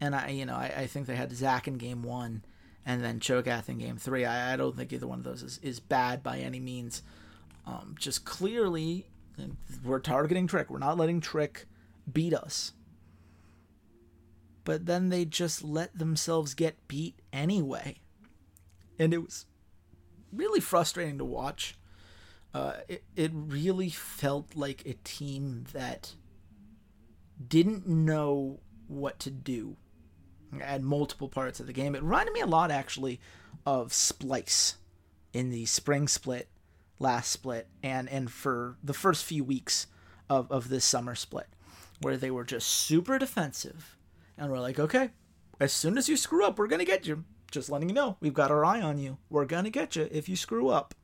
And 0.00 0.14
I, 0.14 0.28
you 0.28 0.46
know, 0.46 0.54
I, 0.54 0.72
I 0.76 0.86
think 0.86 1.06
they 1.06 1.16
had 1.16 1.32
Zac 1.32 1.66
in 1.66 1.78
game 1.78 2.02
one 2.02 2.44
and 2.84 3.02
then 3.02 3.18
Cho'Gath 3.18 3.68
in 3.68 3.78
game 3.78 3.96
three. 3.96 4.24
I, 4.24 4.52
I 4.52 4.56
don't 4.56 4.76
think 4.76 4.92
either 4.92 5.06
one 5.06 5.18
of 5.18 5.24
those 5.24 5.42
is, 5.42 5.58
is 5.62 5.80
bad 5.80 6.22
by 6.22 6.38
any 6.38 6.60
means. 6.60 7.02
Um, 7.66 7.96
just 7.98 8.24
clearly, 8.24 9.06
we're 9.84 9.98
targeting 9.98 10.46
Trick. 10.46 10.70
We're 10.70 10.78
not 10.78 10.98
letting 10.98 11.20
Trick 11.20 11.66
beat 12.10 12.34
us. 12.34 12.72
But 14.64 14.86
then 14.86 15.08
they 15.08 15.24
just 15.24 15.64
let 15.64 15.98
themselves 15.98 16.54
get 16.54 16.86
beat 16.86 17.20
anyway. 17.32 18.00
And 18.98 19.12
it 19.12 19.18
was 19.18 19.46
really 20.32 20.60
frustrating 20.60 21.18
to 21.18 21.24
watch. 21.24 21.76
Uh, 22.54 22.74
it, 22.88 23.04
it 23.14 23.30
really 23.34 23.90
felt 23.90 24.56
like 24.56 24.82
a 24.86 24.94
team 25.04 25.64
that 25.72 26.14
didn't 27.46 27.86
know 27.86 28.60
what 28.88 29.18
to 29.18 29.30
do 29.30 29.76
at 30.60 30.82
multiple 30.82 31.28
parts 31.28 31.60
of 31.60 31.66
the 31.66 31.72
game. 31.72 31.94
It 31.94 32.02
reminded 32.02 32.32
me 32.32 32.40
a 32.40 32.46
lot, 32.46 32.70
actually, 32.70 33.20
of 33.66 33.92
Splyce 33.92 34.76
in 35.32 35.50
the 35.50 35.66
spring 35.66 36.08
split, 36.08 36.48
last 36.98 37.30
split, 37.30 37.68
and, 37.82 38.08
and 38.08 38.30
for 38.30 38.76
the 38.82 38.94
first 38.94 39.24
few 39.24 39.44
weeks 39.44 39.86
of, 40.30 40.50
of 40.50 40.70
this 40.70 40.84
summer 40.84 41.14
split, 41.14 41.48
where 42.00 42.16
they 42.16 42.30
were 42.30 42.44
just 42.44 42.68
super 42.68 43.18
defensive. 43.18 43.98
And 44.38 44.50
we're 44.50 44.60
like, 44.60 44.78
okay, 44.78 45.10
as 45.60 45.72
soon 45.72 45.98
as 45.98 46.08
you 46.08 46.16
screw 46.16 46.44
up, 46.44 46.58
we're 46.58 46.68
going 46.68 46.78
to 46.78 46.86
get 46.86 47.06
you 47.06 47.24
just 47.56 47.70
letting 47.70 47.88
you 47.88 47.94
know, 47.94 48.18
we've 48.20 48.34
got 48.34 48.50
our 48.50 48.64
eye 48.64 48.82
on 48.82 48.98
you. 48.98 49.16
We're 49.30 49.46
going 49.46 49.64
to 49.64 49.70
get 49.70 49.96
you 49.96 50.08
if 50.12 50.28
you 50.28 50.36
screw 50.36 50.68
up. 50.68 50.94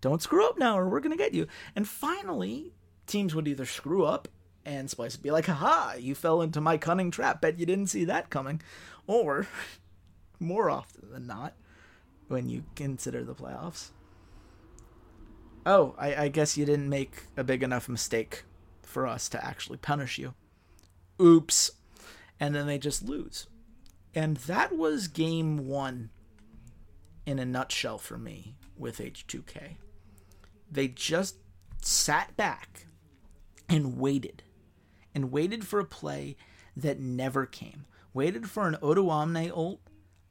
Don't 0.00 0.22
screw 0.22 0.46
up 0.46 0.58
now, 0.58 0.78
or 0.78 0.88
we're 0.88 1.00
going 1.00 1.16
to 1.16 1.22
get 1.22 1.34
you. 1.34 1.46
And 1.74 1.86
finally, 1.86 2.72
teams 3.06 3.34
would 3.34 3.46
either 3.46 3.66
screw 3.66 4.06
up 4.06 4.26
and 4.64 4.88
Splyce 4.88 5.12
would 5.12 5.22
be 5.22 5.30
like, 5.30 5.46
haha, 5.46 5.96
you 5.96 6.14
fell 6.14 6.40
into 6.40 6.60
my 6.60 6.78
cunning 6.78 7.10
trap. 7.10 7.42
Bet 7.42 7.58
you 7.58 7.66
didn't 7.66 7.88
see 7.88 8.06
that 8.06 8.30
coming. 8.30 8.62
Or, 9.06 9.46
more 10.40 10.70
often 10.70 11.10
than 11.12 11.26
not, 11.26 11.54
when 12.28 12.48
you 12.48 12.64
consider 12.74 13.22
the 13.22 13.34
playoffs, 13.34 13.90
oh, 15.66 15.94
I, 15.98 16.24
I 16.24 16.28
guess 16.28 16.56
you 16.56 16.64
didn't 16.64 16.88
make 16.88 17.24
a 17.36 17.44
big 17.44 17.62
enough 17.62 17.88
mistake 17.88 18.44
for 18.82 19.06
us 19.06 19.28
to 19.28 19.44
actually 19.44 19.78
punish 19.78 20.18
you. 20.18 20.32
Oops. 21.20 21.70
And 22.40 22.54
then 22.54 22.66
they 22.66 22.78
just 22.78 23.04
lose. 23.04 23.46
And 24.16 24.38
that 24.38 24.74
was 24.74 25.08
game 25.08 25.68
one 25.68 26.08
in 27.26 27.38
a 27.38 27.44
nutshell 27.44 27.98
for 27.98 28.16
me 28.16 28.54
with 28.74 28.96
H2K. 28.96 29.76
They 30.72 30.88
just 30.88 31.36
sat 31.82 32.34
back 32.34 32.86
and 33.68 33.98
waited 33.98 34.42
and 35.14 35.30
waited 35.30 35.66
for 35.66 35.80
a 35.80 35.84
play 35.84 36.34
that 36.74 36.98
never 36.98 37.44
came. 37.44 37.84
Waited 38.14 38.48
for 38.48 38.66
an 38.66 38.76
Odoamne 38.76 39.54
ult 39.54 39.80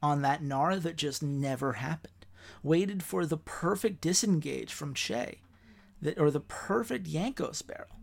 on 0.02 0.22
that 0.22 0.42
Gnar 0.42 0.82
that 0.82 0.96
just 0.96 1.22
never 1.22 1.74
happened. 1.74 2.26
Waited 2.64 3.04
for 3.04 3.24
the 3.24 3.36
perfect 3.36 4.00
disengage 4.00 4.72
from 4.72 4.94
Chei 4.94 5.36
that 6.02 6.18
or 6.18 6.32
the 6.32 6.40
perfect 6.40 7.06
Jankos 7.06 7.64
barrel. 7.64 8.00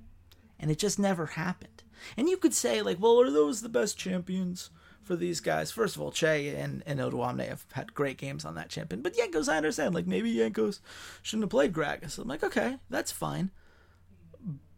And 0.58 0.72
it 0.72 0.80
just 0.80 0.98
never 0.98 1.26
happened. 1.26 1.84
And 2.16 2.30
you 2.30 2.38
could 2.38 2.54
say, 2.54 2.82
like, 2.82 3.02
well, 3.02 3.20
are 3.20 3.30
those 3.30 3.62
the 3.62 3.70
best 3.70 3.98
champions? 3.98 4.70
For 5.04 5.18
these 5.18 5.42
guys. 5.42 5.70
First 5.70 5.98
of 5.98 6.02
all, 6.02 6.12
Chei 6.12 6.58
and, 6.58 6.82
and 6.86 7.00
Odoamne 7.00 7.46
have 7.48 7.66
had 7.74 7.94
great 7.94 8.18
games 8.18 8.46
on 8.46 8.56
that 8.56 8.70
champion. 8.70 9.02
But 9.02 9.16
Jankos, 9.16 9.50
I 9.50 9.58
understand. 9.58 9.94
Like, 9.94 10.08
maybe 10.08 10.34
Jankos 10.34 10.80
shouldn't 11.22 11.44
have 11.44 11.50
played 11.50 11.74
Gragas. 11.74 12.18
I'm 12.18 12.28
like, 12.28 12.44
okay, 12.44 12.78
that's 12.90 13.12
fine. 13.12 13.52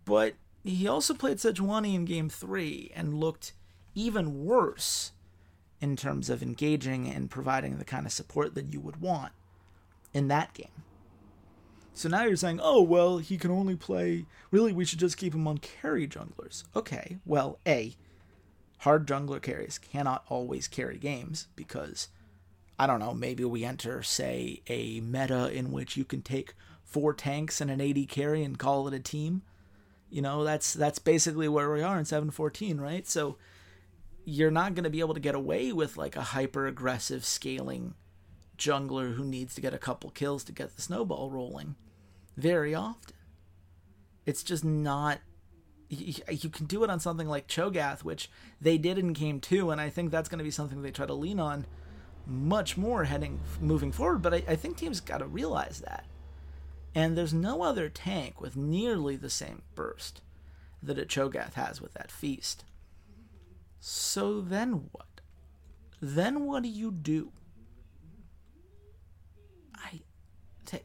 But 0.03 0.33
he 0.63 0.87
also 0.87 1.13
played 1.13 1.37
Sejuani 1.37 1.93
in 1.93 2.05
game 2.05 2.29
three 2.29 2.91
and 2.95 3.19
looked 3.19 3.53
even 3.93 4.45
worse 4.45 5.11
in 5.79 5.95
terms 5.95 6.29
of 6.29 6.41
engaging 6.41 7.07
and 7.07 7.29
providing 7.29 7.77
the 7.77 7.85
kind 7.85 8.07
of 8.07 8.11
support 8.11 8.55
that 8.55 8.73
you 8.73 8.79
would 8.79 8.99
want 9.01 9.31
in 10.13 10.27
that 10.29 10.53
game. 10.53 10.83
So 11.93 12.09
now 12.09 12.23
you're 12.23 12.35
saying, 12.35 12.59
oh, 12.61 12.81
well, 12.81 13.19
he 13.19 13.37
can 13.37 13.51
only 13.51 13.75
play. 13.75 14.25
Really, 14.51 14.73
we 14.73 14.85
should 14.85 14.99
just 14.99 15.17
keep 15.17 15.33
him 15.33 15.47
on 15.47 15.59
carry 15.59 16.07
junglers. 16.07 16.63
Okay, 16.75 17.19
well, 17.25 17.59
A, 17.67 17.95
hard 18.79 19.07
jungler 19.07 19.41
carries 19.41 19.77
cannot 19.77 20.25
always 20.29 20.67
carry 20.67 20.97
games 20.97 21.47
because 21.55 22.09
I 22.77 22.87
don't 22.87 22.99
know, 22.99 23.13
maybe 23.13 23.45
we 23.45 23.63
enter, 23.63 24.03
say, 24.03 24.61
a 24.67 24.99
meta 24.99 25.49
in 25.51 25.71
which 25.71 25.95
you 25.95 26.03
can 26.03 26.21
take 26.21 26.53
four 26.83 27.13
tanks 27.13 27.61
and 27.61 27.71
an 27.71 27.81
AD 27.81 28.09
carry 28.09 28.43
and 28.43 28.59
call 28.59 28.87
it 28.87 28.93
a 28.93 28.99
team. 28.99 29.43
You 30.09 30.21
know, 30.21 30.43
that's 30.43 30.73
that's 30.73 30.99
basically 30.99 31.47
where 31.47 31.71
we 31.71 31.81
are 31.81 31.97
in 31.97 32.05
714, 32.05 32.79
right? 32.79 33.07
So 33.07 33.37
you're 34.25 34.51
not 34.51 34.73
going 34.73 34.83
to 34.83 34.89
be 34.89 34.99
able 34.99 35.13
to 35.13 35.19
get 35.19 35.35
away 35.35 35.71
with 35.71 35.97
like 35.97 36.15
a 36.15 36.21
hyper 36.21 36.67
aggressive 36.67 37.23
scaling 37.23 37.93
jungler 38.57 39.15
who 39.15 39.23
needs 39.23 39.55
to 39.55 39.61
get 39.61 39.73
a 39.73 39.77
couple 39.77 40.09
kills 40.09 40.43
to 40.45 40.51
get 40.51 40.75
the 40.75 40.81
snowball 40.81 41.29
rolling 41.29 41.75
very 42.35 42.73
often. 42.73 43.15
It's 44.25 44.43
just 44.43 44.63
not 44.63 45.19
you 45.89 46.49
can 46.49 46.65
do 46.65 46.83
it 46.83 46.89
on 46.89 46.99
something 46.99 47.27
like 47.27 47.47
Cho'Gath, 47.47 48.03
which 48.03 48.29
they 48.59 48.77
did 48.77 48.97
in 48.97 49.13
game 49.13 49.39
two, 49.39 49.71
and 49.71 49.79
I 49.79 49.89
think 49.89 50.11
that's 50.11 50.29
going 50.29 50.39
to 50.39 50.43
be 50.43 50.51
something 50.51 50.81
they 50.81 50.91
try 50.91 51.05
to 51.05 51.13
lean 51.13 51.39
on 51.39 51.65
much 52.25 52.75
more 52.75 53.03
heading 53.03 53.39
moving 53.61 53.91
forward. 53.91 54.21
But 54.21 54.33
I, 54.33 54.43
I 54.47 54.55
think 54.55 54.77
teams 54.77 54.99
got 54.99 55.19
to 55.19 55.27
realize 55.27 55.81
that. 55.81 56.05
And 56.95 57.17
there's 57.17 57.33
no 57.33 57.61
other 57.61 57.89
tank 57.89 58.39
with 58.39 58.55
nearly 58.55 59.15
the 59.15 59.29
same 59.29 59.61
burst 59.75 60.21
that 60.81 60.97
a 60.97 61.05
Cho'Gath 61.05 61.53
has 61.53 61.81
with 61.81 61.93
that 61.93 62.11
feast. 62.11 62.63
So 63.79 64.41
then 64.41 64.89
what? 64.91 65.21
Then 66.01 66.45
what 66.45 66.63
do 66.63 66.69
you 66.69 66.91
do? 66.91 67.31
I 69.75 70.01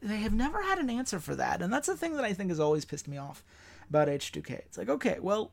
they 0.01 0.17
have 0.17 0.33
never 0.33 0.61
had 0.61 0.77
an 0.77 0.89
answer 0.89 1.19
for 1.19 1.35
that, 1.35 1.61
and 1.61 1.73
that's 1.73 1.87
the 1.87 1.97
thing 1.97 2.15
that 2.15 2.25
I 2.25 2.33
think 2.33 2.49
has 2.49 2.59
always 2.59 2.85
pissed 2.85 3.07
me 3.07 3.17
off 3.17 3.43
about 3.91 4.07
H2K. 4.07 4.51
It's 4.51 4.77
like, 4.77 4.87
okay, 4.87 5.17
well, 5.19 5.51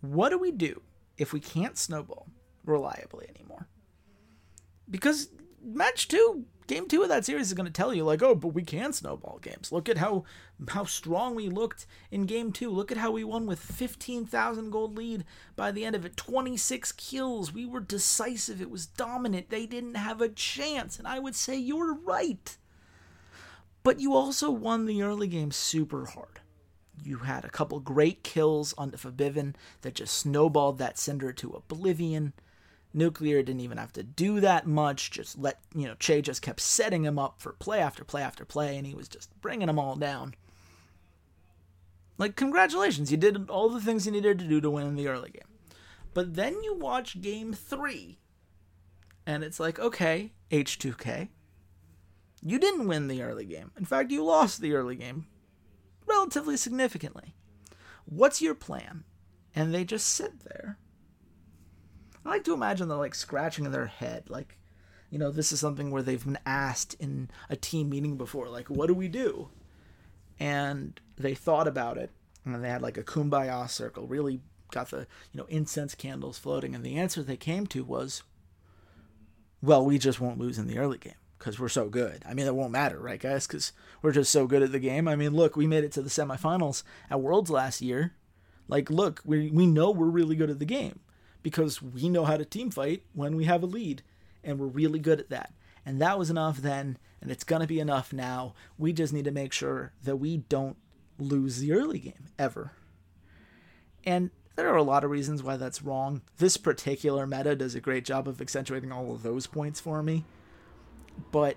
what 0.00 0.30
do 0.30 0.38
we 0.38 0.50
do 0.50 0.80
if 1.18 1.34
we 1.34 1.38
can't 1.38 1.76
snowball 1.76 2.28
reliably 2.64 3.28
anymore? 3.28 3.68
Because 4.90 5.28
match 5.62 6.08
two, 6.08 6.46
game 6.66 6.88
two 6.88 7.02
of 7.02 7.10
that 7.10 7.26
series 7.26 7.48
is 7.48 7.52
going 7.52 7.66
to 7.66 7.72
tell 7.72 7.92
you, 7.92 8.04
like, 8.04 8.22
oh, 8.22 8.34
but 8.34 8.54
we 8.54 8.62
can 8.62 8.94
snowball 8.94 9.38
games. 9.42 9.70
Look 9.70 9.90
at 9.90 9.98
how 9.98 10.24
how 10.70 10.84
strong 10.84 11.34
we 11.34 11.50
looked 11.50 11.86
in 12.10 12.24
game 12.24 12.52
two. 12.52 12.70
Look 12.70 12.90
at 12.90 12.96
how 12.96 13.10
we 13.10 13.22
won 13.22 13.44
with 13.44 13.58
15,000 13.60 14.70
gold 14.70 14.96
lead 14.96 15.24
by 15.54 15.72
the 15.72 15.84
end 15.84 15.94
of 15.94 16.06
it. 16.06 16.16
26 16.16 16.92
kills. 16.92 17.52
We 17.52 17.66
were 17.66 17.80
decisive. 17.80 18.62
It 18.62 18.70
was 18.70 18.86
dominant. 18.86 19.50
They 19.50 19.66
didn't 19.66 19.96
have 19.96 20.22
a 20.22 20.30
chance. 20.30 20.98
And 20.98 21.06
I 21.06 21.18
would 21.18 21.34
say 21.34 21.58
you're 21.58 21.94
right. 21.94 22.56
But 23.82 24.00
you 24.00 24.14
also 24.14 24.50
won 24.50 24.86
the 24.86 25.02
early 25.02 25.26
game 25.26 25.50
super 25.50 26.06
hard 26.06 26.40
you 27.04 27.18
had 27.18 27.44
a 27.44 27.50
couple 27.50 27.80
great 27.80 28.22
kills 28.22 28.74
on 28.78 28.90
the 28.90 28.96
Febiven 28.96 29.54
that 29.82 29.94
just 29.94 30.14
snowballed 30.14 30.78
that 30.78 30.96
Syndra 30.96 31.34
to 31.36 31.52
oblivion. 31.52 32.32
Nuclear 32.94 33.42
didn't 33.42 33.62
even 33.62 33.78
have 33.78 33.92
to 33.94 34.02
do 34.02 34.40
that 34.40 34.66
much. 34.66 35.10
Just 35.10 35.38
let, 35.38 35.60
you 35.74 35.86
know, 35.86 35.94
Chei 35.94 36.22
just 36.22 36.42
kept 36.42 36.60
setting 36.60 37.04
him 37.04 37.18
up 37.18 37.40
for 37.40 37.52
play 37.52 37.80
after 37.80 38.04
play 38.04 38.22
after 38.22 38.44
play, 38.44 38.76
and 38.76 38.86
he 38.86 38.94
was 38.94 39.08
just 39.08 39.30
bringing 39.40 39.66
them 39.66 39.78
all 39.78 39.96
down. 39.96 40.34
Like, 42.18 42.36
congratulations, 42.36 43.10
you 43.10 43.16
did 43.16 43.48
all 43.48 43.70
the 43.70 43.80
things 43.80 44.04
you 44.04 44.12
needed 44.12 44.38
to 44.38 44.44
do 44.44 44.60
to 44.60 44.70
win 44.70 44.86
in 44.86 44.94
the 44.94 45.08
early 45.08 45.30
game. 45.30 45.48
But 46.14 46.34
then 46.34 46.62
you 46.62 46.74
watch 46.74 47.22
game 47.22 47.54
three, 47.54 48.18
and 49.26 49.42
it's 49.42 49.58
like, 49.58 49.78
okay, 49.78 50.32
H2K, 50.50 51.28
you 52.42 52.58
didn't 52.58 52.86
win 52.86 53.08
the 53.08 53.22
early 53.22 53.46
game. 53.46 53.70
In 53.78 53.86
fact, 53.86 54.10
you 54.10 54.22
lost 54.22 54.60
the 54.60 54.74
early 54.74 54.96
game 54.96 55.26
relatively 56.06 56.56
significantly. 56.56 57.34
What's 58.04 58.42
your 58.42 58.54
plan? 58.54 59.04
And 59.54 59.72
they 59.72 59.84
just 59.84 60.08
sit 60.08 60.44
there. 60.44 60.78
I 62.24 62.30
like 62.30 62.44
to 62.44 62.54
imagine 62.54 62.88
they're 62.88 62.96
like 62.96 63.14
scratching 63.14 63.70
their 63.70 63.86
head, 63.86 64.30
like, 64.30 64.58
you 65.10 65.18
know, 65.18 65.30
this 65.30 65.52
is 65.52 65.60
something 65.60 65.90
where 65.90 66.02
they've 66.02 66.24
been 66.24 66.38
asked 66.46 66.94
in 66.94 67.30
a 67.50 67.56
team 67.56 67.90
meeting 67.90 68.16
before, 68.16 68.48
like, 68.48 68.70
what 68.70 68.86
do 68.86 68.94
we 68.94 69.08
do? 69.08 69.50
And 70.40 70.98
they 71.16 71.34
thought 71.34 71.68
about 71.68 71.98
it, 71.98 72.10
and 72.44 72.64
they 72.64 72.68
had 72.68 72.80
like 72.82 72.96
a 72.96 73.02
kumbaya 73.02 73.68
circle, 73.68 74.06
really 74.06 74.40
got 74.70 74.90
the, 74.90 75.06
you 75.32 75.38
know, 75.38 75.46
incense 75.48 75.94
candles 75.94 76.38
floating, 76.38 76.74
and 76.74 76.84
the 76.84 76.96
answer 76.96 77.22
they 77.22 77.36
came 77.36 77.66
to 77.68 77.84
was, 77.84 78.22
well, 79.60 79.84
we 79.84 79.98
just 79.98 80.20
won't 80.20 80.38
lose 80.38 80.58
in 80.58 80.66
the 80.66 80.78
early 80.78 80.98
game 80.98 81.14
because 81.42 81.58
we're 81.58 81.68
so 81.68 81.88
good. 81.88 82.22
I 82.24 82.34
mean, 82.34 82.46
it 82.46 82.54
won't 82.54 82.70
matter, 82.70 83.00
right, 83.00 83.18
guys? 83.18 83.48
Because 83.48 83.72
we're 84.00 84.12
just 84.12 84.30
so 84.30 84.46
good 84.46 84.62
at 84.62 84.70
the 84.70 84.78
game. 84.78 85.08
I 85.08 85.16
mean, 85.16 85.34
look, 85.34 85.56
we 85.56 85.66
made 85.66 85.82
it 85.82 85.90
to 85.92 86.02
the 86.02 86.08
semifinals 86.08 86.84
at 87.10 87.20
Worlds 87.20 87.50
last 87.50 87.82
year. 87.82 88.12
Like, 88.68 88.90
look, 88.90 89.20
we 89.24 89.50
we 89.50 89.66
know 89.66 89.90
we're 89.90 90.06
really 90.06 90.36
good 90.36 90.50
at 90.50 90.60
the 90.60 90.64
game 90.64 91.00
because 91.42 91.82
we 91.82 92.08
know 92.08 92.24
how 92.24 92.36
to 92.36 92.44
team 92.44 92.70
fight 92.70 93.02
when 93.12 93.34
we 93.34 93.44
have 93.44 93.64
a 93.64 93.66
lead, 93.66 94.02
and 94.44 94.56
we're 94.56 94.68
really 94.68 95.00
good 95.00 95.18
at 95.18 95.30
that. 95.30 95.52
And 95.84 96.00
that 96.00 96.16
was 96.16 96.30
enough 96.30 96.58
then, 96.58 96.96
and 97.20 97.28
it's 97.28 97.42
gonna 97.42 97.66
be 97.66 97.80
enough 97.80 98.12
now. 98.12 98.54
We 98.78 98.92
just 98.92 99.12
need 99.12 99.24
to 99.24 99.32
make 99.32 99.52
sure 99.52 99.92
that 100.04 100.18
we 100.18 100.36
don't 100.36 100.76
lose 101.18 101.58
the 101.58 101.72
early 101.72 101.98
game 101.98 102.30
ever. 102.38 102.70
And 104.04 104.30
there 104.54 104.68
are 104.68 104.76
a 104.76 104.82
lot 104.84 105.02
of 105.02 105.10
reasons 105.10 105.42
why 105.42 105.56
that's 105.56 105.82
wrong. 105.82 106.22
This 106.38 106.56
particular 106.56 107.26
meta 107.26 107.56
does 107.56 107.74
a 107.74 107.80
great 107.80 108.04
job 108.04 108.28
of 108.28 108.40
accentuating 108.40 108.92
all 108.92 109.12
of 109.12 109.24
those 109.24 109.48
points 109.48 109.80
for 109.80 110.04
me. 110.04 110.24
But 111.30 111.56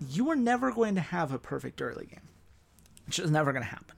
you 0.00 0.30
are 0.30 0.36
never 0.36 0.72
going 0.72 0.94
to 0.94 1.00
have 1.00 1.32
a 1.32 1.38
perfect 1.38 1.80
early 1.80 2.06
game. 2.06 2.28
It's 3.06 3.16
just 3.16 3.32
never 3.32 3.52
going 3.52 3.64
to 3.64 3.70
happen. 3.70 3.96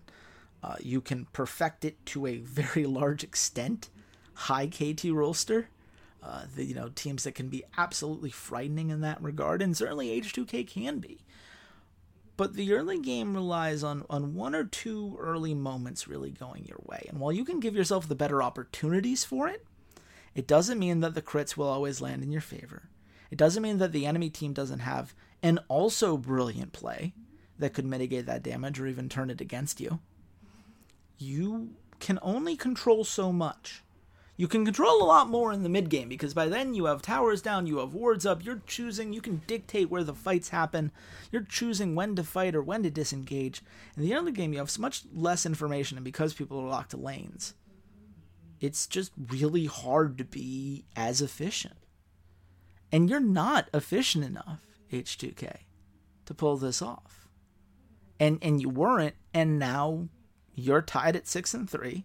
Uh, 0.63 0.77
you 0.81 1.01
can 1.01 1.27
perfect 1.33 1.85
it 1.85 2.05
to 2.07 2.27
a 2.27 2.39
very 2.39 2.85
large 2.87 3.23
extent. 3.23 3.91
High 4.35 4.67
KT 4.67 5.11
Rolster, 5.11 5.67
uh, 6.23 6.45
the, 6.55 6.65
you 6.65 6.75
know 6.75 6.91
teams 6.91 7.25
that 7.25 7.35
can 7.35 7.49
be 7.49 7.65
absolutely 7.77 8.31
frightening 8.31 8.91
in 8.91 9.01
that 9.01 9.23
regard, 9.23 9.63
and 9.63 9.77
certainly 9.77 10.21
H2K 10.21 10.67
can 10.67 10.99
be. 10.99 11.19
But 12.37 12.55
the 12.55 12.73
early 12.73 13.01
game 13.01 13.35
relies 13.35 13.83
on 13.83 14.05
on 14.09 14.35
one 14.35 14.55
or 14.55 14.65
two 14.65 15.17
early 15.19 15.55
moments 15.55 16.07
really 16.07 16.31
going 16.31 16.67
your 16.67 16.79
way, 16.85 17.07
and 17.09 17.19
while 17.19 17.33
you 17.33 17.45
can 17.45 17.59
give 17.59 17.75
yourself 17.75 18.07
the 18.07 18.15
better 18.15 18.43
opportunities 18.43 19.25
for 19.25 19.49
it, 19.49 19.67
it 20.37 20.47
doesn't 20.47 20.79
mean 20.79 21.01
that 21.01 21.15
the 21.15 21.23
crits 21.23 21.57
will 21.57 21.67
always 21.67 22.01
land 22.01 22.23
in 22.23 22.31
your 22.31 22.41
favor. 22.41 22.89
It 23.31 23.39
doesn't 23.39 23.63
mean 23.63 23.79
that 23.79 23.93
the 23.93 24.07
enemy 24.07 24.31
team 24.31 24.53
doesn't 24.53 24.81
have 24.81 25.15
an 25.43 25.61
also 25.69 26.17
brilliant 26.17 26.73
play 26.73 27.15
that 27.59 27.75
could 27.75 27.85
mitigate 27.85 28.27
that 28.27 28.43
damage 28.43 28.81
or 28.81 28.87
even 28.87 29.09
turn 29.09 29.31
it 29.31 29.41
against 29.41 29.81
you. 29.81 30.01
You 31.19 31.71
can 32.01 32.19
only 32.23 32.57
control 32.57 33.05
so 33.05 33.33
much. 33.33 33.83
You 34.37 34.47
can 34.47 34.65
control 34.65 35.03
a 35.03 35.05
lot 35.05 35.29
more 35.29 35.53
in 35.53 35.65
the 35.65 35.69
mid 35.69 35.91
game 35.91 36.09
because 36.09 36.33
by 36.33 36.47
then 36.47 36.73
you 36.73 36.85
have 36.85 37.03
towers 37.03 37.43
down, 37.43 37.67
you 37.67 37.79
have 37.79 37.93
wards 37.93 38.25
up, 38.25 38.45
you're 38.45 38.63
choosing, 38.69 39.13
you 39.13 39.21
can 39.21 39.43
dictate 39.49 39.91
where 39.91 40.05
the 40.05 40.15
fights 40.15 40.51
happen, 40.51 40.93
you're 41.33 41.43
choosing 41.43 41.97
when 41.97 42.15
to 42.15 42.23
fight 42.23 42.55
or 42.55 42.63
when 42.63 42.85
to 42.85 42.91
disengage. 42.91 43.63
In 43.97 44.03
the 44.05 44.15
early 44.15 44.31
game, 44.31 44.53
you 44.53 44.61
have 44.61 44.71
so 44.71 44.81
much 44.81 45.03
less 45.13 45.45
information, 45.45 45.99
and 45.99 46.05
because 46.05 46.35
people 46.35 46.61
are 46.61 46.69
locked 46.69 46.93
to 46.93 46.97
lanes, 46.97 47.55
it's 48.61 48.87
just 48.87 49.11
really 49.29 49.67
hard 49.67 50.17
to 50.19 50.25
be 50.25 50.85
as 50.95 51.21
efficient. 51.21 51.75
And 52.91 53.11
you're 53.11 53.21
not 53.21 53.69
efficient 53.75 54.25
enough, 54.25 54.61
H2K, 54.93 55.59
to 56.27 56.35
pull 56.35 56.57
this 56.57 56.81
off. 56.81 57.29
And 58.21 58.39
and 58.43 58.61
you 58.61 58.69
weren't, 58.69 59.15
and 59.33 59.59
now 59.59 60.09
you're 60.55 60.83
tied 60.83 61.15
at 61.15 61.29
six 61.29 61.55
and 61.55 61.71
three 61.71 62.05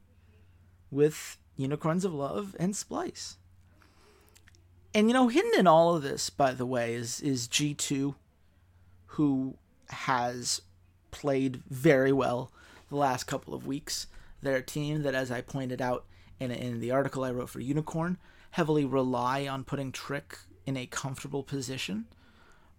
with 0.91 1.37
Unicorns 1.55 2.05
of 2.05 2.13
Love 2.13 2.55
and 2.59 2.73
Splyce. 2.73 3.37
And 4.93 5.07
you 5.07 5.13
know, 5.13 5.27
hidden 5.27 5.51
in 5.57 5.65
all 5.65 5.95
of 5.95 6.03
this, 6.03 6.29
by 6.29 6.53
the 6.53 6.65
way, 6.65 6.93
is 6.93 7.19
is 7.21 7.47
G2, 7.47 8.13
who 9.07 9.55
has 9.89 10.61
played 11.11 11.61
very 11.69 12.11
well 12.11 12.51
the 12.89 12.95
last 12.95 13.23
couple 13.23 13.53
of 13.53 13.65
weeks. 13.65 14.07
They're 14.41 14.61
team 14.61 15.03
that, 15.03 15.15
as 15.15 15.31
I 15.31 15.41
pointed 15.41 15.81
out 15.81 16.05
in, 16.39 16.51
in 16.51 16.79
the 16.79 16.91
article 16.91 17.23
I 17.23 17.31
wrote 17.31 17.49
for 17.49 17.59
Unikrn, 17.59 18.17
heavily 18.51 18.85
rely 18.85 19.47
on 19.47 19.63
putting 19.63 19.91
Trick 19.91 20.37
in 20.65 20.77
a 20.77 20.85
comfortable 20.85 21.43
position. 21.43 22.05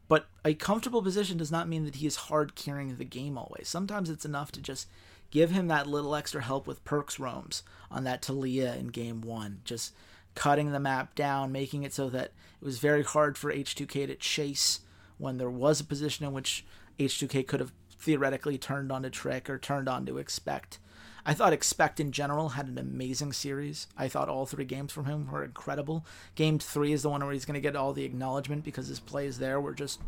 But 0.08 0.26
a 0.44 0.54
comfortable 0.54 1.02
position 1.02 1.38
does 1.38 1.50
not 1.50 1.68
mean 1.68 1.84
that 1.84 1.96
he 1.96 2.06
is 2.06 2.16
hard 2.16 2.54
carrying 2.54 2.96
the 2.96 3.04
game 3.04 3.38
always. 3.38 3.68
Sometimes 3.68 4.10
it's 4.10 4.24
enough 4.24 4.52
to 4.52 4.60
just 4.60 4.86
give 5.30 5.50
him 5.50 5.68
that 5.68 5.86
little 5.86 6.14
extra 6.14 6.42
help 6.42 6.66
with 6.66 6.84
Perkz 6.84 7.18
roams 7.18 7.62
on 7.90 8.04
that 8.04 8.22
Taliyah 8.22 8.78
in 8.78 8.88
game 8.88 9.20
one. 9.20 9.60
Just 9.64 9.94
cutting 10.34 10.72
the 10.72 10.80
map 10.80 11.14
down, 11.14 11.52
making 11.52 11.84
it 11.84 11.92
so 11.92 12.08
that 12.10 12.32
it 12.60 12.64
was 12.64 12.78
very 12.78 13.02
hard 13.02 13.38
for 13.38 13.52
H2K 13.52 14.06
to 14.06 14.14
chase 14.14 14.80
when 15.18 15.38
there 15.38 15.50
was 15.50 15.80
a 15.80 15.84
position 15.84 16.26
in 16.26 16.32
which 16.32 16.64
H2K 16.98 17.46
could 17.46 17.60
have 17.60 17.72
theoretically 17.98 18.58
turned 18.58 18.92
on 18.92 19.02
to 19.02 19.10
Trick 19.10 19.48
or 19.48 19.58
turned 19.58 19.88
on 19.88 20.06
to 20.06 20.18
Expect. 20.18 20.78
I 21.26 21.32
thought 21.32 21.52
Expect 21.52 22.00
in 22.00 22.12
general 22.12 22.50
had 22.50 22.66
an 22.68 22.78
amazing 22.78 23.32
series. 23.32 23.86
I 23.96 24.08
thought 24.08 24.28
all 24.28 24.44
three 24.44 24.66
games 24.66 24.92
from 24.92 25.06
him 25.06 25.30
were 25.30 25.44
incredible. 25.44 26.04
Game 26.34 26.58
three 26.58 26.92
is 26.92 27.02
the 27.02 27.08
one 27.08 27.24
where 27.24 27.32
he's 27.32 27.46
going 27.46 27.54
to 27.54 27.60
get 27.60 27.76
all 27.76 27.92
the 27.92 28.04
acknowledgement 28.04 28.62
because 28.64 28.88
his 28.88 29.00
plays 29.00 29.38
there 29.38 29.60
were 29.60 29.74
just 29.74 30.00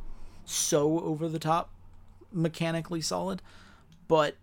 so 0.45 1.01
over 1.01 1.29
the 1.29 1.39
top, 1.39 1.71
mechanically 2.33 3.01
solid. 3.01 3.41
But 4.09 4.37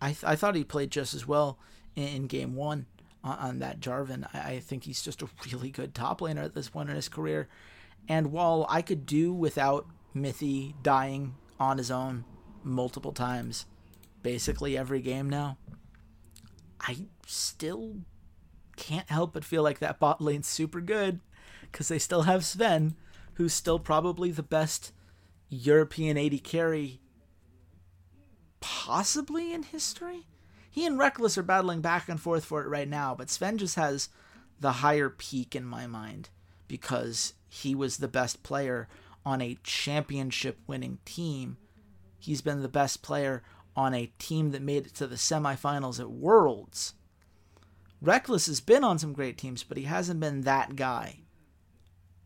I, 0.00 0.08
th- 0.08 0.24
I 0.24 0.34
thought 0.34 0.56
he 0.56 0.64
played 0.64 0.90
just 0.90 1.14
as 1.14 1.26
well 1.26 1.58
in, 1.94 2.08
in 2.08 2.26
game 2.26 2.56
one 2.56 2.86
on, 3.22 3.38
on 3.38 3.58
that 3.60 3.80
Jarvan. 3.80 4.26
I, 4.34 4.54
I 4.54 4.60
think 4.60 4.84
he's 4.84 5.02
just 5.02 5.22
a 5.22 5.28
really 5.52 5.70
good 5.70 5.94
top 5.94 6.20
laner 6.20 6.44
at 6.44 6.54
this 6.54 6.68
point 6.68 6.90
in 6.90 6.96
his 6.96 7.08
career. 7.08 7.48
And 8.08 8.32
while 8.32 8.66
I 8.68 8.82
could 8.82 9.06
do 9.06 9.32
without 9.32 9.86
Mithy 10.14 10.74
dying 10.82 11.36
on 11.60 11.78
his 11.78 11.92
own 11.92 12.24
multiple 12.64 13.12
times, 13.12 13.66
basically 14.22 14.76
every 14.76 15.00
game 15.00 15.30
now, 15.30 15.58
I 16.82 17.06
still 17.26 17.96
can't 18.76 19.08
help 19.08 19.34
but 19.34 19.44
feel 19.44 19.62
like 19.62 19.78
that 19.78 20.00
bot 20.00 20.20
lane's 20.20 20.48
super 20.48 20.80
good 20.80 21.20
because 21.62 21.88
they 21.88 21.98
still 21.98 22.22
have 22.22 22.44
Sven, 22.44 22.96
who's 23.34 23.54
still 23.54 23.78
probably 23.78 24.30
the 24.30 24.42
best 24.42 24.92
European 25.48 26.18
AD 26.18 26.42
carry 26.44 27.00
possibly 28.60 29.52
in 29.52 29.62
history. 29.62 30.26
He 30.70 30.86
and 30.86 30.98
Rekkles 30.98 31.36
are 31.36 31.42
battling 31.42 31.82
back 31.82 32.08
and 32.08 32.20
forth 32.20 32.44
for 32.44 32.62
it 32.62 32.68
right 32.68 32.88
now, 32.88 33.14
but 33.14 33.28
Sven 33.28 33.58
just 33.58 33.76
has 33.76 34.08
the 34.58 34.72
higher 34.72 35.10
peak 35.10 35.54
in 35.54 35.64
my 35.64 35.86
mind 35.86 36.30
because 36.68 37.34
he 37.48 37.74
was 37.74 37.98
the 37.98 38.08
best 38.08 38.42
player 38.42 38.88
on 39.26 39.42
a 39.42 39.58
championship 39.62 40.58
winning 40.66 40.98
team. 41.04 41.58
He's 42.18 42.40
been 42.40 42.62
the 42.62 42.68
best 42.68 43.02
player 43.02 43.42
on 43.76 43.94
a 43.94 44.12
team 44.18 44.50
that 44.50 44.62
made 44.62 44.86
it 44.86 44.94
to 44.94 45.06
the 45.06 45.16
semifinals 45.16 45.98
at 45.98 46.10
Worlds. 46.10 46.94
Rekkles 48.04 48.46
has 48.48 48.60
been 48.60 48.84
on 48.84 48.98
some 48.98 49.12
great 49.12 49.38
teams, 49.38 49.62
but 49.62 49.76
he 49.76 49.84
hasn't 49.84 50.20
been 50.20 50.42
that 50.42 50.76
guy 50.76 51.20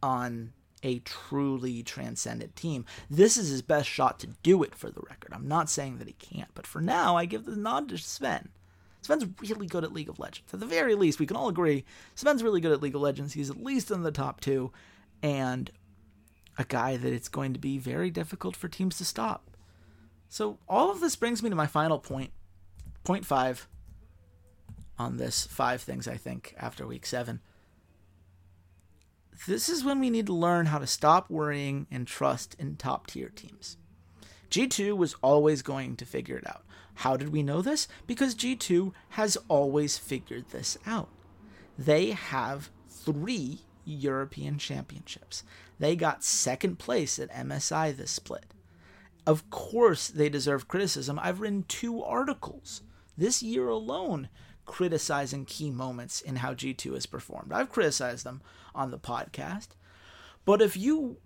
on 0.02 0.52
a 0.82 1.00
truly 1.00 1.82
transcendent 1.82 2.56
team. 2.56 2.84
This 3.10 3.36
is 3.36 3.48
his 3.48 3.62
best 3.62 3.88
shot 3.88 4.18
to 4.20 4.28
do 4.42 4.62
it 4.62 4.74
for 4.74 4.90
the 4.90 5.02
record. 5.08 5.32
I'm 5.32 5.48
not 5.48 5.68
saying 5.68 5.98
that 5.98 6.06
he 6.06 6.14
can't, 6.14 6.50
but 6.54 6.66
for 6.66 6.80
now, 6.80 7.16
I 7.16 7.24
give 7.24 7.44
the 7.44 7.56
nod 7.56 7.88
to 7.90 7.98
Sven. 7.98 8.50
Sven's 9.02 9.26
really 9.40 9.66
good 9.66 9.84
at 9.84 9.92
League 9.92 10.08
of 10.08 10.18
Legends. 10.18 10.52
At 10.52 10.60
the 10.60 10.66
very 10.66 10.94
least, 10.94 11.20
we 11.20 11.26
can 11.26 11.36
all 11.36 11.48
agree 11.48 11.84
Sven's 12.14 12.42
really 12.42 12.60
good 12.60 12.72
at 12.72 12.82
League 12.82 12.94
of 12.94 13.00
Legends. 13.00 13.34
He's 13.34 13.50
at 13.50 13.62
least 13.62 13.90
in 13.90 14.02
the 14.02 14.10
top 14.10 14.40
two, 14.40 14.72
and 15.22 15.70
a 16.58 16.64
guy 16.64 16.96
that 16.96 17.12
it's 17.12 17.28
going 17.28 17.52
to 17.52 17.60
be 17.60 17.78
very 17.78 18.10
difficult 18.10 18.56
for 18.56 18.68
teams 18.68 18.98
to 18.98 19.04
stop. 19.04 19.55
So 20.28 20.58
all 20.68 20.90
of 20.90 21.00
this 21.00 21.16
brings 21.16 21.42
me 21.42 21.50
to 21.50 21.56
my 21.56 21.66
final 21.66 21.98
point, 21.98 22.30
point 23.04 23.24
five 23.24 23.68
on 24.98 25.16
this 25.16 25.46
five 25.46 25.82
things 25.82 26.08
I 26.08 26.16
think 26.16 26.54
after 26.58 26.86
week 26.86 27.06
seven. 27.06 27.40
This 29.46 29.68
is 29.68 29.84
when 29.84 30.00
we 30.00 30.10
need 30.10 30.26
to 30.26 30.32
learn 30.32 30.66
how 30.66 30.78
to 30.78 30.86
stop 30.86 31.28
worrying 31.30 31.86
and 31.90 32.06
trust 32.06 32.56
in 32.58 32.76
top 32.76 33.06
tier 33.06 33.28
teams. 33.28 33.76
G2 34.50 34.96
was 34.96 35.16
always 35.22 35.62
going 35.62 35.96
to 35.96 36.06
figure 36.06 36.38
it 36.38 36.46
out. 36.46 36.64
How 36.94 37.16
did 37.16 37.28
we 37.30 37.42
know 37.42 37.60
this? 37.60 37.88
Because 38.06 38.34
G2 38.34 38.92
has 39.10 39.36
always 39.48 39.98
figured 39.98 40.46
this 40.50 40.78
out. 40.86 41.08
They 41.78 42.12
have 42.12 42.70
three 42.88 43.60
European 43.84 44.58
championships. 44.58 45.44
They 45.78 45.94
got 45.94 46.24
second 46.24 46.78
place 46.78 47.18
at 47.18 47.30
MSI 47.32 47.94
this 47.94 48.10
split. 48.10 48.46
Of 49.26 49.50
course, 49.50 50.08
they 50.08 50.28
deserve 50.28 50.68
criticism. 50.68 51.18
I've 51.20 51.40
written 51.40 51.64
two 51.64 52.02
articles 52.02 52.82
this 53.18 53.42
year 53.42 53.68
alone 53.68 54.28
criticizing 54.66 55.44
key 55.44 55.70
moments 55.70 56.20
in 56.20 56.36
how 56.36 56.54
G2 56.54 56.94
has 56.94 57.06
performed. 57.06 57.52
I've 57.52 57.72
criticized 57.72 58.24
them 58.24 58.42
on 58.74 58.90
the 58.90 58.98
podcast. 58.98 59.68
But 60.44 60.62
if 60.62 60.76
you 60.76 61.18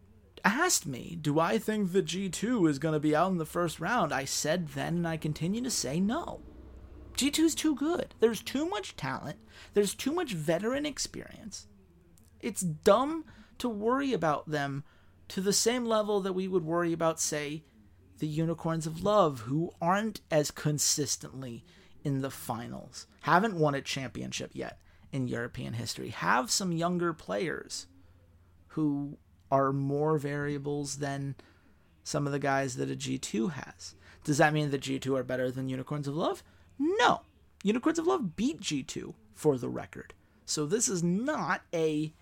asked 0.44 0.86
me, 0.86 1.18
do 1.20 1.38
I 1.38 1.58
think 1.58 1.92
that 1.92 2.06
G2 2.06 2.68
is 2.68 2.78
going 2.78 2.94
to 2.94 3.00
be 3.00 3.14
out 3.16 3.30
in 3.30 3.38
the 3.38 3.44
first 3.44 3.80
round? 3.80 4.12
I 4.12 4.24
said 4.24 4.68
then, 4.68 4.96
and 4.96 5.08
I 5.08 5.16
continue 5.16 5.62
to 5.62 5.70
say 5.70 6.00
no. 6.00 6.40
G2 7.16 7.38
is 7.40 7.54
too 7.54 7.74
good. 7.74 8.14
There's 8.20 8.40
too 8.40 8.68
much 8.68 8.96
talent, 8.96 9.38
there's 9.74 9.94
too 9.94 10.12
much 10.12 10.32
veteran 10.32 10.86
experience. 10.86 11.66
It's 12.40 12.62
dumb 12.62 13.26
to 13.58 13.68
worry 13.68 14.14
about 14.14 14.48
them 14.48 14.84
to 15.28 15.40
the 15.42 15.52
same 15.52 15.84
level 15.84 16.20
that 16.20 16.32
we 16.32 16.48
would 16.48 16.64
worry 16.64 16.94
about, 16.94 17.20
say, 17.20 17.64
the 18.20 18.26
Unicorns 18.26 18.86
of 18.86 19.02
Love, 19.02 19.40
who 19.40 19.72
aren't 19.80 20.20
as 20.30 20.50
consistently 20.50 21.64
in 22.04 22.20
the 22.20 22.30
finals, 22.30 23.06
haven't 23.22 23.56
won 23.56 23.74
a 23.74 23.82
championship 23.82 24.50
yet 24.54 24.78
in 25.12 25.26
European 25.26 25.74
history, 25.74 26.10
have 26.10 26.50
some 26.50 26.72
younger 26.72 27.12
players 27.12 27.86
who 28.68 29.18
are 29.50 29.72
more 29.72 30.16
variables 30.18 30.98
than 30.98 31.34
some 32.04 32.26
of 32.26 32.32
the 32.32 32.38
guys 32.38 32.76
that 32.76 32.90
a 32.90 32.94
G2 32.94 33.52
has. 33.52 33.94
Does 34.24 34.38
that 34.38 34.52
mean 34.52 34.70
that 34.70 34.82
G2 34.82 35.18
are 35.18 35.24
better 35.24 35.50
than 35.50 35.68
Unicorns 35.68 36.06
of 36.06 36.14
Love? 36.14 36.42
No. 36.78 37.22
Unicorns 37.62 37.98
of 37.98 38.06
Love 38.06 38.36
beat 38.36 38.60
G2 38.60 39.14
for 39.34 39.58
the 39.58 39.68
record. 39.68 40.14
So 40.44 40.66
this 40.66 40.88
is 40.88 41.02
not 41.02 41.62
a 41.72 42.12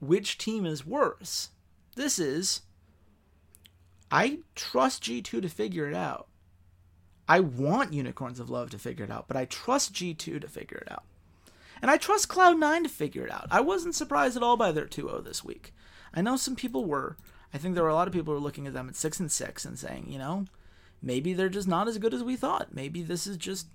which 0.00 0.38
team 0.38 0.64
is 0.66 0.86
worse. 0.86 1.50
This 1.96 2.18
is 2.18 2.62
I 4.14 4.38
trust 4.54 5.02
G2 5.02 5.42
to 5.42 5.48
figure 5.48 5.88
it 5.88 5.94
out. 5.94 6.28
I 7.28 7.40
want 7.40 7.92
Unicorns 7.92 8.38
of 8.38 8.48
Love 8.48 8.70
to 8.70 8.78
figure 8.78 9.04
it 9.04 9.10
out, 9.10 9.26
but 9.26 9.36
I 9.36 9.44
trust 9.44 9.92
G2 9.92 10.40
to 10.40 10.48
figure 10.48 10.78
it 10.78 10.92
out. 10.92 11.02
And 11.82 11.90
I 11.90 11.96
trust 11.96 12.28
Cloud9 12.28 12.84
to 12.84 12.88
figure 12.88 13.26
it 13.26 13.32
out. 13.32 13.48
I 13.50 13.60
wasn't 13.60 13.96
surprised 13.96 14.36
at 14.36 14.42
all 14.44 14.56
by 14.56 14.70
their 14.70 14.86
2 14.86 15.08
0 15.08 15.20
this 15.22 15.42
week. 15.42 15.74
I 16.14 16.22
know 16.22 16.36
some 16.36 16.54
people 16.54 16.84
were. 16.84 17.16
I 17.52 17.58
think 17.58 17.74
there 17.74 17.82
were 17.82 17.90
a 17.90 17.94
lot 17.94 18.06
of 18.06 18.14
people 18.14 18.32
who 18.32 18.38
were 18.38 18.44
looking 18.44 18.68
at 18.68 18.72
them 18.72 18.88
at 18.88 18.94
6 18.94 19.18
and 19.18 19.32
6 19.32 19.64
and 19.64 19.76
saying, 19.76 20.06
you 20.08 20.18
know, 20.18 20.44
maybe 21.02 21.32
they're 21.32 21.48
just 21.48 21.66
not 21.66 21.88
as 21.88 21.98
good 21.98 22.14
as 22.14 22.22
we 22.22 22.36
thought. 22.36 22.72
Maybe 22.72 23.02
this 23.02 23.26
is 23.26 23.36
just 23.36 23.66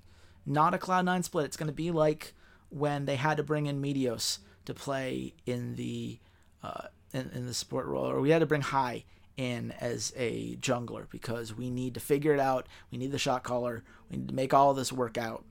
not 0.45 0.73
a 0.73 0.77
Cloud9 0.77 1.25
split. 1.25 1.47
It's 1.47 1.57
going 1.57 1.67
to 1.67 1.73
be 1.73 1.91
like 1.91 2.33
when 2.69 3.03
they 3.03 3.17
had 3.17 3.35
to 3.35 3.43
bring 3.43 3.65
in 3.65 3.81
Meteos 3.81 4.39
to 4.63 4.73
play 4.73 5.33
in 5.45 5.75
the 5.75 6.19
uh, 6.63 6.87
in, 7.13 7.29
in 7.33 7.45
the 7.45 7.53
support 7.53 7.87
role, 7.87 8.09
or 8.09 8.21
we 8.21 8.29
had 8.29 8.39
to 8.39 8.45
bring 8.45 8.61
Hai 8.61 9.03
in 9.39 9.71
as 9.79 10.11
a 10.17 10.57
jungler 10.57 11.09
because 11.09 11.55
we 11.55 11.71
need 11.71 11.93
to 11.93 11.99
figure 12.01 12.33
it 12.33 12.41
out. 12.41 12.67
We 12.91 12.97
need 12.97 13.11
the 13.11 13.17
shot 13.17 13.43
caller. 13.43 13.83
We 14.11 14.17
need 14.17 14.27
to 14.27 14.35
make 14.35 14.53
all 14.53 14.73
this 14.73 14.91
work 14.91 15.17
out. 15.17 15.45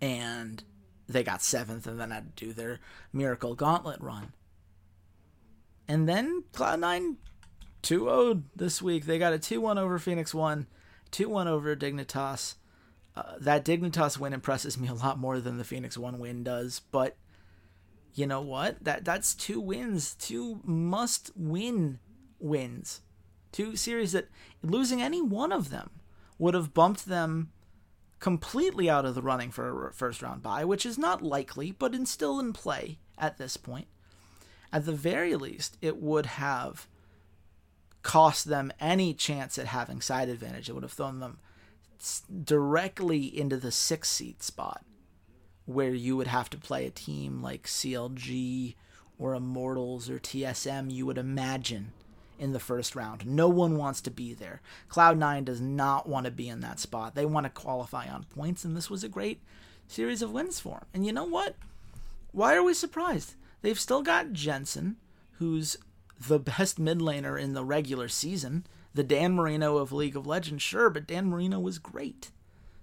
And 0.00 0.62
they 1.08 1.24
got 1.24 1.42
seventh 1.42 1.86
and 1.86 1.98
then 1.98 2.12
had 2.12 2.36
to 2.36 2.46
do 2.46 2.52
their 2.52 2.78
miracle 3.12 3.56
gauntlet 3.56 4.00
run. 4.00 4.32
And 5.88 6.08
then 6.08 6.44
Cloud9 6.52 7.16
2 7.82 7.98
0 8.04 8.42
this 8.54 8.80
week. 8.80 9.06
They 9.06 9.18
got 9.18 9.32
a 9.32 9.38
2 9.38 9.60
1 9.60 9.78
over 9.78 9.98
Phoenix 9.98 10.32
1, 10.32 10.66
2 11.10 11.28
1 11.28 11.48
over 11.48 11.74
Dignitas. 11.74 12.54
Uh, 13.16 13.34
that 13.40 13.64
Dignitas 13.64 14.18
win 14.18 14.32
impresses 14.32 14.78
me 14.78 14.86
a 14.88 14.94
lot 14.94 15.18
more 15.18 15.40
than 15.40 15.58
the 15.58 15.64
Phoenix 15.64 15.98
1 15.98 16.18
win 16.18 16.44
does, 16.44 16.80
but 16.92 17.16
you 18.14 18.26
know 18.26 18.42
what? 18.42 18.82
That 18.84 19.04
that's 19.04 19.34
two 19.34 19.60
wins, 19.60 20.14
two 20.14 20.60
must 20.64 21.30
win 21.36 21.98
wins. 22.38 23.00
Two 23.52 23.76
series 23.76 24.12
that 24.12 24.28
losing 24.62 25.00
any 25.00 25.22
one 25.22 25.52
of 25.52 25.70
them 25.70 25.90
would 26.38 26.54
have 26.54 26.74
bumped 26.74 27.06
them 27.06 27.50
completely 28.18 28.88
out 28.88 29.04
of 29.04 29.14
the 29.14 29.22
running 29.22 29.50
for 29.50 29.88
a 29.88 29.92
first 29.92 30.22
round 30.22 30.42
bye, 30.42 30.64
which 30.64 30.86
is 30.86 30.98
not 30.98 31.22
likely, 31.22 31.70
but 31.70 31.94
in 31.94 32.06
still 32.06 32.40
in 32.40 32.52
play 32.52 32.98
at 33.18 33.38
this 33.38 33.56
point. 33.56 33.86
At 34.72 34.84
the 34.84 34.92
very 34.92 35.36
least, 35.36 35.78
it 35.80 35.96
would 35.96 36.26
have 36.26 36.86
cost 38.02 38.46
them 38.46 38.72
any 38.78 39.14
chance 39.14 39.58
at 39.58 39.66
having 39.66 40.00
side 40.00 40.28
advantage. 40.28 40.68
It 40.68 40.72
would 40.72 40.82
have 40.82 40.92
thrown 40.92 41.20
them 41.20 41.38
directly 42.44 43.24
into 43.24 43.56
the 43.56 43.72
six 43.72 44.08
seat 44.08 44.42
spot 44.42 44.84
where 45.64 45.94
you 45.94 46.16
would 46.16 46.28
have 46.28 46.48
to 46.50 46.56
play 46.56 46.86
a 46.86 46.90
team 46.90 47.42
like 47.42 47.64
CLG 47.64 48.74
or 49.18 49.34
Immortals 49.34 50.08
or 50.08 50.18
TSM, 50.18 50.92
you 50.92 51.04
would 51.06 51.18
imagine 51.18 51.92
in 52.38 52.52
the 52.52 52.60
first 52.60 52.94
round. 52.94 53.26
No 53.26 53.48
one 53.48 53.76
wants 53.76 54.00
to 54.02 54.10
be 54.10 54.34
there. 54.34 54.60
Cloud9 54.90 55.44
does 55.44 55.60
not 55.60 56.08
want 56.08 56.26
to 56.26 56.30
be 56.30 56.48
in 56.48 56.60
that 56.60 56.80
spot. 56.80 57.14
They 57.14 57.26
want 57.26 57.44
to 57.44 57.50
qualify 57.50 58.08
on 58.08 58.24
points, 58.24 58.64
and 58.64 58.76
this 58.76 58.90
was 58.90 59.04
a 59.04 59.08
great 59.08 59.40
series 59.88 60.22
of 60.22 60.32
wins 60.32 60.60
for 60.60 60.78
them. 60.78 60.86
And 60.94 61.06
you 61.06 61.12
know 61.12 61.24
what? 61.24 61.56
Why 62.32 62.54
are 62.54 62.62
we 62.62 62.74
surprised? 62.74 63.34
They've 63.62 63.78
still 63.78 64.02
got 64.02 64.32
Jensen, 64.32 64.96
who's 65.38 65.76
the 66.28 66.38
best 66.38 66.78
mid 66.78 66.98
laner 66.98 67.40
in 67.40 67.54
the 67.54 67.64
regular 67.64 68.08
season. 68.08 68.66
The 68.94 69.02
Dan 69.02 69.34
Marino 69.34 69.76
of 69.76 69.92
League 69.92 70.16
of 70.16 70.26
Legends, 70.26 70.62
sure, 70.62 70.88
but 70.88 71.06
Dan 71.06 71.28
Marino 71.28 71.60
was 71.60 71.78
great. 71.78 72.30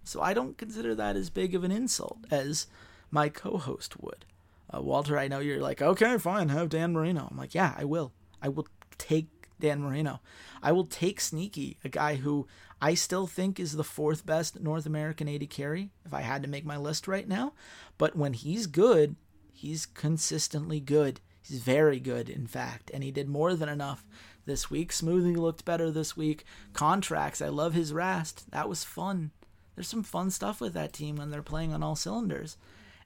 So 0.03 0.21
I 0.21 0.33
don't 0.33 0.57
consider 0.57 0.93
that 0.95 1.15
as 1.15 1.29
big 1.29 1.55
of 1.55 1.63
an 1.63 1.71
insult 1.71 2.19
as 2.29 2.67
my 3.09 3.29
co 3.29 3.57
host 3.57 3.99
would. 4.01 4.25
Uh, 4.73 4.81
Walter, 4.81 5.17
I 5.17 5.27
know 5.27 5.39
you're 5.39 5.61
like, 5.61 5.81
okay, 5.81 6.17
fine, 6.17 6.49
have 6.49 6.69
Dan 6.69 6.93
Marino. 6.93 7.27
I'm 7.29 7.37
like, 7.37 7.55
yeah, 7.55 7.73
I 7.77 7.85
will. 7.85 8.11
I 8.41 8.49
will 8.49 8.67
take 8.97 9.42
Dan 9.63 9.81
Marino. 9.81 10.19
I 10.61 10.73
will 10.73 10.85
take 10.85 11.21
Sneaky, 11.21 11.77
a 11.85 11.89
guy 11.89 12.15
who 12.15 12.47
I 12.81 12.95
still 12.95 13.27
think 13.27 13.59
is 13.59 13.71
the 13.71 13.83
fourth 13.83 14.25
best 14.25 14.59
North 14.59 14.85
American 14.85 15.29
AD 15.29 15.49
carry 15.49 15.91
if 16.05 16.13
I 16.13 16.19
had 16.19 16.43
to 16.43 16.49
make 16.49 16.65
my 16.65 16.75
list 16.75 17.07
right 17.07 17.27
now. 17.27 17.53
But 17.97 18.13
when 18.13 18.33
he's 18.33 18.67
good, 18.67 19.15
he's 19.53 19.85
consistently 19.85 20.81
good. 20.81 21.21
He's 21.41 21.59
very 21.59 22.01
good, 22.01 22.29
in 22.29 22.45
fact, 22.45 22.91
and 22.93 23.03
he 23.03 23.11
did 23.11 23.29
more 23.29 23.55
than 23.55 23.69
enough 23.69 24.05
this 24.45 24.69
week. 24.69 24.91
Smoothie 24.91 25.37
looked 25.37 25.63
better 25.63 25.89
this 25.89 26.17
week. 26.17 26.43
Contractz, 26.73 27.43
I 27.43 27.47
love 27.47 27.73
his 27.73 27.93
Rast. 27.93 28.51
That 28.51 28.67
was 28.67 28.83
fun. 28.83 29.31
There's 29.75 29.87
some 29.87 30.03
fun 30.03 30.29
stuff 30.29 30.59
with 30.59 30.73
that 30.73 30.91
team 30.91 31.15
when 31.15 31.31
they're 31.31 31.41
playing 31.41 31.73
on 31.73 31.81
all 31.81 31.95
cylinders. 31.95 32.57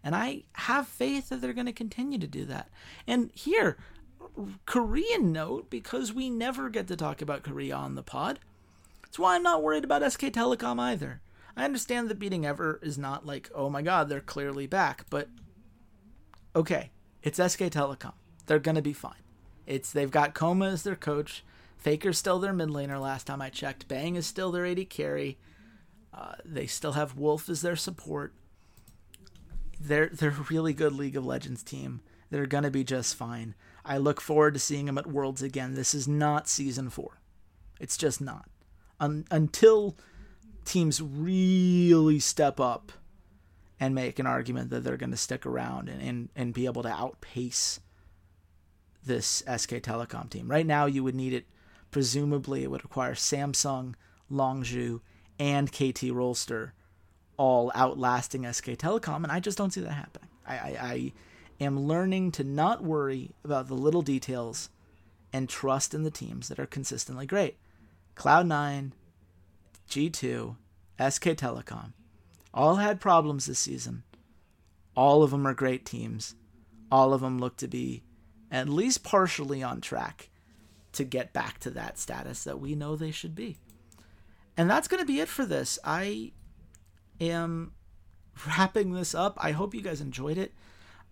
And 0.04 0.16
I 0.16 0.44
have 0.54 0.88
faith 0.88 1.30
that 1.30 1.42
they're 1.42 1.54
going 1.54 1.68
to 1.68 1.74
continue 1.74 2.18
to 2.18 2.28
do 2.28 2.46
that. 2.46 2.70
And 3.06 3.30
here, 3.36 3.78
Korean 4.66 5.32
note, 5.32 5.70
because 5.70 6.14
we 6.14 6.30
never 6.30 6.70
get 6.70 6.88
to 6.88 6.96
talk 6.96 7.22
about 7.22 7.44
Korea 7.44 7.76
on 7.76 7.96
the 7.96 8.04
pod. 8.04 8.40
That's 9.04 9.18
why 9.18 9.36
I'm 9.36 9.44
not 9.44 9.64
worried 9.64 9.84
about 9.84 10.12
SK 10.12 10.26
Telecom 10.26 10.80
either. 10.80 11.22
I 11.56 11.66
understand 11.66 12.10
that 12.10 12.20
beating 12.20 12.46
Ever 12.46 12.80
is 12.84 12.98
not 12.98 13.26
like, 13.26 13.50
oh 13.56 13.70
my 13.70 13.82
god, 13.82 14.10
they're 14.10 14.20
clearly 14.22 14.68
back, 14.68 15.06
but 15.10 15.28
okay, 16.56 16.92
it's 17.24 17.38
SK 17.38 17.62
Telecom. 17.62 18.14
They're 18.46 18.60
gonna 18.60 18.82
be 18.82 18.94
fine. 18.94 19.24
It's 19.66 19.92
they've 19.92 20.12
got 20.12 20.36
kkOma 20.36 20.72
as 20.72 20.84
their 20.84 20.96
coach. 20.96 21.44
Faker's 21.78 22.18
still 22.18 22.40
their 22.40 22.54
mid 22.54 22.70
laner 22.70 23.02
last 23.02 23.28
time 23.28 23.42
I 23.42 23.50
checked. 23.50 23.88
Bang 23.88 24.16
is 24.16 24.26
still 24.26 24.52
their 24.52 24.66
AD 24.66 24.90
carry. 24.90 25.38
Uh, 26.14 26.34
they 26.46 26.68
still 26.68 26.94
have 26.94 27.18
Wolf 27.18 27.50
as 27.50 27.62
their 27.62 27.76
support. 27.76 28.34
They're 29.80 30.10
they're 30.10 30.30
a 30.30 30.46
really 30.50 30.74
good 30.74 30.94
League 30.94 31.16
of 31.16 31.26
Legends 31.26 31.64
team. 31.64 32.02
They're 32.30 32.46
gonna 32.46 32.72
be 32.72 32.84
just 32.84 33.16
fine. 33.16 33.56
I 33.86 33.98
look 33.98 34.20
forward 34.20 34.54
to 34.56 34.60
seeing 34.60 34.86
them 34.86 34.98
at 34.98 35.08
Worlds 35.08 35.42
again. 35.42 35.74
This 35.74 35.94
is 35.94 36.08
not 36.08 36.48
season 36.48 36.90
four. 36.90 37.22
It's 37.80 37.98
just 37.98 38.20
not. 38.20 38.50
Un- 39.00 39.26
until 39.32 39.96
teams 40.66 41.02
really 41.02 42.20
step 42.20 42.60
up 42.60 42.92
and 43.80 43.96
make 43.96 44.20
an 44.20 44.26
argument 44.26 44.70
that 44.70 44.84
they're 44.84 44.98
going 44.98 45.12
to 45.12 45.18
stick 45.18 45.46
around 45.46 45.88
and, 45.88 46.02
and, 46.02 46.30
and 46.36 46.54
be 46.54 46.66
able 46.66 46.84
to 46.84 46.90
outpace 46.90 47.80
this 49.06 49.44
SK 49.48 49.76
Telecom 49.76 50.30
team. 50.30 50.50
Right 50.50 50.66
now, 50.66 50.86
you 50.86 51.04
would 51.04 51.16
need 51.16 51.34
it, 51.34 51.46
presumably, 51.92 52.64
it 52.64 52.72
would 52.72 52.84
require 52.84 53.14
Samsung, 53.14 53.94
Longzhu, 54.32 55.00
and 55.40 55.72
KT 55.72 56.12
Rolster 56.12 56.72
all 57.38 57.72
outlasting 57.76 58.52
SK 58.52 58.72
Telecom, 58.72 59.24
and 59.24 59.32
I 59.32 59.40
just 59.40 59.58
don't 59.58 59.72
see 59.72 59.82
that 59.82 59.94
happening. 59.94 60.30
I, 60.46 60.56
I, 60.56 60.78
I 60.82 61.14
am 61.60 61.88
learning 61.88 62.32
to 62.34 62.44
not 62.44 62.84
worry 62.84 63.32
about 63.44 63.68
the 63.68 63.74
little 63.74 64.02
details 64.02 64.70
and 65.34 65.50
trust 65.50 65.94
in 65.94 66.04
the 66.04 66.12
teams 66.12 66.48
that 66.48 66.60
are 66.60 66.66
consistently 66.66 67.26
great. 67.26 67.58
Cloud9, 68.16 68.92
G2, 69.90 70.56
SK 71.10 71.24
Telecom, 71.24 71.94
all 72.54 72.76
had 72.76 73.00
problems 73.00 73.46
this 73.46 73.60
season. 73.60 74.04
All 74.96 75.22
of 75.22 75.32
them 75.32 75.46
are 75.46 75.54
great 75.54 75.86
teams. 75.86 76.36
All 76.92 77.14
of 77.14 77.22
them 77.22 77.40
look 77.40 77.58
to 77.58 77.68
be 77.68 78.04
at 78.52 78.70
least 78.70 79.04
partially 79.04 79.62
on 79.62 79.82
track 79.82 80.30
to 80.94 81.04
get 81.04 81.34
back 81.34 81.60
to 81.60 81.70
that 81.72 82.00
status 82.00 82.44
that 82.44 82.60
we 82.60 82.74
know 82.74 82.96
they 82.96 83.12
should 83.12 83.36
be. 83.36 83.58
And 84.56 84.70
that's 84.70 84.88
going 84.88 85.02
to 85.02 85.06
be 85.06 85.20
it 85.20 85.28
for 85.28 85.46
this. 85.46 85.78
I 85.84 86.32
am 87.22 87.74
wrapping 88.48 88.94
this 88.94 89.14
up. 89.14 89.38
I 89.40 89.52
hope 89.52 89.76
you 89.76 89.82
guys 89.82 90.02
enjoyed 90.02 90.38
it. 90.38 90.54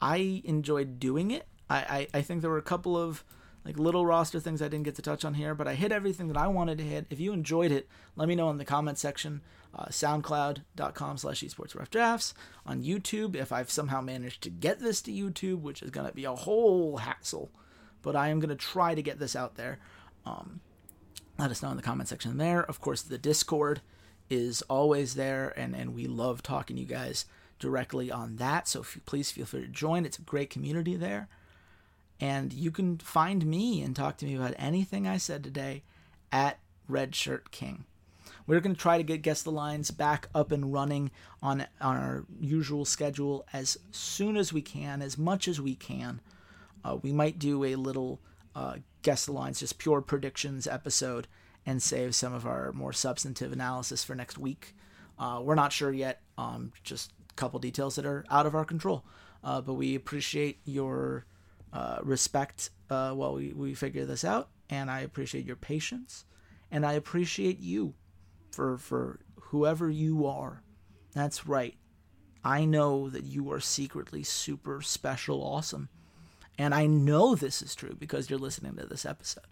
I 0.02 0.42
enjoyed 0.44 1.00
doing 1.00 1.32
it. 1.32 1.48
I, 1.70 1.78
I, 2.14 2.20
I 2.20 2.22
think 2.22 2.42
there 2.42 2.52
were 2.52 2.58
a 2.58 2.64
couple 2.64 2.98
of 2.98 3.24
like 3.66 3.80
little 3.80 4.06
roster 4.06 4.40
things 4.40 4.62
I 4.62 4.68
didn't 4.68 4.86
get 4.86 4.96
to 4.96 5.02
touch 5.02 5.26
on 5.26 5.34
here, 5.34 5.56
but 5.56 5.68
I 5.68 5.74
hit 5.74 5.92
everything 5.92 6.28
that 6.28 6.38
I 6.38 6.48
wanted 6.48 6.78
to 6.78 6.84
hit. 6.84 7.08
If 7.10 7.20
you 7.20 7.34
enjoyed 7.34 7.72
it, 7.72 7.88
let 8.16 8.28
me 8.28 8.36
know 8.36 8.50
in 8.52 8.58
the 8.58 8.66
comment 8.66 9.00
section. 9.00 9.42
Uh, 9.74 9.88
SoundCloud.com 9.88 11.18
slash 11.18 11.42
esports. 11.42 12.34
On 12.66 12.84
YouTube, 12.84 13.36
if 13.36 13.52
I've 13.52 13.72
somehow 13.72 14.00
managed 14.02 14.44
to 14.44 14.50
get 14.50 14.80
this 14.80 15.02
to 15.02 15.12
YouTube, 15.12 15.62
which 15.62 15.82
is 15.82 15.90
going 15.90 16.08
to 16.08 16.14
be 16.14 16.26
a 16.26 16.36
whole 16.36 16.98
hassle, 16.98 17.52
but 18.02 18.16
I 18.16 18.30
am 18.30 18.40
going 18.40 18.50
to 18.50 18.56
try 18.56 18.94
to 18.94 19.02
get 19.02 19.20
this 19.20 19.36
out 19.36 19.56
there. 19.56 19.80
Um, 20.26 20.62
let 21.38 21.52
us 21.52 21.62
know 21.62 21.72
in 21.72 21.78
the 21.78 21.84
comment 21.84 22.08
section 22.08 22.38
there. 22.38 22.64
Of 22.64 22.80
course, 22.80 23.02
the 23.02 23.18
Discord 23.18 23.82
is 24.30 24.62
always 24.64 25.16
there, 25.16 25.54
and, 25.58 25.76
and 25.76 25.94
we 25.94 26.06
love 26.06 26.42
talking 26.42 26.78
to 26.78 26.82
you 26.82 26.88
guys 26.88 27.26
directly 27.60 28.12
on 28.12 28.38
that. 28.38 28.68
So 28.68 28.82
if 28.82 28.96
you, 28.96 29.02
please 29.06 29.32
feel 29.32 29.46
free 29.46 29.62
to 29.62 29.68
join. 29.68 30.06
It's 30.06 30.20
a 30.20 30.24
great 30.24 30.50
community 30.50 30.96
there. 30.96 31.28
And 32.20 32.54
you 32.54 32.72
can 32.72 32.98
find 32.98 33.46
me 33.46 33.82
and 33.82 33.96
talk 33.96 34.18
to 34.18 34.26
me 34.26 34.36
about 34.36 34.56
anything 34.58 35.08
I 35.08 35.18
said 35.18 35.44
today 35.44 35.84
at 36.32 36.60
Redshirt 36.90 37.52
King. 37.52 37.86
We're 38.48 38.60
going 38.60 38.76
to 38.76 38.82
try 38.82 38.98
to 38.98 39.04
get 39.04 39.24
Guess 39.24 39.42
the 39.42 39.52
Lines 39.52 39.92
back 39.92 40.28
up 40.36 40.52
and 40.52 40.72
running 40.72 41.12
on, 41.42 41.66
on 41.82 41.98
our 41.98 42.26
usual 42.40 42.86
schedule 42.86 43.46
as 43.52 43.78
soon 43.92 44.38
as 44.38 44.54
we 44.54 44.62
can, 44.62 45.02
as 45.02 45.18
much 45.18 45.48
as 45.48 45.60
we 45.60 45.76
can. 45.76 46.22
Uh, 46.84 46.98
we 47.02 47.12
might 47.12 47.40
do 47.40 47.64
a 47.64 47.76
little 47.76 48.20
uh, 48.56 48.76
Guess 49.02 49.26
the 49.26 49.32
Lines, 49.32 49.60
just 49.60 49.80
pure 49.80 50.02
predictions 50.02 50.68
episode, 50.68 51.28
and 51.66 51.82
save 51.82 52.14
some 52.14 52.34
of 52.34 52.46
our 52.46 52.72
more 52.74 52.94
substantive 52.94 53.52
analysis 53.52 54.04
for 54.04 54.14
next 54.14 54.38
week. 54.38 54.76
Uh, 55.18 55.42
we're 55.44 55.56
not 55.56 55.74
sure 55.74 55.92
yet. 55.92 56.22
Um, 56.38 56.72
just 56.84 57.12
couple 57.36 57.60
details 57.60 57.96
that 57.96 58.06
are 58.06 58.26
out 58.30 58.46
of 58.46 58.56
our 58.56 58.66
control. 58.66 59.06
Uh, 59.44 59.62
but 59.62 59.74
we 59.74 59.96
appreciate 59.96 60.60
your 60.66 61.26
uh, 61.72 62.00
respect 62.02 62.70
uh, 62.90 63.12
while 63.12 63.36
we, 63.36 63.54
we 63.54 63.74
figure 63.74 64.06
this 64.06 64.24
out, 64.24 64.50
and 64.70 64.90
I 64.90 65.02
appreciate 65.02 65.46
your 65.46 65.56
patience, 65.56 66.26
and 66.72 66.86
I 66.86 66.94
appreciate 66.94 67.60
you 67.60 67.94
for 68.52 68.78
for 68.78 69.20
whoever 69.40 69.90
you 69.90 70.26
are. 70.26 70.64
That's 71.14 71.46
right. 71.46 71.76
I 72.44 72.66
know 72.66 73.10
that 73.10 73.24
you 73.24 73.52
are 73.52 73.60
secretly 73.60 74.24
super 74.24 74.82
special 74.82 75.44
awesome. 75.44 75.90
And 76.58 76.74
I 76.74 76.86
know 76.86 77.36
this 77.36 77.62
is 77.62 77.76
true 77.76 77.96
because 77.98 78.30
you're 78.30 78.40
listening 78.40 78.76
to 78.76 78.86
this 78.86 79.06
episode. 79.06 79.46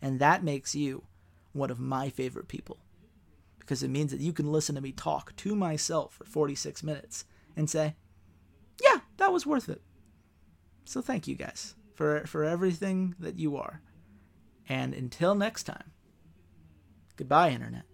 And 0.00 0.18
that 0.18 0.42
makes 0.42 0.74
you 0.74 1.04
one 1.52 1.70
of 1.70 1.78
my 1.78 2.08
favorite 2.08 2.48
people. 2.48 2.78
Because 3.68 3.82
it 3.82 3.90
means 3.90 4.12
that 4.12 4.20
you 4.20 4.32
can 4.32 4.50
listen 4.50 4.76
to 4.76 4.80
me 4.80 4.92
talk 4.92 5.36
to 5.36 5.54
myself 5.54 6.14
for 6.14 6.24
46 6.24 6.82
minutes 6.82 7.26
and 7.54 7.68
say, 7.68 7.96
yeah, 8.82 9.00
that 9.18 9.30
was 9.30 9.44
worth 9.44 9.68
it. 9.68 9.82
So 10.86 11.02
thank 11.02 11.28
you 11.28 11.34
guys 11.34 11.74
for, 11.92 12.26
for 12.26 12.44
everything 12.44 13.14
that 13.18 13.38
you 13.38 13.58
are. 13.58 13.82
And 14.70 14.94
until 14.94 15.34
next 15.34 15.64
time, 15.64 15.92
goodbye, 17.16 17.50
Internet. 17.50 17.84